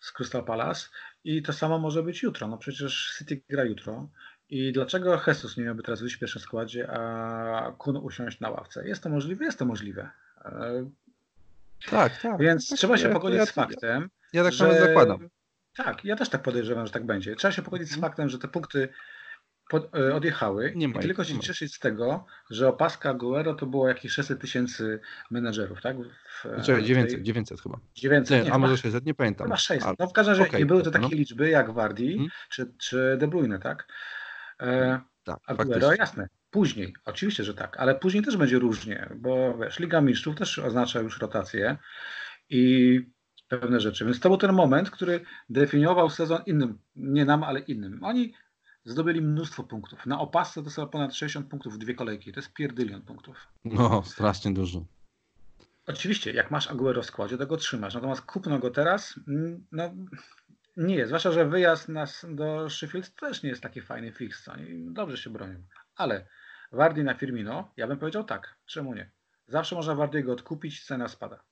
z 0.00 0.12
Crystal 0.12 0.44
Palace 0.44 0.88
i 1.24 1.42
to 1.42 1.52
samo 1.52 1.78
może 1.78 2.02
być 2.02 2.22
jutro. 2.22 2.48
No 2.48 2.58
przecież 2.58 3.14
City 3.18 3.42
gra 3.48 3.64
jutro. 3.64 4.08
I 4.52 4.72
dlaczego 4.72 5.20
Jesus 5.26 5.56
nie 5.56 5.64
miałby 5.64 5.82
teraz 5.82 6.00
wyjść 6.00 6.16
w 6.16 6.18
pierwszym 6.18 6.42
składzie, 6.42 6.90
a 6.90 7.72
Kun 7.78 7.96
usiąść 7.96 8.40
na 8.40 8.50
ławce? 8.50 8.88
Jest 8.88 9.02
to 9.02 9.08
możliwe? 9.08 9.44
Jest 9.44 9.58
to 9.58 9.64
możliwe. 9.64 10.10
E, 10.44 10.90
Tak, 11.90 12.20
tak. 12.22 12.40
Więc 12.40 12.68
tak, 12.68 12.78
trzeba 12.78 12.96
się 12.98 13.08
ja- 13.08 13.14
pogodzić 13.14 13.38
ja- 13.38 13.46
z 13.46 13.50
faktem, 13.50 14.10
Ja 14.32 14.44
tak 14.44 14.52
że... 14.52 14.64
nawet 14.64 14.80
zakładam. 14.82 15.28
Tak, 15.76 16.04
ja 16.04 16.16
też 16.16 16.28
tak 16.28 16.42
podejrzewam, 16.42 16.86
że 16.86 16.92
tak 16.92 17.06
będzie. 17.06 17.36
Trzeba 17.36 17.52
się 17.52 17.62
pogodzić 17.62 17.88
z 17.88 17.94
Mhm. 17.94 18.10
faktem, 18.10 18.28
że 18.28 18.38
te 18.38 18.48
punkty 18.48 18.88
pod, 19.68 19.94
e, 19.96 20.14
odjechały 20.14 20.72
Nie 20.76 20.88
ma 20.88 20.98
i 20.98 21.02
tylko 21.02 21.24
się 21.24 21.38
cieszyć 21.40 21.74
z 21.74 21.78
tego, 21.78 22.26
że 22.50 22.68
opaska 22.68 23.14
Guero 23.14 23.54
to 23.54 23.66
było 23.66 23.88
jakieś 23.88 24.12
600 24.12 24.40
tysięcy 24.40 25.00
menedżerów, 25.30 25.82
tak? 25.82 25.96
W, 25.98 26.46
e, 26.46 26.62
Czekaj, 26.62 26.82
w 26.82 26.86
900, 26.86 27.14
tej- 27.18 27.22
900 27.24 27.60
chyba. 27.60 27.78
900, 27.94 28.38
Nie, 28.38 28.44
nie, 28.44 28.52
a 28.52 28.58
może 28.58 28.76
600, 28.76 29.06
nie 29.06 29.14
pamiętam. 29.14 29.46
chyba 29.46 29.56
600. 29.56 29.86
Ale- 29.86 29.96
No 29.98 30.06
w 30.06 30.12
każdym 30.12 30.32
razie 30.34 30.48
okej, 30.48 30.60
nie 30.60 30.66
były 30.66 30.82
to 30.82 30.90
takie 30.90 31.02
no. 31.08 31.16
liczby 31.16 31.50
jak 31.50 31.70
Wardi 31.70 32.12
Mhm. 32.12 32.30
czy, 32.50 32.72
czy 32.78 33.16
De 33.20 33.28
Bruyne, 33.28 33.58
tak? 33.58 33.86
E, 34.62 35.00
Tak, 35.24 35.38
a 35.46 35.54
faktycznie. 35.54 35.80
Guero, 35.80 35.94
jasne. 35.94 36.28
Później, 36.50 36.94
oczywiście, 37.04 37.44
że 37.44 37.54
tak, 37.54 37.76
ale 37.80 37.94
później 37.94 38.22
też 38.22 38.36
będzie 38.36 38.58
różnie, 38.58 39.08
bo 39.16 39.58
wiesz, 39.58 39.78
Liga 39.78 40.00
Mistrzów 40.00 40.36
też 40.36 40.58
oznacza 40.58 41.00
już 41.00 41.18
rotację 41.18 41.76
i 42.50 43.00
pewne 43.48 43.80
rzeczy. 43.80 44.04
Więc 44.04 44.20
to 44.20 44.28
był 44.28 44.38
ten 44.38 44.52
moment, 44.52 44.90
który 44.90 45.20
definiował 45.50 46.10
sezon 46.10 46.42
innym, 46.46 46.78
nie 46.96 47.24
nam, 47.24 47.44
ale 47.44 47.60
innym. 47.60 48.04
Oni 48.04 48.34
zdobyli 48.84 49.20
mnóstwo 49.20 49.62
punktów. 49.62 50.06
Na 50.06 50.20
opasce 50.20 50.62
to 50.62 50.70
są 50.70 50.88
ponad 50.88 51.14
60 51.14 51.46
punktów 51.46 51.74
w 51.74 51.78
dwie 51.78 51.94
kolejki. 51.94 52.32
To 52.32 52.40
jest 52.40 52.52
pierdylion 52.52 53.02
punktów. 53.02 53.36
No, 53.64 54.02
strasznie 54.06 54.54
dużo. 54.54 54.84
Oczywiście, 55.86 56.32
jak 56.32 56.50
masz 56.50 56.70
Aguero 56.70 57.02
w 57.02 57.06
składzie, 57.06 57.38
to 57.38 57.46
go 57.46 57.56
trzymasz. 57.56 57.94
Natomiast 57.94 58.22
kupno 58.22 58.58
go 58.58 58.70
teraz, 58.70 59.20
mm, 59.28 59.66
no 59.72 59.90
nie. 60.76 61.06
Zwłaszcza, 61.06 61.32
że 61.32 61.48
wyjazd 61.48 61.88
nas 61.88 62.26
do 62.28 62.70
Sheffield 62.70 63.14
też 63.14 63.42
nie 63.42 63.50
jest 63.50 63.62
taki 63.62 63.80
fajny 63.80 64.12
fix. 64.12 64.48
Oni 64.48 64.92
dobrze 64.92 65.16
się 65.16 65.30
bronią. 65.30 65.54
Ale 65.96 66.26
Wardy 66.72 67.04
na 67.04 67.14
Firmino, 67.14 67.72
ja 67.76 67.86
bym 67.86 67.98
powiedział 67.98 68.24
tak. 68.24 68.56
Czemu 68.66 68.94
nie? 68.94 69.10
Zawsze 69.48 69.74
można 69.74 69.94
Wardiego 69.94 70.32
odkupić, 70.32 70.84
cena 70.84 71.08
spada. 71.08 71.42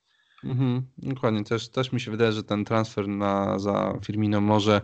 Mhm, 0.45 0.87
dokładnie. 0.99 1.45
Też, 1.45 1.69
też 1.69 1.93
mi 1.93 2.01
się 2.01 2.11
wydaje, 2.11 2.33
że 2.33 2.43
ten 2.43 2.65
transfer 2.65 3.09
na, 3.09 3.59
za 3.59 3.99
Firmino 4.05 4.41
może, 4.41 4.81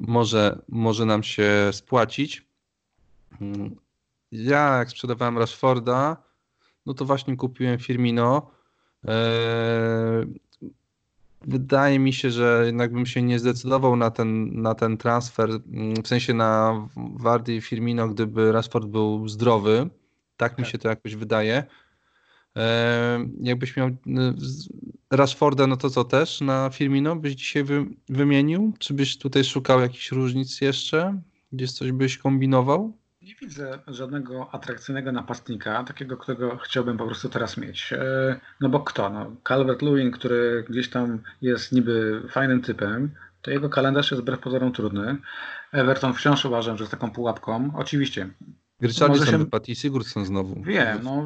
może, 0.00 0.58
może 0.68 1.04
nam 1.04 1.22
się 1.22 1.50
spłacić. 1.72 2.46
Mm, 3.40 3.76
Ja 4.32 4.76
jak 4.78 4.90
sprzedawałem 4.90 5.38
Rashforda, 5.38 6.16
no 6.86 6.94
to 6.94 7.04
właśnie 7.04 7.36
kupiłem 7.36 7.78
Firmino. 7.78 8.50
Wydaje 11.42 11.98
mi 11.98 12.12
się, 12.12 12.30
że 12.30 12.62
jednak 12.66 12.92
bym 12.92 13.06
się 13.06 13.22
nie 13.22 13.38
zdecydował 13.38 13.96
na 13.96 14.10
ten, 14.10 14.60
na 14.62 14.74
ten 14.74 14.96
transfer, 14.96 15.50
mm, 15.50 16.02
w 16.02 16.08
sensie 16.08 16.34
na 16.34 16.72
Wardy 16.96 17.54
i 17.54 17.60
Firmino, 17.60 18.08
gdyby 18.08 18.52
Rashford 18.52 18.86
był 18.86 19.28
zdrowy. 19.28 19.88
Tak 20.36 20.58
mi 20.58 20.64
Tak. 20.64 20.72
się 20.72 20.78
to 20.78 20.88
jakoś 20.88 21.14
wydaje. 21.16 21.64
Eee, 22.54 23.28
Jakbyś 23.40 23.76
miał 23.76 23.88
y, 23.88 23.94
Rashforda, 25.10 25.66
no 25.66 25.76
to 25.76 25.90
co 25.90 26.04
też 26.04 26.40
na 26.40 26.70
Firmino 26.70 27.16
byś 27.16 27.34
dzisiaj 27.34 27.64
wy, 27.64 27.86
wymienił? 28.08 28.72
Czy 28.78 28.94
byś 28.94 29.18
tutaj 29.18 29.44
szukał 29.44 29.80
jakichś 29.80 30.12
różnic 30.12 30.60
jeszcze? 30.60 31.20
Gdzieś 31.52 31.72
coś 31.72 31.92
byś 31.92 32.18
kombinował? 32.18 32.96
Nie 33.26 33.34
widzę 33.34 33.78
żadnego 33.86 34.48
atrakcyjnego 34.54 35.12
napastnika, 35.12 35.84
takiego, 35.84 36.16
którego 36.16 36.56
chciałbym 36.56 36.96
po 36.96 37.06
prostu 37.06 37.28
teraz 37.28 37.56
mieć. 37.56 37.92
E, 37.92 38.40
No 38.60 38.68
bo 38.68 38.80
kto? 38.80 39.10
No, 39.10 39.30
Calvert-Lewin, 39.44 40.10
który 40.10 40.64
gdzieś 40.68 40.90
tam 40.90 41.22
jest 41.42 41.72
niby 41.72 42.22
fajnym 42.30 42.62
typem, 42.62 43.10
to 43.42 43.50
jego 43.50 43.68
kalendarz 43.68 44.10
jest 44.10 44.22
wbrew 44.22 44.40
pozorom 44.40 44.72
trudny. 44.72 45.16
Everton 45.72 46.14
wciąż 46.14 46.44
uważam, 46.44 46.76
że 46.76 46.82
jest 46.84 46.90
taką 46.90 47.10
pułapką. 47.10 47.70
Oczywiście, 47.76 48.28
Richarlison 48.82 49.26
się- 49.26 49.38
wypadł 49.38 49.64
i 49.68 49.74
Sigurdsson 49.76 50.24
znowu. 50.24 50.62
Wiem, 50.62 50.98
no, 51.02 51.24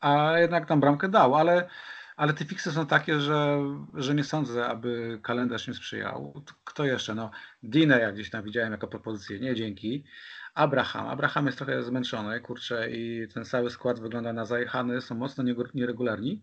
a 0.00 0.38
jednak 0.38 0.66
tam 0.66 0.80
bramkę 0.80 1.08
dał, 1.08 1.34
ale, 1.34 1.68
ale 2.22 2.32
te 2.32 2.44
fiksy 2.44 2.72
są 2.72 2.86
takie, 2.86 3.20
że, 3.20 3.58
że 3.94 4.14
nie 4.14 4.24
sądzę, 4.24 4.66
aby 4.66 5.18
kalendarz 5.22 5.68
nie 5.68 5.74
sprzyjał. 5.74 6.42
Kto 6.64 6.84
jeszcze? 6.84 7.14
No, 7.14 7.30
Dinę 7.62 8.00
jak 8.00 8.14
gdzieś 8.14 8.30
tam 8.30 8.42
widziałem 8.42 8.72
jako 8.72 8.88
propozycję, 8.88 9.40
nie 9.40 9.54
dzięki. 9.54 10.04
Abraham. 10.54 11.08
Abraham 11.08 11.46
jest 11.46 11.58
trochę 11.58 11.82
zmęczony, 11.82 12.40
kurczę, 12.40 12.90
i 12.90 13.28
ten 13.34 13.44
cały 13.44 13.70
skład 13.70 14.00
wygląda 14.00 14.32
na 14.32 14.44
zajechany, 14.44 15.00
są 15.00 15.14
mocno 15.14 15.44
nieregularni. 15.74 16.42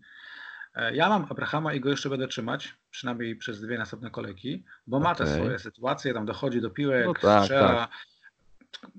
E, 0.74 0.94
Ja 0.94 1.08
mam 1.08 1.26
Abrahama 1.30 1.74
i 1.74 1.80
go 1.80 1.90
jeszcze 1.90 2.10
będę 2.10 2.28
trzymać, 2.28 2.74
przynajmniej 2.90 3.36
przez 3.36 3.60
dwie 3.60 3.78
następne 3.78 4.10
kolejki, 4.10 4.64
bo 4.86 5.00
ma 5.00 5.14
te 5.14 5.26
swoje 5.26 5.58
sytuacje, 5.58 6.14
tam 6.14 6.26
dochodzi 6.26 6.60
do 6.60 6.70
piłek, 6.70 7.06
No 7.06 7.14
tak, 7.14 7.44
strzela. 7.44 7.88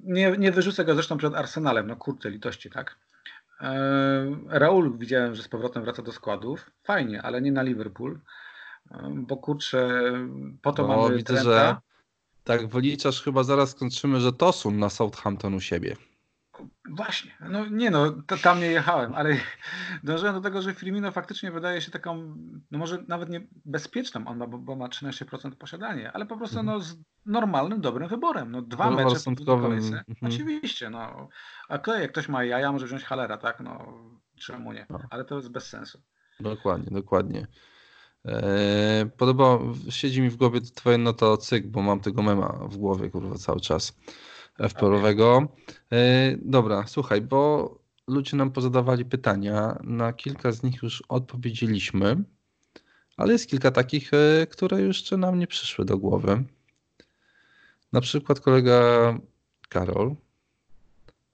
Nie, 0.04 0.32
nie 0.38 0.52
wyrzucę 0.52 0.86
go 0.86 0.94
zresztą 0.94 1.18
przed 1.18 1.36
Arsenalem, 1.36 1.88
no 1.88 1.96
kurczę, 1.96 2.30
litości, 2.30 2.70
tak? 2.70 2.96
E, 3.62 3.80
Raul 4.48 4.98
widziałem, 4.98 5.36
że 5.36 5.44
z 5.44 5.48
powrotem 5.48 5.84
wraca 5.84 6.02
do 6.02 6.12
składów. 6.12 6.72
Fajnie, 6.84 7.22
ale 7.22 7.42
nie 7.42 7.52
na 7.52 7.62
Liverpool, 7.62 8.20
e, 8.92 9.12
bo 9.16 9.38
kurczę, 9.38 9.90
po 10.62 10.72
to 10.72 10.88
No, 10.88 10.98
mamy 10.98 11.18
widzę, 11.18 11.34
Trenta. 11.34 11.44
że 11.44 11.76
tak 12.44 12.68
wyliczasz 12.68 13.22
chyba 13.24 13.44
zaraz 13.44 13.70
skończymy, 13.70 14.20
że 14.20 14.34
Tosun 14.34 14.80
na 14.80 14.90
Southampton 14.90 15.54
u 15.54 15.60
siebie. 15.60 15.96
Właśnie, 16.90 17.32
no 17.50 17.66
nie 17.66 17.92
no, 17.92 18.12
to, 18.12 18.38
tam 18.38 18.60
nie 18.60 18.66
jechałem, 18.68 19.14
ale 19.16 19.38
dążyłem 20.04 20.36
do 20.36 20.42
tego, 20.42 20.62
że 20.62 20.74
Firmino 20.74 21.12
faktycznie 21.12 21.52
wydaje 21.52 21.82
się 21.82 21.92
taką, 21.92 22.36
no 22.72 22.78
może 22.80 23.04
nawet 23.08 23.30
nie 23.30 23.48
bezpieczną, 23.66 24.28
on 24.28 24.38
ma, 24.38 24.48
bo, 24.48 24.76
ma 24.76 24.88
13% 24.88 25.52
posiadanie, 25.56 26.12
ale 26.12 26.26
po 26.26 26.38
prostu 26.38 26.60
Mhm. 26.60 26.78
no, 26.78 26.84
z 26.84 26.96
normalnym, 27.26 27.82
dobrym 27.82 28.10
wyborem. 28.10 28.52
No 28.52 28.62
dwa 28.62 28.92
mecze 28.92 29.04
rozsądkowym, 29.04 29.62
kolejce. 29.64 30.04
mhm. 30.08 30.34
Oczywiście, 30.34 30.90
no. 30.90 31.30
A 31.70 31.76
okej, 31.76 32.02
jak 32.02 32.12
ktoś 32.12 32.30
ma 32.30 32.44
jaja, 32.44 32.72
może 32.72 32.86
wziąć 32.86 33.04
Halera, 33.04 33.38
tak? 33.38 33.60
No 33.60 33.94
czemu 34.40 34.74
nie? 34.74 34.86
No. 34.90 35.00
Ale 35.10 35.26
to 35.26 35.36
jest 35.36 35.50
bez 35.52 35.68
sensu. 35.70 36.02
Dokładnie, 36.40 36.92
dokładnie. 36.92 37.48
Eee, 38.26 39.06
podoba, 39.18 39.60
siedzi 39.90 40.22
mi 40.22 40.30
w 40.30 40.36
głowie 40.36 40.62
twoje 40.62 40.98
no 40.98 41.14
to 41.14 41.38
cyk, 41.38 41.68
bo 41.68 41.82
mam 41.82 42.00
tego 42.00 42.24
mema 42.24 42.48
w 42.70 42.78
głowie 42.78 43.10
kurwa 43.10 43.36
cały 43.36 43.60
czas 43.62 43.98
FPL-owego. 44.60 45.48
Eee, 45.92 46.38
dobra, 46.42 46.88
słuchaj, 46.88 47.22
bo 47.22 47.82
ludzie 48.08 48.38
nam 48.38 48.52
pozadawali 48.52 49.06
pytania, 49.06 49.80
na 49.84 50.14
kilka 50.14 50.52
z 50.52 50.64
nich 50.64 50.84
już 50.84 51.04
odpowiedzieliśmy, 51.10 52.24
ale 53.18 53.34
jest 53.34 53.50
kilka 53.50 53.72
takich, 53.72 54.12
e, 54.14 54.48
które 54.48 54.82
jeszcze 54.82 55.18
nam 55.18 55.40
nie 55.40 55.48
przyszły 55.48 55.86
do 55.86 55.98
głowy. 55.98 56.44
Na 57.94 58.02
przykład 58.02 58.40
kolega 58.40 58.80
Karol 59.70 60.16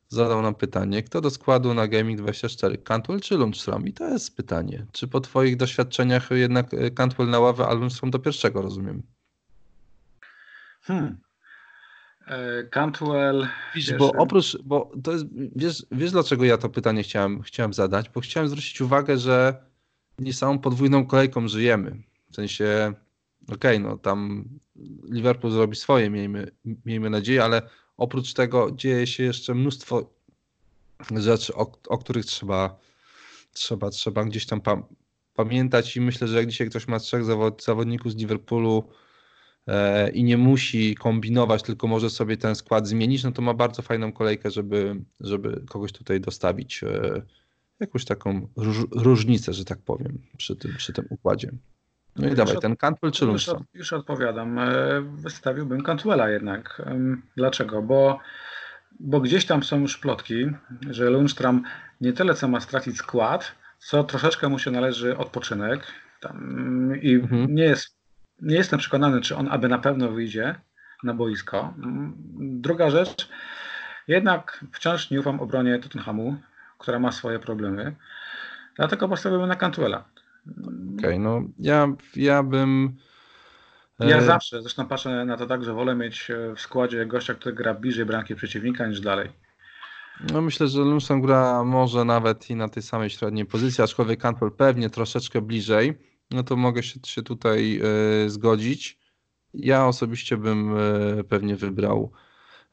zadał 0.07 0.41
nam 0.41 0.55
pytanie, 0.55 1.03
kto 1.03 1.22
do 1.22 1.30
składu 1.30 1.74
na 1.74 1.88
Gaming24, 1.88 2.84
Cantwell 2.84 3.22
czy 3.22 3.38
Lundstrom? 3.38 3.88
I 3.88 3.93
to 3.93 4.07
jest 4.07 4.36
pytanie. 4.36 4.86
Czy 4.91 5.07
po 5.07 5.22
twoich 5.22 5.57
doświadczeniach 5.57 6.30
jednak 6.32 6.74
e, 6.74 6.91
Cantwell 6.91 7.30
na 7.30 7.39
ławę, 7.39 7.68
a 7.68 7.74
Lundstrom 7.74 8.11
do 8.11 8.20
pierwszego, 8.20 8.61
rozumiem? 8.61 9.03
Hmm. 10.82 11.26
E, 12.28 12.63
Cantwell. 12.63 13.47
Wiesz, 13.75 13.93
bo 13.93 14.13
em- 14.13 14.19
oprócz, 14.19 14.57
bo 14.63 14.91
to 15.03 15.11
jest, 15.11 15.25
wiesz, 15.55 15.86
wiesz 15.91 16.11
dlaczego 16.11 16.45
ja 16.45 16.57
to 16.57 16.69
pytanie 16.69 17.03
chciałem, 17.03 17.41
chciałem 17.41 17.73
zadać? 17.73 18.09
Bo 18.09 18.21
chciałem 18.21 18.49
zwrócić 18.49 18.82
uwagę, 18.82 19.17
że 19.17 19.65
nie 20.19 20.34
samą 20.34 20.59
podwójną 20.59 21.05
kolejką 21.05 21.47
żyjemy. 21.47 22.03
W 22.32 22.36
sensie, 22.36 22.93
okej, 23.53 23.80
no 23.80 23.97
tam 23.97 24.45
Liverpool 25.09 25.53
zrobi 25.53 25.75
swoje, 25.75 26.09
miejmy, 26.09 26.51
miejmy 26.86 27.09
nadzieję, 27.09 27.43
ale 27.43 27.61
oprócz 27.97 28.34
tego 28.34 28.71
dzieje 28.71 29.07
się 29.07 29.23
jeszcze 29.23 29.53
mnóstwo 29.53 30.09
rzeczy, 31.15 31.55
o, 31.55 31.71
o 31.88 31.97
których 31.97 32.25
trzeba, 32.25 32.80
trzeba, 33.53 33.89
trzeba 33.89 34.25
gdzieś 34.25 34.45
tam 34.45 34.61
pa, 34.61 34.84
pamiętać 35.34 35.97
i 35.97 36.01
myślę, 36.01 36.28
że 36.28 36.38
jak 36.38 36.47
dzisiaj 36.47 36.69
ktoś 36.69 36.88
ma 36.88 36.99
trzech 36.99 37.25
zawod, 37.25 37.63
zawodników 37.63 38.11
z 38.11 38.15
Liverpoolu 38.15 38.84
e, 38.89 39.07
i 40.13 40.24
nie 40.24 40.38
musi 40.38 40.95
kombinować, 40.95 41.63
tylko 41.63 41.88
może 41.88 42.09
sobie 42.09 42.38
ten 42.38 42.55
skład 42.55 42.88
zmienić, 42.88 43.24
no 43.24 43.32
to 43.32 43.41
ma 43.41 43.53
bardzo 43.53 43.82
fajną 43.82 44.11
kolejkę, 44.11 44.51
żeby, 44.51 44.95
żeby 45.20 45.61
kogoś 45.70 45.91
tutaj 45.91 46.22
dostawić 46.22 46.84
e, 46.84 47.22
jakąś 47.80 48.05
taką 48.05 48.47
róż, 48.57 48.78
różnicę, 48.91 49.53
że 49.53 49.65
tak 49.65 49.80
powiem, 49.82 50.18
przy 50.38 50.55
tym, 50.55 50.74
przy 50.78 50.93
tym 50.93 51.05
układzie. 51.09 51.51
No 52.15 52.26
i 52.26 52.30
Już 52.30 52.38
dawaj, 52.38 52.55
od- 52.55 52.61
ten 52.61 52.76
Cantwell 52.76 53.11
czy 53.11 53.24
Już, 53.26 53.30
Lundstrom? 53.30 53.57
od, 53.61 53.76
już 53.76 53.93
odpowiadam. 53.93 54.59
E, 54.59 54.70
Wystawiłbym 55.01 55.84
Cantwella 55.84 56.30
jednak. 56.30 56.82
Dlaczego? 57.36 57.82
Bo, 57.82 58.20
bo 58.99 59.22
gdzieś 59.22 59.45
tam 59.45 59.63
są 59.63 59.80
już 59.80 59.97
plotki, 59.97 60.45
że 60.89 61.09
Lundstrom 61.09 61.63
nie 62.01 62.13
tyle 62.13 62.34
co 62.34 62.47
ma 62.47 62.59
stracić 62.61 62.97
skład, 62.97 63.51
co 63.80 64.03
troszeczkę 64.03 64.49
mu 64.49 64.59
się 64.59 64.72
należy 64.72 65.18
odpoczynek. 65.18 65.88
Tam, 66.22 66.91
I 67.01 67.13
Mhm. 67.13 67.55
nie, 67.55 67.63
jest, 67.63 67.97
nie 68.41 68.55
jestem 68.55 68.79
przekonany, 68.79 69.21
czy 69.21 69.35
on 69.35 69.47
aby 69.51 69.67
na 69.67 69.79
pewno 69.79 70.11
wyjdzie 70.11 70.55
na 71.03 71.13
boisko. 71.13 71.73
Druga 72.39 72.89
rzecz, 72.89 73.29
jednak 74.07 74.65
wciąż 74.71 75.11
nie 75.11 75.19
ufam 75.19 75.39
obronie 75.39 75.79
Tottenhamu, 75.79 76.35
która 76.77 76.99
ma 76.99 77.11
swoje 77.11 77.39
problemy. 77.39 77.95
Dlatego 78.75 79.09
postawiłbym 79.09 79.49
na 79.49 79.55
Cantwella. 79.55 80.03
Okej, 80.99 81.19
no 81.19 81.41
ja, 81.59 81.88
ja 82.15 82.43
bym... 82.43 82.97
Ja 83.99 84.17
e, 84.17 84.21
zawsze, 84.21 84.61
zresztą 84.61 84.88
patrzę 84.88 85.25
na 85.25 85.38
to 85.38 85.45
tak, 85.45 85.63
że 85.63 85.73
wolę 85.73 85.95
mieć 85.95 86.31
w 86.55 86.61
składzie 86.61 87.05
gościa, 87.05 87.33
który 87.33 87.55
gra 87.55 87.73
bliżej 87.73 88.05
bramki 88.05 88.35
przeciwnika 88.35 88.88
niż 88.88 89.01
dalej. 89.01 89.29
No 90.33 90.41
myślę, 90.41 90.67
że 90.67 90.79
Lundström 90.81 91.21
gra 91.21 91.63
może 91.63 92.05
nawet 92.05 92.49
i 92.49 92.55
na 92.55 92.69
tej 92.69 92.83
samej 92.83 93.09
średniej 93.09 93.45
pozycji, 93.45 93.83
aczkolwiek 93.83 94.19
Cantwell 94.19 94.51
pewnie 94.51 94.89
troszeczkę 94.89 95.41
bliżej. 95.41 95.97
No 96.32 96.43
to 96.43 96.55
mogę 96.55 96.84
się, 96.84 96.99
się 97.05 97.23
tutaj 97.23 97.82
y, 98.25 98.30
zgodzić. 98.30 98.99
Ja 99.53 99.88
osobiście 99.88 100.38
bym 100.38 100.78
y, 100.78 101.23
pewnie 101.23 101.55
wybrał 101.55 102.11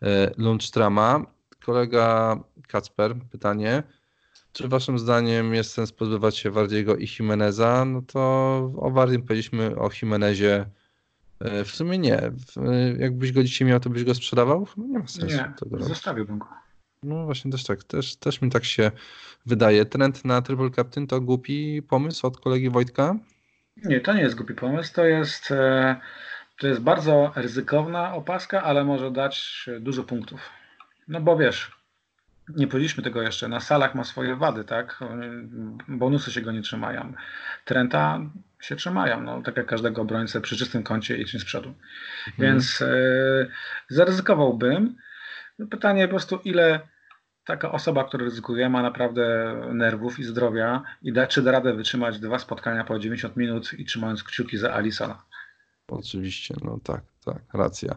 y, 0.03 0.07
Lundstrama. 0.37 1.27
Kolega 1.65 2.39
Kacper, 2.69 3.17
pytanie. 3.31 3.83
Czy 4.53 4.69
waszym 4.69 4.99
zdaniem 4.99 5.55
jest 5.55 5.73
sens 5.73 5.93
pozbywać 5.93 6.39
się 6.39 6.51
Wardiego 6.51 6.97
i 6.97 7.09
Jimeneza? 7.19 7.85
No 7.85 8.03
to 8.03 8.21
o 8.77 8.91
Wardim 8.91 9.23
powiedzieliśmy, 9.23 9.77
o 9.77 9.91
Jimenezie 10.03 10.67
w 11.65 11.71
sumie 11.71 11.99
nie. 11.99 12.33
Jakbyś 12.99 13.33
go 13.33 13.43
dzisiaj 13.43 13.69
miał, 13.69 13.81
to 13.81 13.91
byś 13.91 14.05
go 14.05 14.15
sprzedawał? 14.15 14.67
Nie 14.77 14.99
ma 14.99 15.07
sensu. 15.07 15.37
Nie, 15.37 15.53
tego 15.59 15.85
zostawiłbym 15.85 16.39
go. 16.39 16.47
No 17.03 17.25
właśnie 17.25 17.51
też 17.51 17.65
tak, 17.65 17.85
też, 17.85 18.17
też 18.17 18.43
mi 18.43 18.51
tak 18.51 18.65
się 18.65 18.91
wydaje. 19.47 19.85
Trend 19.85 20.25
na 20.25 20.43
Triple 20.43 20.71
Captain 20.71 21.07
to 21.07 21.21
głupi 21.21 21.83
pomysł 21.83 22.27
od 22.27 22.41
kolegi 22.41 22.71
Wojtka? 22.71 23.17
Nie, 23.77 24.01
to 24.01 24.13
nie 24.13 24.21
jest 24.21 24.35
głupi 24.35 24.55
pomysł, 24.55 24.95
to 24.95 25.05
jest, 25.05 25.51
e, 25.51 25.97
to 26.59 26.67
jest 26.67 26.81
bardzo 26.81 27.33
ryzykowna 27.37 28.15
opaska, 28.15 28.63
ale 28.63 28.85
może 28.85 29.11
dać 29.11 29.67
dużo 29.81 30.05
punktów. 30.05 30.51
No 31.09 31.21
bo 31.21 31.37
wiesz, 31.37 31.71
nie 32.49 32.67
powiedzieliśmy 32.67 33.03
tego 33.03 33.23
jeszcze, 33.23 33.49
na 33.49 33.61
salach 33.61 33.95
ma 33.95 34.05
swoje 34.05 34.37
wady, 34.37 34.65
tak? 34.65 35.01
Bonusy 35.89 36.33
się 36.33 36.41
go 36.41 36.53
nie 36.53 36.63
trzymają. 36.63 37.13
Trenta 37.65 38.21
się 38.61 38.77
trzymają, 38.77 39.21
no, 39.21 39.43
tak 39.43 39.57
jak 39.57 39.67
każdego 39.67 40.03
obrońcę 40.03 40.41
przy 40.41 40.57
czystym 40.57 40.83
kącie 40.83 41.17
i 41.17 41.27
czymś 41.27 41.43
z 41.43 41.47
przodu. 41.47 41.69
Mhm. 41.69 42.35
Więc 42.39 42.83
e, 42.83 42.87
zaryzykowałbym. 43.89 44.97
Pytanie 45.71 46.05
po 46.09 46.11
prostu, 46.11 46.41
ile 46.45 46.81
taka 47.45 47.73
osoba, 47.73 48.05
która 48.05 48.25
ryzykuje, 48.25 48.69
ma 48.69 48.83
naprawdę 48.83 49.55
nerwów 49.75 50.19
i 50.19 50.25
zdrowia 50.25 50.83
i 51.03 51.13
da, 51.13 51.27
czy 51.27 51.43
da 51.43 51.53
radę 51.53 51.75
wytrzymać 51.75 52.19
dwa 52.19 52.39
spotkania 52.39 52.85
po 52.85 52.99
90 52.99 53.37
minut 53.37 53.73
i 53.79 53.85
trzymając 53.85 54.23
kciuki 54.23 54.59
za 54.59 54.75
Alisona. 54.75 55.23
Oczywiście, 55.89 56.55
no 56.65 56.79
tak, 56.85 57.03
tak, 57.25 57.43
racja. 57.53 57.97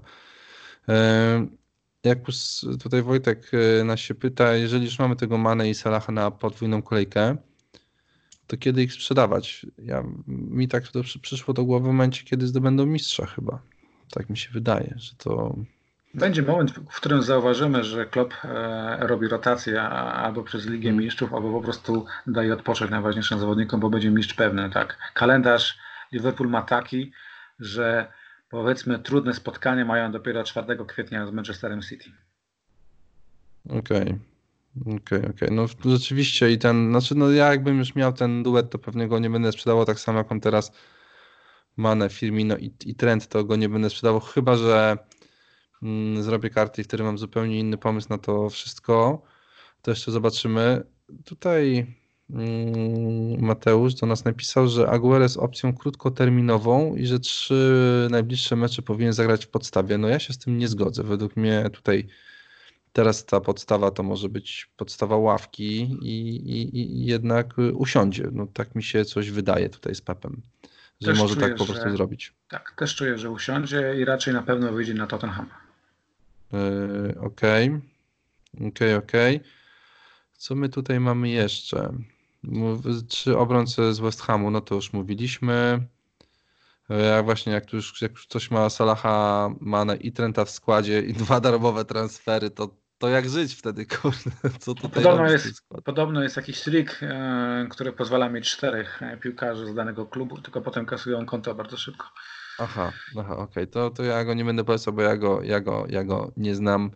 Jak 2.03 2.27
już 2.27 2.37
tutaj 2.81 3.01
Wojtek 3.01 3.51
e, 3.53 3.83
nas 3.83 3.99
się 3.99 4.15
pyta, 4.15 4.53
jeżeli 4.53 4.85
już 4.85 4.99
mamy 4.99 5.15
tego 5.15 5.37
Mane 5.37 5.69
i 5.69 5.73
Salaha 5.73 6.11
na 6.11 6.31
podwójną 6.31 6.81
kolejkę, 6.81 7.37
to 8.47 8.57
kiedy 8.57 8.83
ich 8.83 8.93
sprzedawać? 8.93 9.65
Ja, 9.77 10.03
mi 10.27 10.67
tak 10.67 10.87
to 10.87 11.01
przyszło 11.21 11.53
do 11.53 11.65
głowy 11.65 11.83
w 11.83 11.87
momencie, 11.87 12.23
kiedy 12.23 12.47
zdobędą 12.47 12.85
mistrza 12.85 13.25
chyba. 13.25 13.61
Tak 14.11 14.29
mi 14.29 14.37
się 14.37 14.49
wydaje, 14.51 14.93
że 14.97 15.15
to 15.17 15.55
będzie 16.13 16.41
moment, 16.41 16.71
w 16.71 16.95
którym 16.95 17.21
zauważymy, 17.21 17.83
że 17.83 18.05
Klopp 18.05 18.33
e, 18.43 19.07
robi 19.07 19.27
rotację 19.27 19.81
albo 19.81 20.43
przez 20.43 20.65
Ligę 20.65 20.89
mm. 20.89 21.03
Mistrzów, 21.03 21.33
albo 21.33 21.51
po 21.51 21.61
prostu 21.61 22.05
daje 22.27 22.53
odpocząć 22.53 22.91
najważniejszym 22.91 23.39
zawodnikom, 23.39 23.79
bo 23.79 23.89
będzie 23.89 24.11
mistrz 24.11 24.33
pewny. 24.33 24.69
Tak. 24.69 24.97
Kalendarz 25.13 25.77
Liverpool 26.11 26.49
ma 26.49 26.61
taki, 26.61 27.11
że 27.59 28.11
powiedzmy 28.49 28.99
trudne 28.99 29.33
spotkanie 29.33 29.85
mają 29.85 30.11
dopiero 30.11 30.43
4 30.43 30.85
kwietnia 30.87 31.27
z 31.27 31.31
Manchesterem 31.31 31.81
City. 31.81 32.11
Okej. 33.69 34.01
Okay. 34.01 34.19
Okej, 34.81 34.97
okay, 34.97 35.19
okej. 35.19 35.29
Okay. 35.29 35.51
No 35.51 35.67
rzeczywiście 35.85 36.51
i 36.51 36.57
ten, 36.57 36.89
znaczy 36.89 37.15
no 37.15 37.31
ja 37.31 37.51
jakbym 37.51 37.79
już 37.79 37.95
miał 37.95 38.13
ten 38.13 38.43
duet, 38.43 38.69
to 38.69 38.79
pewnie 38.79 39.07
go 39.07 39.19
nie 39.19 39.29
będę 39.29 39.51
sprzedawał 39.51 39.85
tak 39.85 39.99
samo 39.99 40.17
jak 40.17 40.31
on 40.31 40.39
teraz 40.39 40.71
Mane, 41.77 42.09
Firmino 42.09 42.57
i, 42.57 42.73
i 42.85 42.95
Trent, 42.95 43.27
to 43.27 43.43
go 43.43 43.55
nie 43.55 43.69
będę 43.69 43.89
sprzedawał, 43.89 44.19
chyba 44.19 44.55
że 44.55 44.97
zrobię 46.19 46.49
karty 46.49 46.81
i 46.81 46.83
wtedy 46.83 47.03
mam 47.03 47.17
zupełnie 47.17 47.59
inny 47.59 47.77
pomysł 47.77 48.07
na 48.09 48.17
to 48.17 48.49
wszystko. 48.49 49.21
To 49.81 49.91
jeszcze 49.91 50.11
zobaczymy. 50.11 50.83
Tutaj 51.25 51.95
mm, 52.29 53.41
Mateusz 53.41 53.93
do 53.93 54.07
nas 54.07 54.25
napisał, 54.25 54.67
że 54.67 54.89
Aguero 54.89 55.23
jest 55.23 55.37
opcją 55.37 55.73
krótkoterminową 55.73 56.95
i 56.95 57.05
że 57.05 57.19
trzy 57.19 58.07
najbliższe 58.11 58.55
mecze 58.55 58.81
powinien 58.81 59.13
zagrać 59.13 59.45
w 59.45 59.49
podstawie. 59.49 59.97
No 59.97 60.07
ja 60.07 60.19
się 60.19 60.33
z 60.33 60.37
tym 60.37 60.57
nie 60.57 60.67
zgodzę. 60.67 61.03
Według 61.03 61.35
mnie 61.35 61.69
tutaj 61.73 62.07
teraz 62.93 63.25
ta 63.25 63.41
podstawa 63.41 63.91
to 63.91 64.03
może 64.03 64.29
być 64.29 64.69
podstawa 64.77 65.17
ławki 65.17 65.81
i, 66.01 66.35
i, 66.35 66.79
i 66.79 67.05
jednak 67.05 67.55
usiądzie. 67.73 68.29
No 68.31 68.47
tak 68.53 68.75
mi 68.75 68.83
się 68.83 69.05
coś 69.05 69.31
wydaje 69.31 69.69
tutaj 69.69 69.95
z 69.95 70.01
Pepem, 70.01 70.41
że 71.01 71.07
też 71.07 71.19
może 71.19 71.35
czuję, 71.35 71.47
tak 71.47 71.57
po 71.57 71.65
prostu 71.65 71.89
że, 71.89 71.91
zrobić. 71.91 72.33
Tak, 72.47 72.73
też 72.77 72.95
czuję, 72.95 73.17
że 73.17 73.29
usiądzie 73.29 73.95
i 73.99 74.05
raczej 74.05 74.33
na 74.33 74.43
pewno 74.43 74.71
wyjdzie 74.71 74.93
na 74.93 75.07
Tottenham. 75.07 75.49
Yy, 76.53 77.19
okej, 77.19 77.81
okej, 78.67 78.95
okej. 78.95 79.39
Co 80.33 80.55
my 80.55 80.69
tutaj 80.69 80.99
mamy 80.99 81.29
jeszcze? 81.29 81.93
Czy 83.09 83.37
obrońcy 83.37 83.93
z 83.93 83.99
West 83.99 84.21
Hamu, 84.21 84.51
no 84.51 84.61
to 84.61 84.75
już 84.75 84.93
mówiliśmy. 84.93 85.79
Yy, 86.89 87.01
jak 87.01 87.25
właśnie, 87.25 87.53
jak 87.53 87.73
już, 87.73 88.01
jak 88.01 88.13
ktoś 88.13 88.51
ma 88.51 88.69
Salaha, 88.69 89.49
Mane 89.59 89.95
i 89.95 90.11
Trenta 90.11 90.45
w 90.45 90.49
składzie 90.49 91.01
i 91.01 91.13
dwa 91.13 91.39
darmowe 91.39 91.85
transfery, 91.85 92.49
to, 92.49 92.75
to 92.97 93.09
jak 93.09 93.29
żyć 93.29 93.53
wtedy, 93.53 93.85
kurde? 94.01 94.31
Co 94.59 94.75
tutaj 94.75 95.03
podobno, 95.03 95.31
jest, 95.31 95.67
podobno 95.85 96.23
jest 96.23 96.37
jakiś 96.37 96.61
trik, 96.61 96.99
yy, 97.01 97.69
który 97.69 97.93
pozwala 97.93 98.29
mieć 98.29 98.49
czterech 98.49 99.01
piłkarzy 99.21 99.67
z 99.67 99.75
danego 99.75 100.05
klubu, 100.05 100.41
tylko 100.41 100.61
potem 100.61 100.85
kasują 100.85 101.25
konto 101.25 101.55
bardzo 101.55 101.77
szybko. 101.77 102.07
Aha, 102.59 102.91
aha, 103.19 103.37
okej, 103.37 103.67
to, 103.67 103.89
to 103.89 104.03
ja 104.03 104.25
go 104.25 104.33
nie 104.33 104.45
będę 104.45 104.63
polecał, 104.63 104.93
bo 104.93 105.01
ja 105.01 105.17
go, 105.17 105.41
ja 105.43 105.59
go, 105.59 105.85
ja 105.89 106.03
go 106.03 106.31
nie 106.37 106.55
znam. 106.55 106.91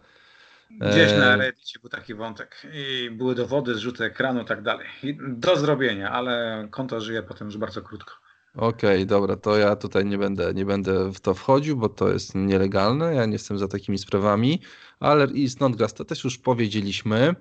Gdzieś 0.80 1.12
na 1.12 1.36
Reddicie 1.36 1.80
był 1.80 1.89
taki 1.89 2.16
wątek 2.16 2.62
i 2.74 3.09
były 3.12 3.36
dowody, 3.36 3.76
zrzuty 3.76 4.03
ekranu 4.03 4.41
i 4.41 4.45
tak 4.45 4.62
dalej. 4.62 4.88
Do 5.20 5.55
zrobienia, 5.55 6.12
ale 6.12 6.68
konto 6.72 7.01
żyje 7.01 7.24
potem 7.24 7.47
już 7.47 7.57
bardzo 7.57 7.82
krótko. 7.82 8.14
Okej, 8.55 9.05
dobra, 9.05 9.36
to 9.36 9.57
ja 9.57 9.76
tutaj 9.76 10.05
nie 10.05 10.18
będę, 10.18 10.53
nie 10.53 10.66
będę 10.66 11.12
w 11.12 11.20
to 11.20 11.34
wchodził, 11.34 11.78
bo 11.78 11.89
to 11.89 12.09
jest 12.09 12.36
nielegalne. 12.36 13.16
Ja 13.16 13.26
nie 13.26 13.34
jestem 13.34 13.57
za 13.57 13.68
takimi 13.68 13.97
sprawami, 13.97 14.62
ale 14.99 15.26
i 15.26 15.49
Snodgrass 15.49 15.93
to 15.93 16.05
też 16.05 16.24
już 16.24 16.38
powiedzieliśmy. 16.38 17.36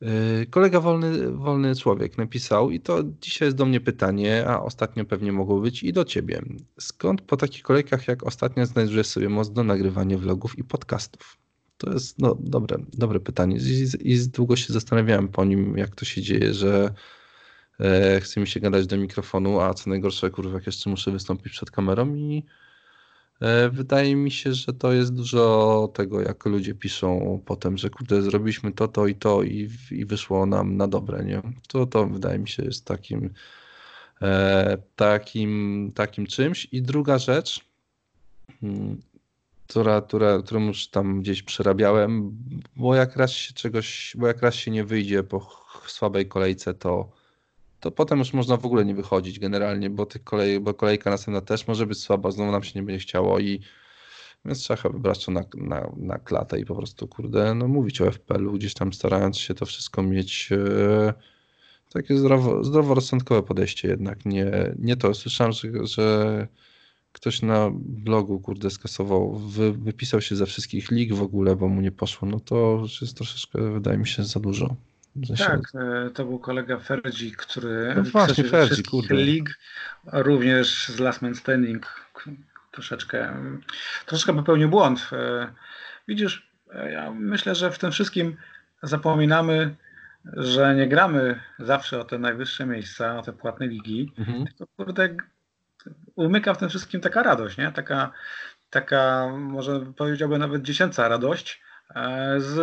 Yy, 0.00 0.46
kolega 0.46 0.80
wolny, 0.80 1.30
wolny 1.32 1.76
człowiek 1.76 2.18
napisał, 2.18 2.70
i 2.70 2.80
to 2.80 3.02
dzisiaj 3.20 3.46
jest 3.46 3.56
do 3.56 3.66
mnie 3.66 3.80
pytanie, 3.80 4.44
a 4.46 4.62
ostatnio 4.62 5.04
pewnie 5.04 5.32
mogło 5.32 5.60
być 5.60 5.82
i 5.82 5.92
do 5.92 6.04
ciebie. 6.04 6.42
Skąd 6.80 7.22
po 7.22 7.36
takich 7.36 7.62
kolejkach 7.62 8.08
jak 8.08 8.22
ostatnio 8.22 8.66
znajdujesz 8.66 9.06
sobie 9.06 9.28
moc 9.28 9.52
do 9.52 9.64
nagrywania 9.64 10.18
vlogów 10.18 10.58
i 10.58 10.64
podcastów? 10.64 11.36
To 11.78 11.92
jest 11.92 12.18
no, 12.18 12.36
dobre, 12.40 12.76
dobre 12.92 13.20
pytanie 13.20 13.56
I, 13.56 14.12
i 14.12 14.28
długo 14.28 14.56
się 14.56 14.72
zastanawiałem 14.72 15.28
po 15.28 15.44
nim, 15.44 15.78
jak 15.78 15.94
to 15.94 16.04
się 16.04 16.22
dzieje, 16.22 16.54
że 16.54 16.94
e, 17.80 18.20
chce 18.20 18.40
mi 18.40 18.46
się 18.46 18.60
gadać 18.60 18.86
do 18.86 18.96
mikrofonu, 18.96 19.60
a 19.60 19.74
co 19.74 19.90
najgorsze, 19.90 20.30
kurwa, 20.30 20.54
jak 20.54 20.66
jeszcze 20.66 20.90
muszę 20.90 21.10
wystąpić 21.10 21.52
przed 21.52 21.70
kamerą 21.70 22.14
i 22.14 22.44
wydaje 23.70 24.16
mi 24.16 24.30
się, 24.30 24.54
że 24.54 24.72
to 24.72 24.92
jest 24.92 25.14
dużo 25.14 25.88
tego, 25.94 26.20
jak 26.20 26.46
ludzie 26.46 26.74
piszą 26.74 27.40
potem, 27.46 27.78
że 27.78 27.90
kurde, 27.90 28.22
zrobiliśmy 28.22 28.72
to, 28.72 28.88
to 28.88 29.06
i 29.06 29.14
to 29.14 29.42
i, 29.42 29.70
i 29.90 30.04
wyszło 30.04 30.46
nam 30.46 30.76
na 30.76 30.88
dobre, 30.88 31.24
nie? 31.24 31.42
To, 31.68 31.86
to 31.86 32.06
wydaje 32.06 32.38
mi 32.38 32.48
się 32.48 32.64
jest 32.64 32.84
takim, 32.84 33.30
e, 34.22 34.78
takim, 34.96 35.92
takim 35.94 36.26
czymś. 36.26 36.68
I 36.72 36.82
druga 36.82 37.18
rzecz, 37.18 37.64
hmm, 38.60 39.00
która, 39.68 40.00
która, 40.00 40.42
którą 40.42 40.66
już 40.66 40.88
tam 40.88 41.20
gdzieś 41.20 41.42
przerabiałem, 41.42 42.38
bo 42.76 42.94
jak 42.94 43.16
raz 43.16 43.30
się 43.30 43.54
czegoś, 43.54 44.16
bo 44.18 44.26
jak 44.26 44.42
raz 44.42 44.54
się 44.54 44.70
nie 44.70 44.84
wyjdzie 44.84 45.22
po 45.22 45.66
słabej 45.86 46.28
kolejce, 46.28 46.74
to 46.74 47.12
to 47.80 47.90
potem 47.90 48.18
już 48.18 48.32
można 48.32 48.56
w 48.56 48.66
ogóle 48.66 48.84
nie 48.84 48.94
wychodzić 48.94 49.38
generalnie, 49.38 49.90
bo, 49.90 50.06
tych 50.06 50.24
kolej, 50.24 50.60
bo 50.60 50.74
kolejka 50.74 51.10
następna 51.10 51.40
też 51.40 51.66
może 51.66 51.86
być 51.86 51.98
słaba, 51.98 52.30
znowu 52.30 52.52
nam 52.52 52.62
się 52.62 52.80
nie 52.80 52.86
będzie 52.86 53.00
chciało 53.00 53.38
i 53.38 53.60
więc 54.44 54.58
trzeba 54.58 54.90
wybrać 54.90 55.24
to 55.24 55.32
na, 55.32 55.44
na, 55.54 55.90
na 55.96 56.18
klatę 56.18 56.60
i 56.60 56.64
po 56.64 56.74
prostu, 56.74 57.08
kurde, 57.08 57.54
no 57.54 57.68
mówić 57.68 58.00
o 58.00 58.12
FPL-u, 58.12 58.52
gdzieś 58.52 58.74
tam 58.74 58.92
starając 58.92 59.38
się 59.38 59.54
to 59.54 59.66
wszystko 59.66 60.02
mieć 60.02 60.48
e, 60.52 61.14
takie 61.92 62.18
zdrowo, 62.18 62.64
zdroworozsądkowe 62.64 63.42
podejście 63.42 63.88
jednak, 63.88 64.24
nie, 64.24 64.74
nie 64.78 64.96
to. 64.96 65.14
Słyszałem, 65.14 65.52
że, 65.52 65.86
że 65.86 66.48
ktoś 67.12 67.42
na 67.42 67.70
blogu, 67.74 68.40
kurde, 68.40 68.70
skasował, 68.70 69.34
wy, 69.34 69.72
wypisał 69.72 70.20
się 70.20 70.36
ze 70.36 70.46
wszystkich 70.46 70.90
lig 70.90 71.14
w 71.14 71.22
ogóle, 71.22 71.56
bo 71.56 71.68
mu 71.68 71.80
nie 71.80 71.92
poszło, 71.92 72.28
no 72.28 72.40
to 72.40 72.84
jest 73.00 73.16
troszeczkę, 73.16 73.72
wydaje 73.72 73.98
mi 73.98 74.06
się, 74.06 74.24
za 74.24 74.40
dużo. 74.40 74.76
Tak, 75.38 75.60
e, 75.74 76.10
to 76.10 76.24
był 76.24 76.38
kolega 76.38 76.78
Ferdzi, 76.78 77.32
który 77.32 77.94
no 77.96 78.02
właśnie, 78.02 78.44
Ferdzi, 78.44 78.82
kurde. 78.82 79.14
League, 79.14 79.50
również 80.12 80.88
z 80.88 80.98
Last 80.98 81.22
Man 81.22 81.34
Standing 81.34 81.86
troszeczkę, 82.70 83.34
troszeczkę 84.06 84.34
popełnił 84.34 84.68
błąd. 84.68 85.10
E, 85.12 85.52
widzisz, 86.08 86.50
e, 86.72 86.92
ja 86.92 87.10
myślę, 87.10 87.54
że 87.54 87.70
w 87.70 87.78
tym 87.78 87.92
wszystkim 87.92 88.36
zapominamy, 88.82 89.76
że 90.32 90.74
nie 90.74 90.88
gramy 90.88 91.40
zawsze 91.58 92.00
o 92.00 92.04
te 92.04 92.18
najwyższe 92.18 92.66
miejsca, 92.66 93.18
o 93.18 93.22
te 93.22 93.32
płatne 93.32 93.66
ligi, 93.66 94.12
mhm. 94.18 94.46
tylko 94.46 94.66
kurde, 94.76 95.16
umyka 96.14 96.54
w 96.54 96.58
tym 96.58 96.68
wszystkim 96.68 97.00
taka 97.00 97.22
radość, 97.22 97.58
nie? 97.58 97.72
Taka, 97.72 98.12
taka 98.70 99.28
może 99.36 99.80
powiedziałbym 99.96 100.38
nawet 100.38 100.62
dziesięca 100.62 101.08
radość, 101.08 101.62
z, 102.38 102.54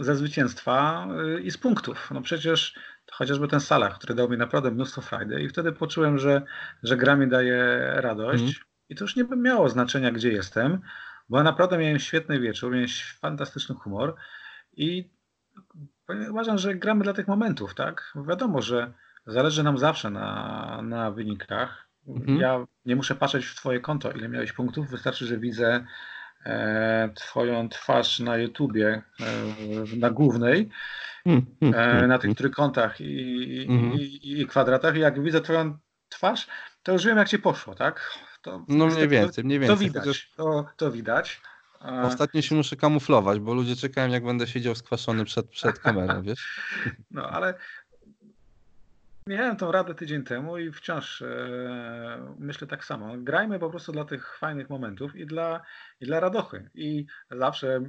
ze 0.00 0.16
zwycięstwa 0.16 1.06
e, 1.36 1.40
i 1.40 1.50
z 1.50 1.58
punktów. 1.58 2.10
No 2.14 2.22
przecież 2.22 2.78
chociażby 3.12 3.48
ten 3.48 3.60
Salah, 3.60 3.98
który 3.98 4.14
dał 4.14 4.30
mi 4.30 4.36
naprawdę 4.36 4.70
mnóstwo 4.70 5.00
frajdy 5.00 5.42
i 5.42 5.48
wtedy 5.48 5.72
poczułem, 5.72 6.18
że, 6.18 6.42
że 6.82 6.96
gra 6.96 7.16
mi 7.16 7.28
daje 7.28 7.78
radość 7.94 8.42
mm. 8.42 8.54
i 8.88 8.94
to 8.94 9.04
już 9.04 9.16
nie 9.16 9.24
miało 9.24 9.68
znaczenia, 9.68 10.12
gdzie 10.12 10.32
jestem, 10.32 10.80
bo 11.28 11.38
ja 11.38 11.44
naprawdę 11.44 11.78
miałem 11.78 11.98
świetny 11.98 12.40
wieczór, 12.40 12.72
miałem 12.72 12.88
fantastyczny 13.20 13.74
humor 13.74 14.14
i 14.72 15.10
uważam, 16.30 16.58
że 16.58 16.74
gramy 16.74 17.04
dla 17.04 17.12
tych 17.12 17.28
momentów, 17.28 17.74
tak? 17.74 18.12
Wiadomo, 18.28 18.62
że 18.62 18.92
zależy 19.26 19.62
nam 19.62 19.78
zawsze 19.78 20.10
na, 20.10 20.80
na 20.82 21.10
wynikach. 21.10 21.88
Mhm. 22.08 22.38
Ja 22.38 22.66
nie 22.84 22.96
muszę 22.96 23.14
patrzeć 23.14 23.46
w 23.46 23.54
twoje 23.54 23.80
konto, 23.80 24.12
ile 24.12 24.28
miałeś 24.28 24.52
punktów, 24.52 24.90
wystarczy, 24.90 25.26
że 25.26 25.38
widzę 25.38 25.74
e, 25.74 25.86
twoją 27.14 27.68
twarz 27.68 28.20
na 28.20 28.36
YouTubie, 28.36 29.02
e, 29.20 29.96
na 29.96 30.10
głównej, 30.10 30.68
mm, 31.26 31.46
mm, 31.62 31.74
e, 31.74 31.78
mm, 31.78 32.08
na 32.08 32.18
tych 32.18 32.34
trójkątach 32.34 33.00
i, 33.00 33.66
mhm. 33.68 33.92
i, 33.92 34.40
i, 34.40 34.46
kwadratach. 34.46 34.96
I 34.96 35.00
jak 35.00 35.22
widzę 35.22 35.40
twoją 35.40 35.78
twarz, 36.08 36.46
to 36.82 36.92
już 36.92 37.04
wiem, 37.04 37.18
jak 37.18 37.28
ci 37.28 37.38
poszło, 37.38 37.74
tak? 37.74 38.18
To, 38.42 38.64
no 38.68 38.86
mniej 38.86 39.08
więcej, 39.08 39.44
mniej 39.44 39.58
więcej. 39.58 39.76
To 39.76 39.82
widać, 39.82 40.30
to, 40.36 40.66
to 40.76 40.90
widać. 40.90 41.40
Ostatnio 42.02 42.42
się 42.42 42.54
muszę 42.54 42.76
kamuflować, 42.76 43.40
bo 43.40 43.54
ludzie 43.54 43.76
czekają, 43.76 44.08
jak 44.08 44.24
będę 44.24 44.46
siedział 44.46 44.74
skwaszony 44.74 45.24
przed, 45.24 45.48
przed 45.48 45.78
kamerą, 45.78 46.22
wiesz? 46.22 46.60
No, 47.10 47.30
ale 47.30 47.54
miałem 49.26 49.56
tą 49.56 49.72
radę 49.72 49.94
tydzień 49.94 50.24
temu 50.24 50.58
i 50.58 50.72
wciąż 50.72 51.22
e, 51.22 52.34
myślę 52.38 52.66
tak 52.66 52.84
samo. 52.84 53.14
Grajmy 53.18 53.58
po 53.58 53.70
prostu 53.70 53.92
dla 53.92 54.04
tych 54.04 54.38
fajnych 54.38 54.70
momentów 54.70 55.16
i 55.16 55.26
dla, 55.26 55.62
i 56.00 56.06
dla 56.06 56.20
radochy. 56.20 56.70
I 56.74 57.06
zawsze, 57.30 57.80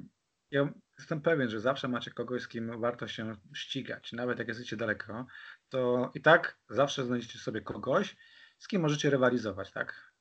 ja 0.51 0.69
jestem 0.99 1.21
pewien, 1.21 1.49
że 1.49 1.59
zawsze 1.59 1.87
macie 1.87 2.11
kogoś, 2.11 2.41
z 2.41 2.47
kim 2.47 2.79
warto 2.79 3.07
się 3.07 3.35
ścigać. 3.53 4.13
Nawet 4.13 4.39
jak 4.39 4.47
jesteście 4.47 4.77
daleko, 4.77 5.25
to 5.69 6.11
i 6.13 6.21
tak 6.21 6.57
zawsze 6.69 7.05
znajdziecie 7.05 7.39
sobie 7.39 7.61
kogoś, 7.61 8.15
z 8.57 8.67
kim 8.67 8.81
możecie 8.81 9.09
rywalizować, 9.09 9.71
tak? 9.71 10.13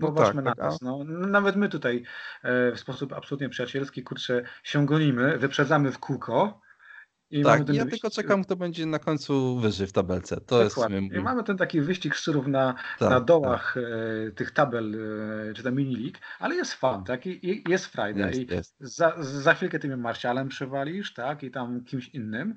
Popatrzmy 0.00 0.42
no 0.42 0.50
tak, 0.50 0.58
na 0.58 0.64
tak, 0.64 0.72
nas. 0.72 0.80
No, 0.80 1.04
nawet 1.04 1.56
my 1.56 1.68
tutaj 1.68 2.04
e, 2.42 2.72
w 2.72 2.80
sposób 2.80 3.12
absolutnie 3.12 3.48
przyjacielski, 3.48 4.02
kurczę, 4.02 4.42
się 4.62 4.86
gonimy, 4.86 5.38
wyprzedzamy 5.38 5.92
w 5.92 5.98
kółko. 5.98 6.60
I 7.30 7.42
tak, 7.42 7.58
ja 7.58 7.64
wyścig... 7.64 7.90
tylko 7.90 8.10
czekam, 8.10 8.44
kto 8.44 8.56
będzie 8.56 8.86
na 8.86 8.98
końcu 8.98 9.58
wyżej 9.58 9.86
w 9.86 9.92
tabelce. 9.92 10.36
To 10.36 10.64
Dokładnie. 10.64 11.00
jest 11.00 11.14
I 11.14 11.20
mamy 11.20 11.44
ten 11.44 11.56
taki 11.56 11.80
wyścig 11.80 12.14
szczurów 12.14 12.46
na, 12.46 12.74
tak, 12.98 13.10
na 13.10 13.20
dołach 13.20 13.74
tak. 13.74 13.84
e, 14.28 14.30
tych 14.30 14.50
tabel, 14.50 14.94
e, 15.50 15.54
czy 15.54 15.62
tam 15.62 15.74
mini 15.74 15.96
league, 15.96 16.18
ale 16.38 16.54
jest 16.54 16.74
fan, 16.74 17.04
tak? 17.04 17.26
I, 17.26 17.64
jest 17.68 17.86
frajda. 17.86 18.26
Jest, 18.26 18.40
I 18.40 18.54
jest. 18.54 18.76
Za, 18.80 19.14
za 19.18 19.54
chwilkę 19.54 19.78
ty 19.78 19.88
mnie 19.88 19.96
Marcialem 19.96 20.48
przewalisz, 20.48 21.14
tak? 21.14 21.42
I 21.42 21.50
tam 21.50 21.84
kimś 21.84 22.08
innym, 22.08 22.54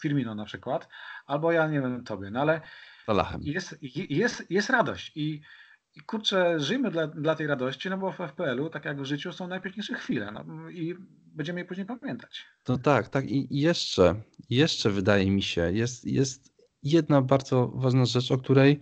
Firmino 0.00 0.34
na 0.34 0.44
przykład, 0.44 0.88
albo 1.26 1.52
ja 1.52 1.68
nie 1.68 1.80
wiem 1.80 2.04
tobie, 2.04 2.30
no 2.30 2.40
ale 2.40 2.60
jest, 3.40 3.78
jest, 4.10 4.50
jest 4.50 4.70
radość 4.70 5.12
i 5.14 5.40
i 5.98 6.00
kurczę, 6.00 6.60
żyjmy 6.60 6.90
dla, 6.90 7.06
dla 7.06 7.34
tej 7.34 7.46
radości, 7.46 7.90
no 7.90 7.98
bo 7.98 8.12
w 8.12 8.16
FPL-u, 8.16 8.70
tak 8.70 8.84
jak 8.84 9.00
w 9.00 9.04
życiu, 9.04 9.32
są 9.32 9.48
najpiękniejsze 9.48 9.94
chwile 9.94 10.32
no, 10.32 10.70
i 10.70 10.94
będziemy 11.34 11.60
je 11.60 11.64
później 11.64 11.86
pamiętać. 11.86 12.44
No 12.68 12.78
tak, 12.78 13.08
tak. 13.08 13.30
I 13.30 13.46
jeszcze, 13.50 14.14
jeszcze 14.50 14.90
wydaje 14.90 15.30
mi 15.30 15.42
się, 15.42 15.72
jest, 15.72 16.04
jest 16.04 16.52
jedna 16.82 17.22
bardzo 17.22 17.68
ważna 17.74 18.04
rzecz, 18.04 18.30
o 18.30 18.38
której 18.38 18.80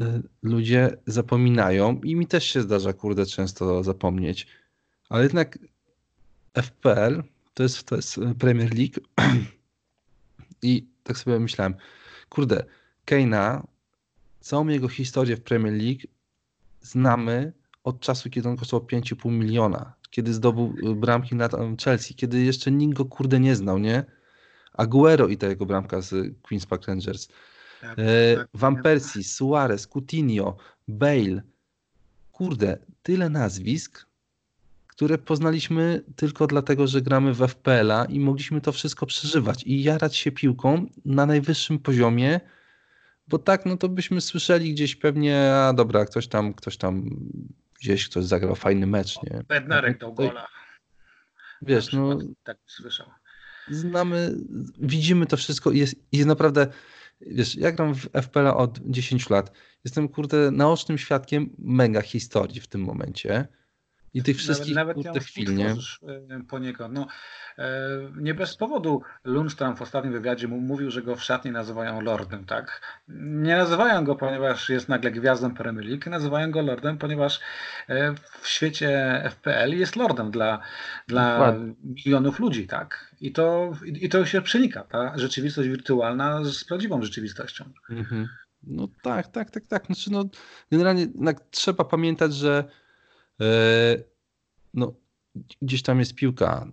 y, 0.00 0.04
ludzie 0.42 0.96
zapominają 1.06 2.00
i 2.04 2.16
mi 2.16 2.26
też 2.26 2.44
się 2.44 2.60
zdarza, 2.60 2.92
kurde, 2.92 3.26
często 3.26 3.82
zapomnieć, 3.82 4.46
ale 5.08 5.22
jednak 5.22 5.58
FPL 6.54 7.22
to 7.54 7.62
jest, 7.62 7.82
to 7.82 7.96
jest 7.96 8.20
Premier 8.38 8.70
League. 8.74 9.00
I 10.62 10.86
tak 11.02 11.18
sobie 11.18 11.40
myślałem, 11.40 11.74
kurde, 12.28 12.64
Keina 13.04 13.66
całą 14.40 14.68
jego 14.68 14.88
historię 14.88 15.36
w 15.36 15.42
Premier 15.42 15.74
League 15.74 16.00
znamy 16.80 17.52
od 17.84 18.00
czasu, 18.00 18.30
kiedy 18.30 18.48
on 18.48 18.56
kosztował 18.56 18.86
5,5 18.86 19.30
miliona, 19.32 19.92
kiedy 20.10 20.34
zdobył 20.34 20.74
y, 20.90 20.94
bramki 20.94 21.34
na 21.34 21.48
Chelsea, 21.84 22.14
kiedy 22.14 22.42
jeszcze 22.42 22.70
nikt 22.70 22.96
go 22.96 23.04
kurde 23.04 23.40
nie 23.40 23.56
znał, 23.56 23.78
nie? 23.78 24.04
Aguero 24.72 25.28
i 25.28 25.36
ta 25.36 25.46
jego 25.46 25.66
bramka 25.66 26.00
z 26.00 26.10
Queen's 26.42 26.66
Park 26.66 26.86
Rangers. 26.86 27.28
Tak, 27.80 27.98
e, 27.98 28.36
tak, 28.36 28.48
Van 28.54 28.82
Persie, 28.82 29.24
Suarez, 29.24 29.86
Coutinho, 29.86 30.56
Bale. 30.88 31.42
Kurde, 32.32 32.78
tyle 33.02 33.28
nazwisk, 33.28 34.06
które 34.86 35.18
poznaliśmy 35.18 36.02
tylko 36.16 36.46
dlatego, 36.46 36.86
że 36.86 37.02
gramy 37.02 37.34
w 37.34 37.42
FPL-a 37.48 38.04
i 38.04 38.20
mogliśmy 38.20 38.60
to 38.60 38.72
wszystko 38.72 39.06
przeżywać 39.06 39.62
i 39.64 39.82
jarać 39.82 40.16
się 40.16 40.32
piłką 40.32 40.86
na 41.04 41.26
najwyższym 41.26 41.78
poziomie, 41.78 42.40
bo 43.30 43.38
tak, 43.38 43.66
no 43.66 43.76
to 43.76 43.88
byśmy 43.88 44.20
słyszeli 44.20 44.74
gdzieś 44.74 44.96
pewnie, 44.96 45.54
a 45.54 45.72
dobra, 45.72 46.04
ktoś 46.04 46.28
tam, 46.28 46.54
ktoś 46.54 46.76
tam 46.76 47.10
gdzieś 47.80 48.08
ktoś 48.08 48.24
zagrał 48.24 48.54
fajny 48.54 48.86
mecz, 48.86 49.22
nie? 49.22 49.40
Bednarek 49.48 49.98
do 49.98 50.12
gola. 50.12 50.48
Wiesz, 51.62 51.92
no. 51.92 52.18
Tak 52.44 52.58
słyszał. 52.66 53.06
Znamy, 53.68 54.36
widzimy 54.78 55.26
to 55.26 55.36
wszystko 55.36 55.70
i 55.70 55.78
jest, 55.78 55.94
jest 56.12 56.28
naprawdę, 56.28 56.66
wiesz, 57.20 57.54
ja 57.56 57.72
gram 57.72 57.94
w 57.94 58.08
FPL 58.22 58.46
od 58.46 58.80
10 58.84 59.30
lat. 59.30 59.52
Jestem, 59.84 60.08
kurde, 60.08 60.50
naocznym 60.50 60.98
świadkiem 60.98 61.50
mega 61.58 62.02
historii 62.02 62.60
w 62.60 62.66
tym 62.66 62.80
momencie. 62.80 63.48
I 64.14 64.22
tych 64.22 64.36
wszystkich 64.36 64.74
nawet, 64.74 64.96
nawet 65.04 65.24
chwil, 65.24 65.56
nie? 65.56 65.70
E, 65.70 65.76
poniekąd. 66.48 66.94
No, 66.94 67.06
e, 67.58 67.68
nie 68.16 68.34
bez 68.34 68.56
powodu 68.56 69.02
Lundstrom 69.24 69.76
w 69.76 69.82
ostatnim 69.82 70.12
wywiadzie 70.12 70.48
mówił, 70.48 70.90
że 70.90 71.02
go 71.02 71.16
w 71.16 71.22
szatni 71.22 71.50
nazywają 71.50 72.00
Lordem, 72.00 72.44
tak? 72.44 72.80
Nie 73.08 73.56
nazywają 73.56 74.04
go, 74.04 74.16
ponieważ 74.16 74.68
jest 74.68 74.88
nagle 74.88 75.10
gwiazdą 75.10 75.54
Premier 75.54 75.86
League, 75.86 76.10
nazywają 76.10 76.50
go 76.50 76.62
Lordem, 76.62 76.98
ponieważ 76.98 77.40
e, 77.88 78.14
w 78.40 78.48
świecie 78.48 79.22
FPL 79.30 79.78
jest 79.78 79.96
Lordem 79.96 80.30
dla, 80.30 80.60
dla 81.08 81.54
milionów 81.82 82.40
ludzi, 82.40 82.66
tak? 82.66 83.14
I 83.20 83.32
to, 83.32 83.72
I 83.84 84.08
to 84.08 84.26
się 84.26 84.42
przenika, 84.42 84.84
ta 84.84 85.18
rzeczywistość 85.18 85.68
wirtualna 85.68 86.44
z 86.44 86.64
prawdziwą 86.64 87.02
rzeczywistością. 87.02 87.64
Mhm. 87.90 88.28
No 88.62 88.88
tak, 89.02 89.28
tak, 89.28 89.50
tak, 89.50 89.66
tak. 89.66 89.86
Znaczy, 89.86 90.12
no, 90.12 90.24
generalnie 90.72 91.06
trzeba 91.50 91.84
pamiętać, 91.84 92.34
że 92.34 92.64
no, 94.74 94.94
gdzieś 95.62 95.82
tam 95.82 95.98
jest 95.98 96.14
piłka. 96.14 96.66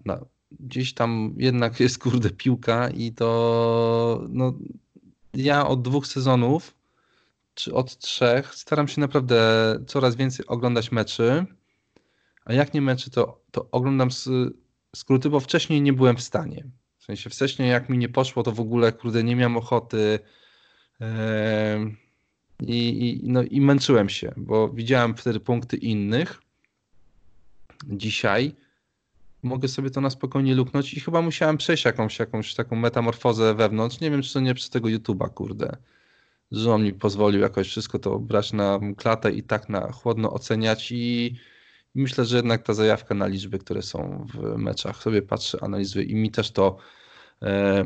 Gdzieś 0.60 0.94
tam 0.94 1.36
jednak 1.38 1.80
jest 1.80 2.00
kurde 2.00 2.30
piłka 2.30 2.90
i 2.90 3.12
to 3.12 4.26
no, 4.30 4.54
ja 5.34 5.68
od 5.68 5.82
dwóch 5.82 6.08
sezonów 6.08 6.78
czy 7.58 7.74
od 7.74 7.98
trzech 7.98 8.56
staram 8.56 8.88
się 8.88 9.02
naprawdę 9.02 9.40
coraz 9.88 10.16
więcej 10.16 10.46
oglądać 10.48 10.92
meczy. 10.92 11.46
A 12.46 12.54
jak 12.54 12.74
nie 12.74 12.82
meczy, 12.82 13.10
to, 13.10 13.42
to 13.52 13.68
oglądam 13.72 14.10
skróty, 14.96 15.30
bo 15.30 15.40
wcześniej 15.40 15.82
nie 15.82 15.94
byłem 15.94 16.18
w 16.18 16.22
stanie. 16.22 16.64
W 16.98 17.04
sensie 17.04 17.30
wcześniej 17.30 17.70
jak 17.70 17.90
mi 17.90 17.98
nie 17.98 18.10
poszło, 18.10 18.44
to 18.44 18.52
w 18.52 18.60
ogóle 18.60 18.92
kurde 18.92 19.24
nie 19.24 19.36
miałem 19.36 19.58
ochoty. 19.58 20.20
I, 22.62 23.10
i, 23.10 23.30
no, 23.30 23.44
I 23.44 23.62
męczyłem 23.62 24.10
się, 24.10 24.34
bo 24.38 24.70
widziałem 24.70 25.16
wtedy 25.16 25.40
punkty 25.40 25.78
innych 25.78 26.42
dzisiaj, 27.86 28.56
mogę 29.44 29.68
sobie 29.68 29.90
to 29.90 30.02
na 30.02 30.10
spokojnie 30.10 30.56
luknąć 30.56 30.94
i 30.94 31.00
chyba 31.00 31.22
musiałem 31.22 31.58
przejść 31.58 31.86
jakąś, 31.86 32.20
jakąś 32.20 32.56
taką 32.56 32.76
metamorfozę 32.76 33.54
wewnątrz. 33.56 34.00
Nie 34.00 34.12
wiem, 34.12 34.22
czy 34.22 34.34
to 34.34 34.40
nie 34.40 34.54
przez 34.54 34.70
tego 34.70 34.88
YouTube'a, 34.88 35.34
kurde. 35.34 35.78
Że 36.52 36.74
on 36.74 36.84
mi 36.84 36.94
pozwolił 36.94 37.42
jakoś 37.42 37.68
wszystko 37.68 38.00
to 38.00 38.20
brać 38.20 38.54
na 38.54 38.80
klatę 38.98 39.32
i 39.32 39.44
tak 39.44 39.70
na 39.70 39.92
chłodno 39.92 40.34
oceniać 40.34 40.92
i 40.92 41.36
myślę, 41.96 42.26
że 42.26 42.36
jednak 42.36 42.64
ta 42.64 42.74
zajawka 42.74 43.16
na 43.16 43.28
liczby, 43.28 43.60
które 43.60 43.82
są 43.82 44.28
w 44.34 44.58
meczach, 44.58 45.04
sobie 45.04 45.22
patrzę, 45.22 45.58
analizuję 45.62 46.06
i 46.06 46.16
mi 46.16 46.32
też 46.32 46.52
to 46.52 46.78
e, 47.42 47.86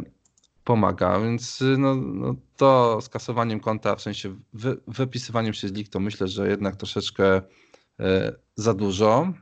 pomaga, 0.63 1.19
więc 1.19 1.63
no, 1.77 1.95
no, 1.95 2.35
to 2.57 2.99
skasowaniem 3.01 3.59
konta, 3.59 3.95
w 3.95 4.01
sensie 4.01 4.35
wy, 4.53 4.77
wypisywaniem 4.87 5.53
się 5.53 5.67
z 5.67 5.71
lig, 5.71 5.89
to 5.89 5.99
myślę, 5.99 6.27
że 6.27 6.49
jednak 6.49 6.75
troszeczkę 6.75 7.41
e, 7.99 8.35
za 8.55 8.73
dużo. 8.73 9.33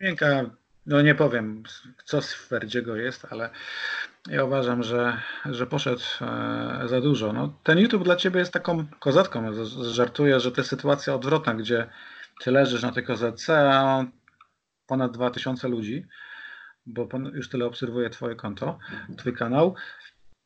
Miękka, 0.00 0.50
no 0.86 1.02
nie 1.02 1.14
powiem, 1.14 1.62
co 2.04 2.22
z 2.22 2.34
Ferdziego 2.34 2.96
jest, 2.96 3.26
ale 3.30 3.50
ja 4.28 4.44
uważam, 4.44 4.82
że, 4.82 5.20
że 5.44 5.66
poszedł 5.66 6.02
e, 6.20 6.88
za 6.88 7.00
dużo. 7.00 7.32
No, 7.32 7.58
ten 7.62 7.78
YouTube 7.78 8.04
dla 8.04 8.16
ciebie 8.16 8.40
jest 8.40 8.52
taką 8.52 8.86
kozatką. 8.98 9.64
Żartuję, 9.82 10.40
że 10.40 10.52
to 10.52 10.60
jest 10.60 10.70
sytuacja 10.70 11.14
odwrotna, 11.14 11.54
gdzie 11.54 11.90
ty 12.40 12.50
leżysz 12.50 12.82
na 12.82 12.92
tej 12.92 13.04
kozetce, 13.04 13.74
a 13.74 14.04
ponad 14.86 15.12
2000 15.12 15.68
ludzi, 15.68 16.06
bo 16.86 17.08
już 17.32 17.48
tyle 17.48 17.66
obserwuje 17.66 18.10
twoje 18.10 18.36
konto, 18.36 18.78
twój 19.16 19.34
kanał, 19.34 19.74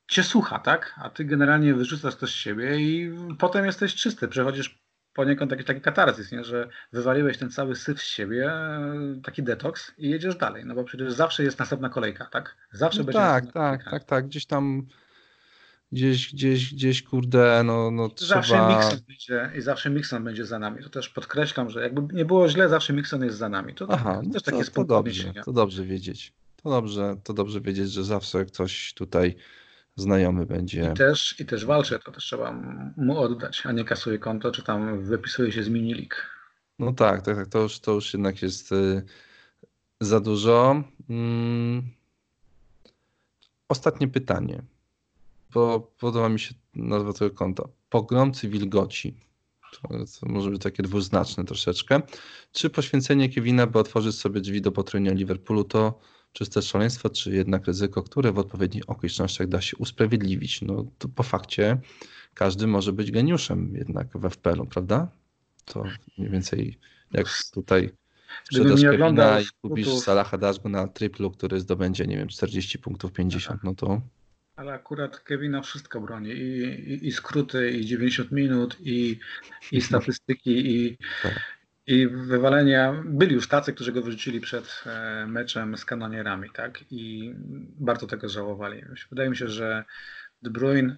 cię 0.08 0.22
słucha, 0.22 0.58
tak? 0.58 0.94
A 1.02 1.10
ty 1.10 1.24
generalnie 1.24 1.74
wyrzucasz 1.74 2.16
to 2.16 2.26
z 2.26 2.30
siebie 2.30 2.76
i 2.76 3.12
potem 3.38 3.66
jesteś 3.66 3.94
czysty. 3.94 4.28
Przechodzisz 4.28 4.78
poniekąd 5.14 5.50
jakiś 5.50 5.66
taki 5.66 5.80
katarzys, 5.80 6.32
nie? 6.32 6.44
że 6.44 6.68
wywaliłeś 6.92 7.38
ten 7.38 7.50
cały 7.50 7.76
syf 7.76 8.02
z 8.02 8.04
siebie, 8.04 8.52
taki 9.24 9.42
detoks 9.42 9.92
i 9.98 10.10
jedziesz 10.10 10.36
dalej, 10.36 10.64
no 10.66 10.74
bo 10.74 10.84
przecież 10.84 11.12
zawsze 11.12 11.44
jest 11.44 11.58
następna 11.58 11.88
kolejka, 11.88 12.26
tak? 12.26 12.56
Zawsze 12.72 12.98
no 12.98 13.04
będzie 13.04 13.18
Tak, 13.18 13.44
tak, 13.44 13.52
kolejka. 13.52 13.90
tak, 13.90 14.04
tak, 14.04 14.26
gdzieś 14.26 14.46
tam 14.46 14.86
gdzieś, 15.92 16.34
gdzieś, 16.34 16.74
gdzieś, 16.74 17.02
kurde, 17.02 17.62
no, 17.64 17.90
no 17.90 18.10
zawsze 18.18 18.42
trzeba... 18.42 18.78
Mixon 18.78 18.98
będzie 19.08 19.50
i 19.58 19.60
zawsze 19.60 19.90
Mixon 19.90 20.24
będzie 20.24 20.46
za 20.46 20.58
nami. 20.58 20.82
To 20.82 20.88
też 20.88 21.08
podkreślam, 21.08 21.70
że 21.70 21.82
jakby 21.82 22.14
nie 22.14 22.24
było 22.24 22.48
źle, 22.48 22.68
zawsze 22.68 22.92
Mixon 22.92 23.24
jest 23.24 23.38
za 23.38 23.48
nami. 23.48 23.74
To 23.74 23.86
Aha, 23.90 24.20
no 24.24 24.32
też 24.32 24.42
to, 24.42 24.50
takie 24.50 24.64
to 24.64 24.84
dobrze, 24.84 25.32
to 25.44 25.52
dobrze 25.52 25.84
wiedzieć. 25.84 26.32
To 26.62 26.70
dobrze, 26.70 27.16
to 27.24 27.34
dobrze 27.34 27.60
wiedzieć, 27.60 27.90
że 27.92 28.04
zawsze 28.04 28.44
ktoś 28.44 28.94
tutaj 28.94 29.36
znajomy 29.98 30.46
będzie. 30.46 30.90
I 30.94 30.96
też, 30.96 31.40
i 31.40 31.46
też 31.46 31.64
walczy, 31.64 31.98
to 32.04 32.12
też 32.12 32.24
trzeba 32.24 32.52
mu 32.96 33.18
oddać, 33.18 33.66
a 33.66 33.72
nie 33.72 33.84
kasuje 33.84 34.18
konto, 34.18 34.50
czy 34.50 34.62
tam 34.62 35.04
wypisuje 35.04 35.52
się 35.52 35.62
z 35.62 35.68
minilik. 35.68 36.26
No 36.78 36.92
tak, 36.92 37.22
tak, 37.22 37.36
tak. 37.36 37.46
To 37.46 37.58
już, 37.58 37.80
to 37.80 37.92
już 37.92 38.12
jednak 38.12 38.42
jest 38.42 38.72
y, 38.72 39.02
za 40.00 40.20
dużo. 40.20 40.82
Mm. 41.10 41.82
Ostatnie 43.68 44.08
pytanie, 44.08 44.62
bo 45.54 45.80
podoba 45.98 46.28
mi 46.28 46.40
się 46.40 46.54
nazwa 46.74 47.12
tego 47.12 47.30
konta. 47.30 47.64
Pogromcy 47.90 48.48
wilgoci. 48.48 49.14
To, 49.82 49.88
może 50.22 50.50
być 50.50 50.62
takie 50.62 50.82
dwuznaczne 50.82 51.44
troszeczkę. 51.44 52.02
Czy 52.52 52.70
poświęcenie 52.70 53.28
Kevina, 53.28 53.66
by 53.66 53.78
otworzyć 53.78 54.16
sobie 54.16 54.40
drzwi 54.40 54.60
do 54.60 54.72
potrojenia 54.72 55.12
Liverpoolu, 55.12 55.64
to 55.64 56.00
czyste 56.32 56.62
szaleństwo, 56.62 57.10
czy 57.10 57.30
jednak 57.30 57.66
ryzyko, 57.66 58.02
które 58.02 58.32
w 58.32 58.38
odpowiednich 58.38 58.82
okolicznościach 58.86 59.48
da 59.48 59.60
się 59.60 59.76
usprawiedliwić. 59.76 60.62
No 60.62 60.84
to 60.98 61.08
po 61.08 61.22
fakcie 61.22 61.78
każdy 62.34 62.66
może 62.66 62.92
być 62.92 63.10
geniuszem 63.10 63.74
jednak 63.76 64.18
w 64.18 64.30
FPL-u, 64.30 64.66
prawda? 64.66 65.08
To 65.64 65.84
mniej 66.18 66.30
więcej 66.30 66.78
jak 67.12 67.26
tutaj 67.52 67.90
sprzedasz 68.44 68.82
Kevina 68.82 69.40
i 69.40 69.44
kupisz 69.62 69.88
Salaha 69.88 70.38
Daszgu 70.38 70.68
na 70.68 70.88
triplu, 70.88 71.30
który 71.30 71.60
zdobędzie, 71.60 72.06
nie 72.06 72.16
wiem, 72.16 72.28
40 72.28 72.78
punktów, 72.78 73.12
50, 73.12 73.64
no 73.64 73.74
to... 73.74 74.00
Ale 74.56 74.72
akurat 74.72 75.20
Kevina 75.20 75.62
wszystko 75.62 76.00
broni. 76.00 76.30
I, 76.30 76.62
i, 76.64 77.06
i 77.06 77.12
skróty, 77.12 77.70
i 77.70 77.86
90 77.86 78.32
minut, 78.32 78.76
i, 78.80 79.18
i 79.72 79.80
statystyki, 79.88 80.76
i, 80.76 80.96
tak 81.22 81.57
i 81.88 82.08
wywalenia, 82.08 83.02
byli 83.04 83.34
już 83.34 83.48
tacy, 83.48 83.72
którzy 83.72 83.92
go 83.92 84.02
wyrzucili 84.02 84.40
przed 84.40 84.84
e, 84.86 85.26
meczem 85.26 85.76
z 85.76 85.84
kanonierami, 85.84 86.50
tak? 86.50 86.84
I 86.90 87.34
bardzo 87.80 88.06
tego 88.06 88.28
żałowali. 88.28 88.84
Wydaje 89.10 89.30
mi 89.30 89.36
się, 89.36 89.48
że 89.48 89.84
De 90.42 90.50
Bruyne 90.50 90.96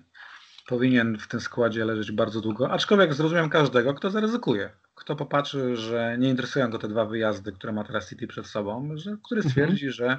powinien 0.66 1.18
w 1.18 1.28
tym 1.28 1.40
składzie 1.40 1.84
leżeć 1.84 2.12
bardzo 2.12 2.40
długo, 2.40 2.70
aczkolwiek 2.70 3.14
zrozumiem 3.14 3.48
każdego, 3.48 3.94
kto 3.94 4.10
zaryzykuje. 4.10 4.70
Kto 4.94 5.16
popatrzy, 5.16 5.76
że 5.76 6.16
nie 6.18 6.28
interesują 6.28 6.70
go 6.70 6.78
te 6.78 6.88
dwa 6.88 7.04
wyjazdy, 7.04 7.52
które 7.52 7.72
ma 7.72 7.84
teraz 7.84 8.08
City 8.08 8.26
przed 8.26 8.46
sobą, 8.46 8.90
że, 8.94 9.16
który 9.24 9.38
mhm. 9.38 9.50
stwierdzi, 9.50 9.86
mhm. 9.86 9.92
że, 9.92 10.18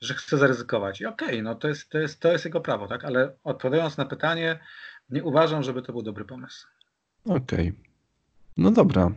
że 0.00 0.14
chce 0.14 0.38
zaryzykować. 0.38 1.00
I 1.00 1.06
okej, 1.06 1.28
okay, 1.28 1.42
no 1.42 1.54
to 1.54 1.68
jest, 1.68 1.90
to, 1.90 1.98
jest, 1.98 2.20
to 2.20 2.32
jest 2.32 2.44
jego 2.44 2.60
prawo, 2.60 2.88
tak? 2.88 3.04
Ale 3.04 3.32
odpowiadając 3.44 3.96
na 3.96 4.04
pytanie, 4.04 4.58
nie 5.10 5.24
uważam, 5.24 5.62
żeby 5.62 5.82
to 5.82 5.92
był 5.92 6.02
dobry 6.02 6.24
pomysł. 6.24 6.66
Okej. 7.24 7.68
Okay. 7.68 7.72
No 8.56 8.70
dobra, 8.70 9.10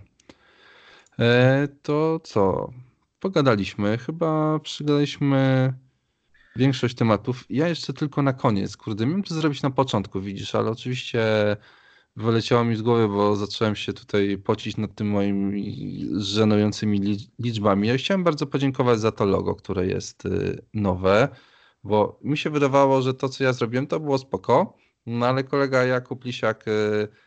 to 1.81 2.19
co? 2.23 2.73
Pogadaliśmy, 3.19 3.97
chyba 3.97 4.59
przygadaliśmy 4.59 5.73
większość 6.55 6.95
tematów. 6.95 7.45
Ja 7.49 7.67
jeszcze 7.67 7.93
tylko 7.93 8.21
na 8.21 8.33
koniec, 8.33 8.77
kurde, 8.77 9.05
miałem 9.05 9.23
to 9.23 9.33
zrobić 9.33 9.61
na 9.61 9.69
początku, 9.69 10.21
widzisz, 10.21 10.55
ale 10.55 10.71
oczywiście 10.71 11.23
wyleciało 12.15 12.63
mi 12.63 12.75
z 12.75 12.81
głowy, 12.81 13.07
bo 13.07 13.35
zacząłem 13.35 13.75
się 13.75 13.93
tutaj 13.93 14.37
pocić 14.37 14.77
nad 14.77 14.95
tym 14.95 15.07
moimi 15.07 16.09
żenującymi 16.17 17.19
liczbami. 17.39 17.87
Ja 17.87 17.97
chciałem 17.97 18.23
bardzo 18.23 18.47
podziękować 18.47 18.99
za 18.99 19.11
to 19.11 19.25
logo, 19.25 19.55
które 19.55 19.87
jest 19.87 20.25
y, 20.25 20.65
nowe, 20.73 21.27
bo 21.83 22.19
mi 22.23 22.37
się 22.37 22.49
wydawało, 22.49 23.01
że 23.01 23.13
to, 23.13 23.29
co 23.29 23.43
ja 23.43 23.53
zrobiłem, 23.53 23.87
to 23.87 23.99
było 23.99 24.17
spoko, 24.17 24.77
no 25.05 25.25
ale 25.25 25.43
kolega 25.43 25.83
Jakub 25.83 26.25
Lisiak 26.25 26.67
y, 26.67 26.71
E, 26.71 27.24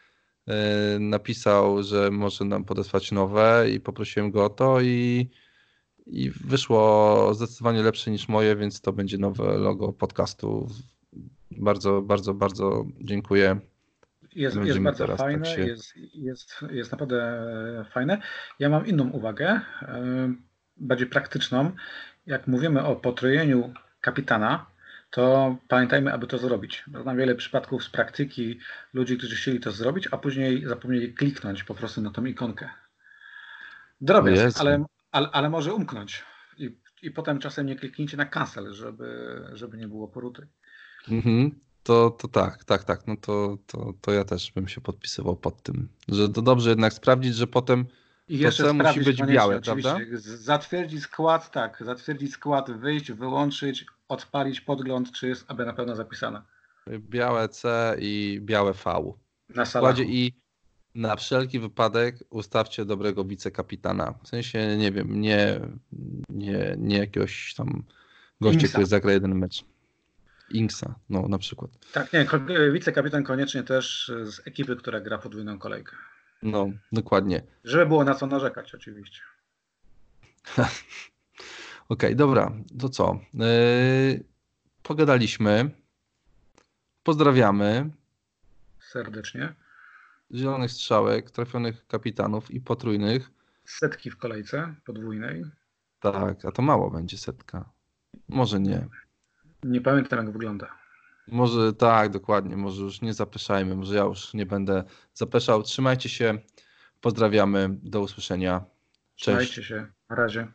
napisał, 1.01 1.82
że 1.82 2.11
może 2.11 2.44
nam 2.44 2.64
podesłać 2.64 3.12
nowe 3.12 3.66
i 3.70 3.80
poprosiłem 3.80 4.30
go 4.30 4.44
o 4.44 4.49
to 4.49 4.80
i, 4.80 5.30
i 6.07 6.30
wyszło 6.30 7.34
zdecydowanie 7.34 7.82
lepsze 7.82 8.11
niż 8.11 8.28
moje, 8.28 8.57
więc 8.57 8.80
to 8.80 8.92
będzie 8.92 9.18
nowe 9.18 9.59
logo 9.59 9.92
podcastu. 9.92 10.68
Bardzo, 11.51 12.03
bardzo, 12.03 12.34
bardzo 12.34 12.84
dziękuję. 13.01 13.61
Jest, 14.34 14.57
jest 14.57 14.78
bardzo 14.78 15.07
tak 15.07 15.16
fajne, 15.16 15.46
tak 15.46 15.57
się... 15.57 15.66
jest, 15.66 15.96
jest, 16.14 16.55
jest 16.70 16.92
naprawdę 16.92 17.84
fajne. 17.90 18.22
Ja 18.59 18.68
mam 18.68 18.86
inną 18.86 19.11
uwagę, 19.11 19.61
e, 19.82 20.34
bardziej 20.76 21.07
praktyczną. 21.07 21.70
Jak 22.26 22.46
mówimy 22.46 22.84
o 22.84 22.96
potrojeniu 22.96 23.72
kapitana, 24.01 24.66
to 25.11 25.56
pamiętajmy, 25.68 26.12
aby 26.12 26.26
to 26.26 26.38
zrobić. 26.38 26.84
Znam 27.02 27.16
wiele 27.16 27.34
przypadków 27.34 27.84
z 27.84 27.90
praktyki 27.90 28.59
ludzi, 28.92 29.18
którzy 29.18 29.36
chcieli 29.36 29.61
to 29.61 29.72
zrobić, 29.72 30.09
a 30.11 30.18
później 30.18 30.66
zapomnieli 30.66 31.14
kliknąć 31.14 31.64
po 31.64 31.74
prostu 31.74 32.00
na 32.00 32.11
tą 32.11 32.24
ikonkę. 32.24 32.68
Drobiazg, 34.00 34.61
ale, 34.61 34.84
ale, 35.12 35.28
ale, 35.30 35.50
może 35.50 35.74
umknąć. 35.74 36.24
I, 36.59 36.76
I 37.02 37.11
potem 37.11 37.38
czasem 37.38 37.66
nie 37.66 37.76
kliknijcie 37.76 38.16
na 38.16 38.26
cancel, 38.26 38.72
żeby, 38.72 39.40
żeby 39.52 39.76
nie 39.76 39.88
było 39.88 40.09
poruty. 40.09 40.46
Mhm. 41.09 41.61
To, 41.82 42.11
to 42.11 42.28
tak, 42.28 42.64
tak, 42.64 42.84
tak. 42.84 43.06
No 43.06 43.16
to, 43.16 43.59
to, 43.66 43.94
to 44.00 44.12
ja 44.12 44.24
też 44.24 44.52
bym 44.52 44.68
się 44.68 44.80
podpisywał 44.80 45.36
pod 45.36 45.62
tym, 45.62 45.88
że 46.09 46.28
to 46.28 46.42
dobrze 46.42 46.70
jednak 46.70 46.92
sprawdzić, 46.92 47.34
że 47.34 47.46
potem 47.46 47.86
i 48.28 48.38
jeszcze 48.38 48.64
to 48.64 48.74
musi 48.74 49.00
być 49.00 49.22
białe, 49.22 49.61
prawda? 49.61 49.96
Zatwierdzić 50.18 51.02
skład, 51.02 51.50
tak, 51.50 51.82
zatwierdzić 51.84 52.32
skład, 52.32 52.70
wyjść, 52.70 53.12
wyłączyć, 53.12 53.86
odpalić 54.09 54.61
podgląd, 54.61 55.12
czy 55.12 55.28
jest 55.28 55.44
aby 55.48 55.66
na 55.66 55.72
pewno 55.72 55.96
zapisane. 55.96 56.42
Białe 56.98 57.48
C 57.48 57.96
i 58.00 58.40
białe 58.42 58.72
V. 58.72 59.12
Na 59.48 59.64
składzie 59.64 60.04
i 60.04 60.32
na 60.94 61.16
wszelki 61.16 61.61
wypadek 61.61 62.16
ustawcie 62.30 62.84
dobrego 62.84 63.24
wicekapitana. 63.24 64.14
W 64.22 64.28
sensie, 64.28 64.76
nie 64.76 64.92
wiem, 64.92 65.20
nie, 65.20 65.61
nie, 66.28 66.74
nie 66.78 66.98
jakiegoś 66.98 67.54
tam 67.54 67.82
gościa, 68.40 68.61
Inksa. 68.61 68.72
który 68.72 68.86
zagra 68.86 69.12
jeden 69.12 69.34
mecz. 69.34 69.64
Inksa, 70.50 70.94
no 71.11 71.28
na 71.28 71.38
przykład. 71.38 71.70
Tak, 71.92 72.12
nie, 72.12 72.26
wicekapitan 72.72 73.24
koniecznie 73.24 73.62
też 73.62 74.12
z 74.24 74.46
ekipy, 74.46 74.76
która 74.76 75.00
gra 75.00 75.18
podwójną 75.18 75.59
kolejkę. 75.59 75.96
No, 76.42 76.70
dokładnie. 76.92 77.42
Żeby 77.64 77.86
było 77.86 78.04
na 78.04 78.14
co 78.14 78.26
narzekać, 78.26 78.74
oczywiście. 78.74 79.20
Okej, 81.89 82.09
okay, 82.09 82.14
dobra, 82.14 82.53
to 82.80 82.89
co? 82.89 83.20
Yy, 83.34 84.24
pogadaliśmy. 84.82 85.70
Pozdrawiamy. 87.03 87.91
Serdecznie. 88.93 89.55
Zielonych 90.34 90.70
strzałek, 90.70 91.30
trafionych 91.30 91.86
kapitanów 91.86 92.51
i 92.51 92.61
potrójnych. 92.61 93.30
Setki 93.64 94.11
w 94.11 94.16
kolejce 94.16 94.74
podwójnej. 94.84 95.45
Tak, 96.01 96.45
a 96.45 96.53
to 96.53 96.62
mało 96.62 96.91
będzie 96.91 97.18
setka. 97.18 97.70
Może 98.28 98.61
nie. 98.61 98.86
Nie 99.62 99.80
pamiętam, 99.80 100.18
jak 100.18 100.32
wygląda. 100.32 100.78
Może 101.28 101.72
tak, 101.72 102.11
dokładnie. 102.11 102.57
Może 102.57 102.82
już 102.82 103.01
nie 103.01 103.14
zapeszajmy. 103.14 103.76
Może 103.76 103.95
ja 103.95 104.05
już 104.05 104.34
nie 104.34 104.47
będę 104.47 104.84
zapeszał. 105.14 105.62
Trzymajcie 105.62 106.09
się. 106.09 106.39
Pozdrawiamy. 107.01 107.68
Do 107.82 108.01
usłyszenia. 108.01 108.64
Cześć. 109.16 109.51
Trzymajcie 109.51 109.62
się. 109.62 109.86
Na 110.11 110.16
razie. 110.16 110.53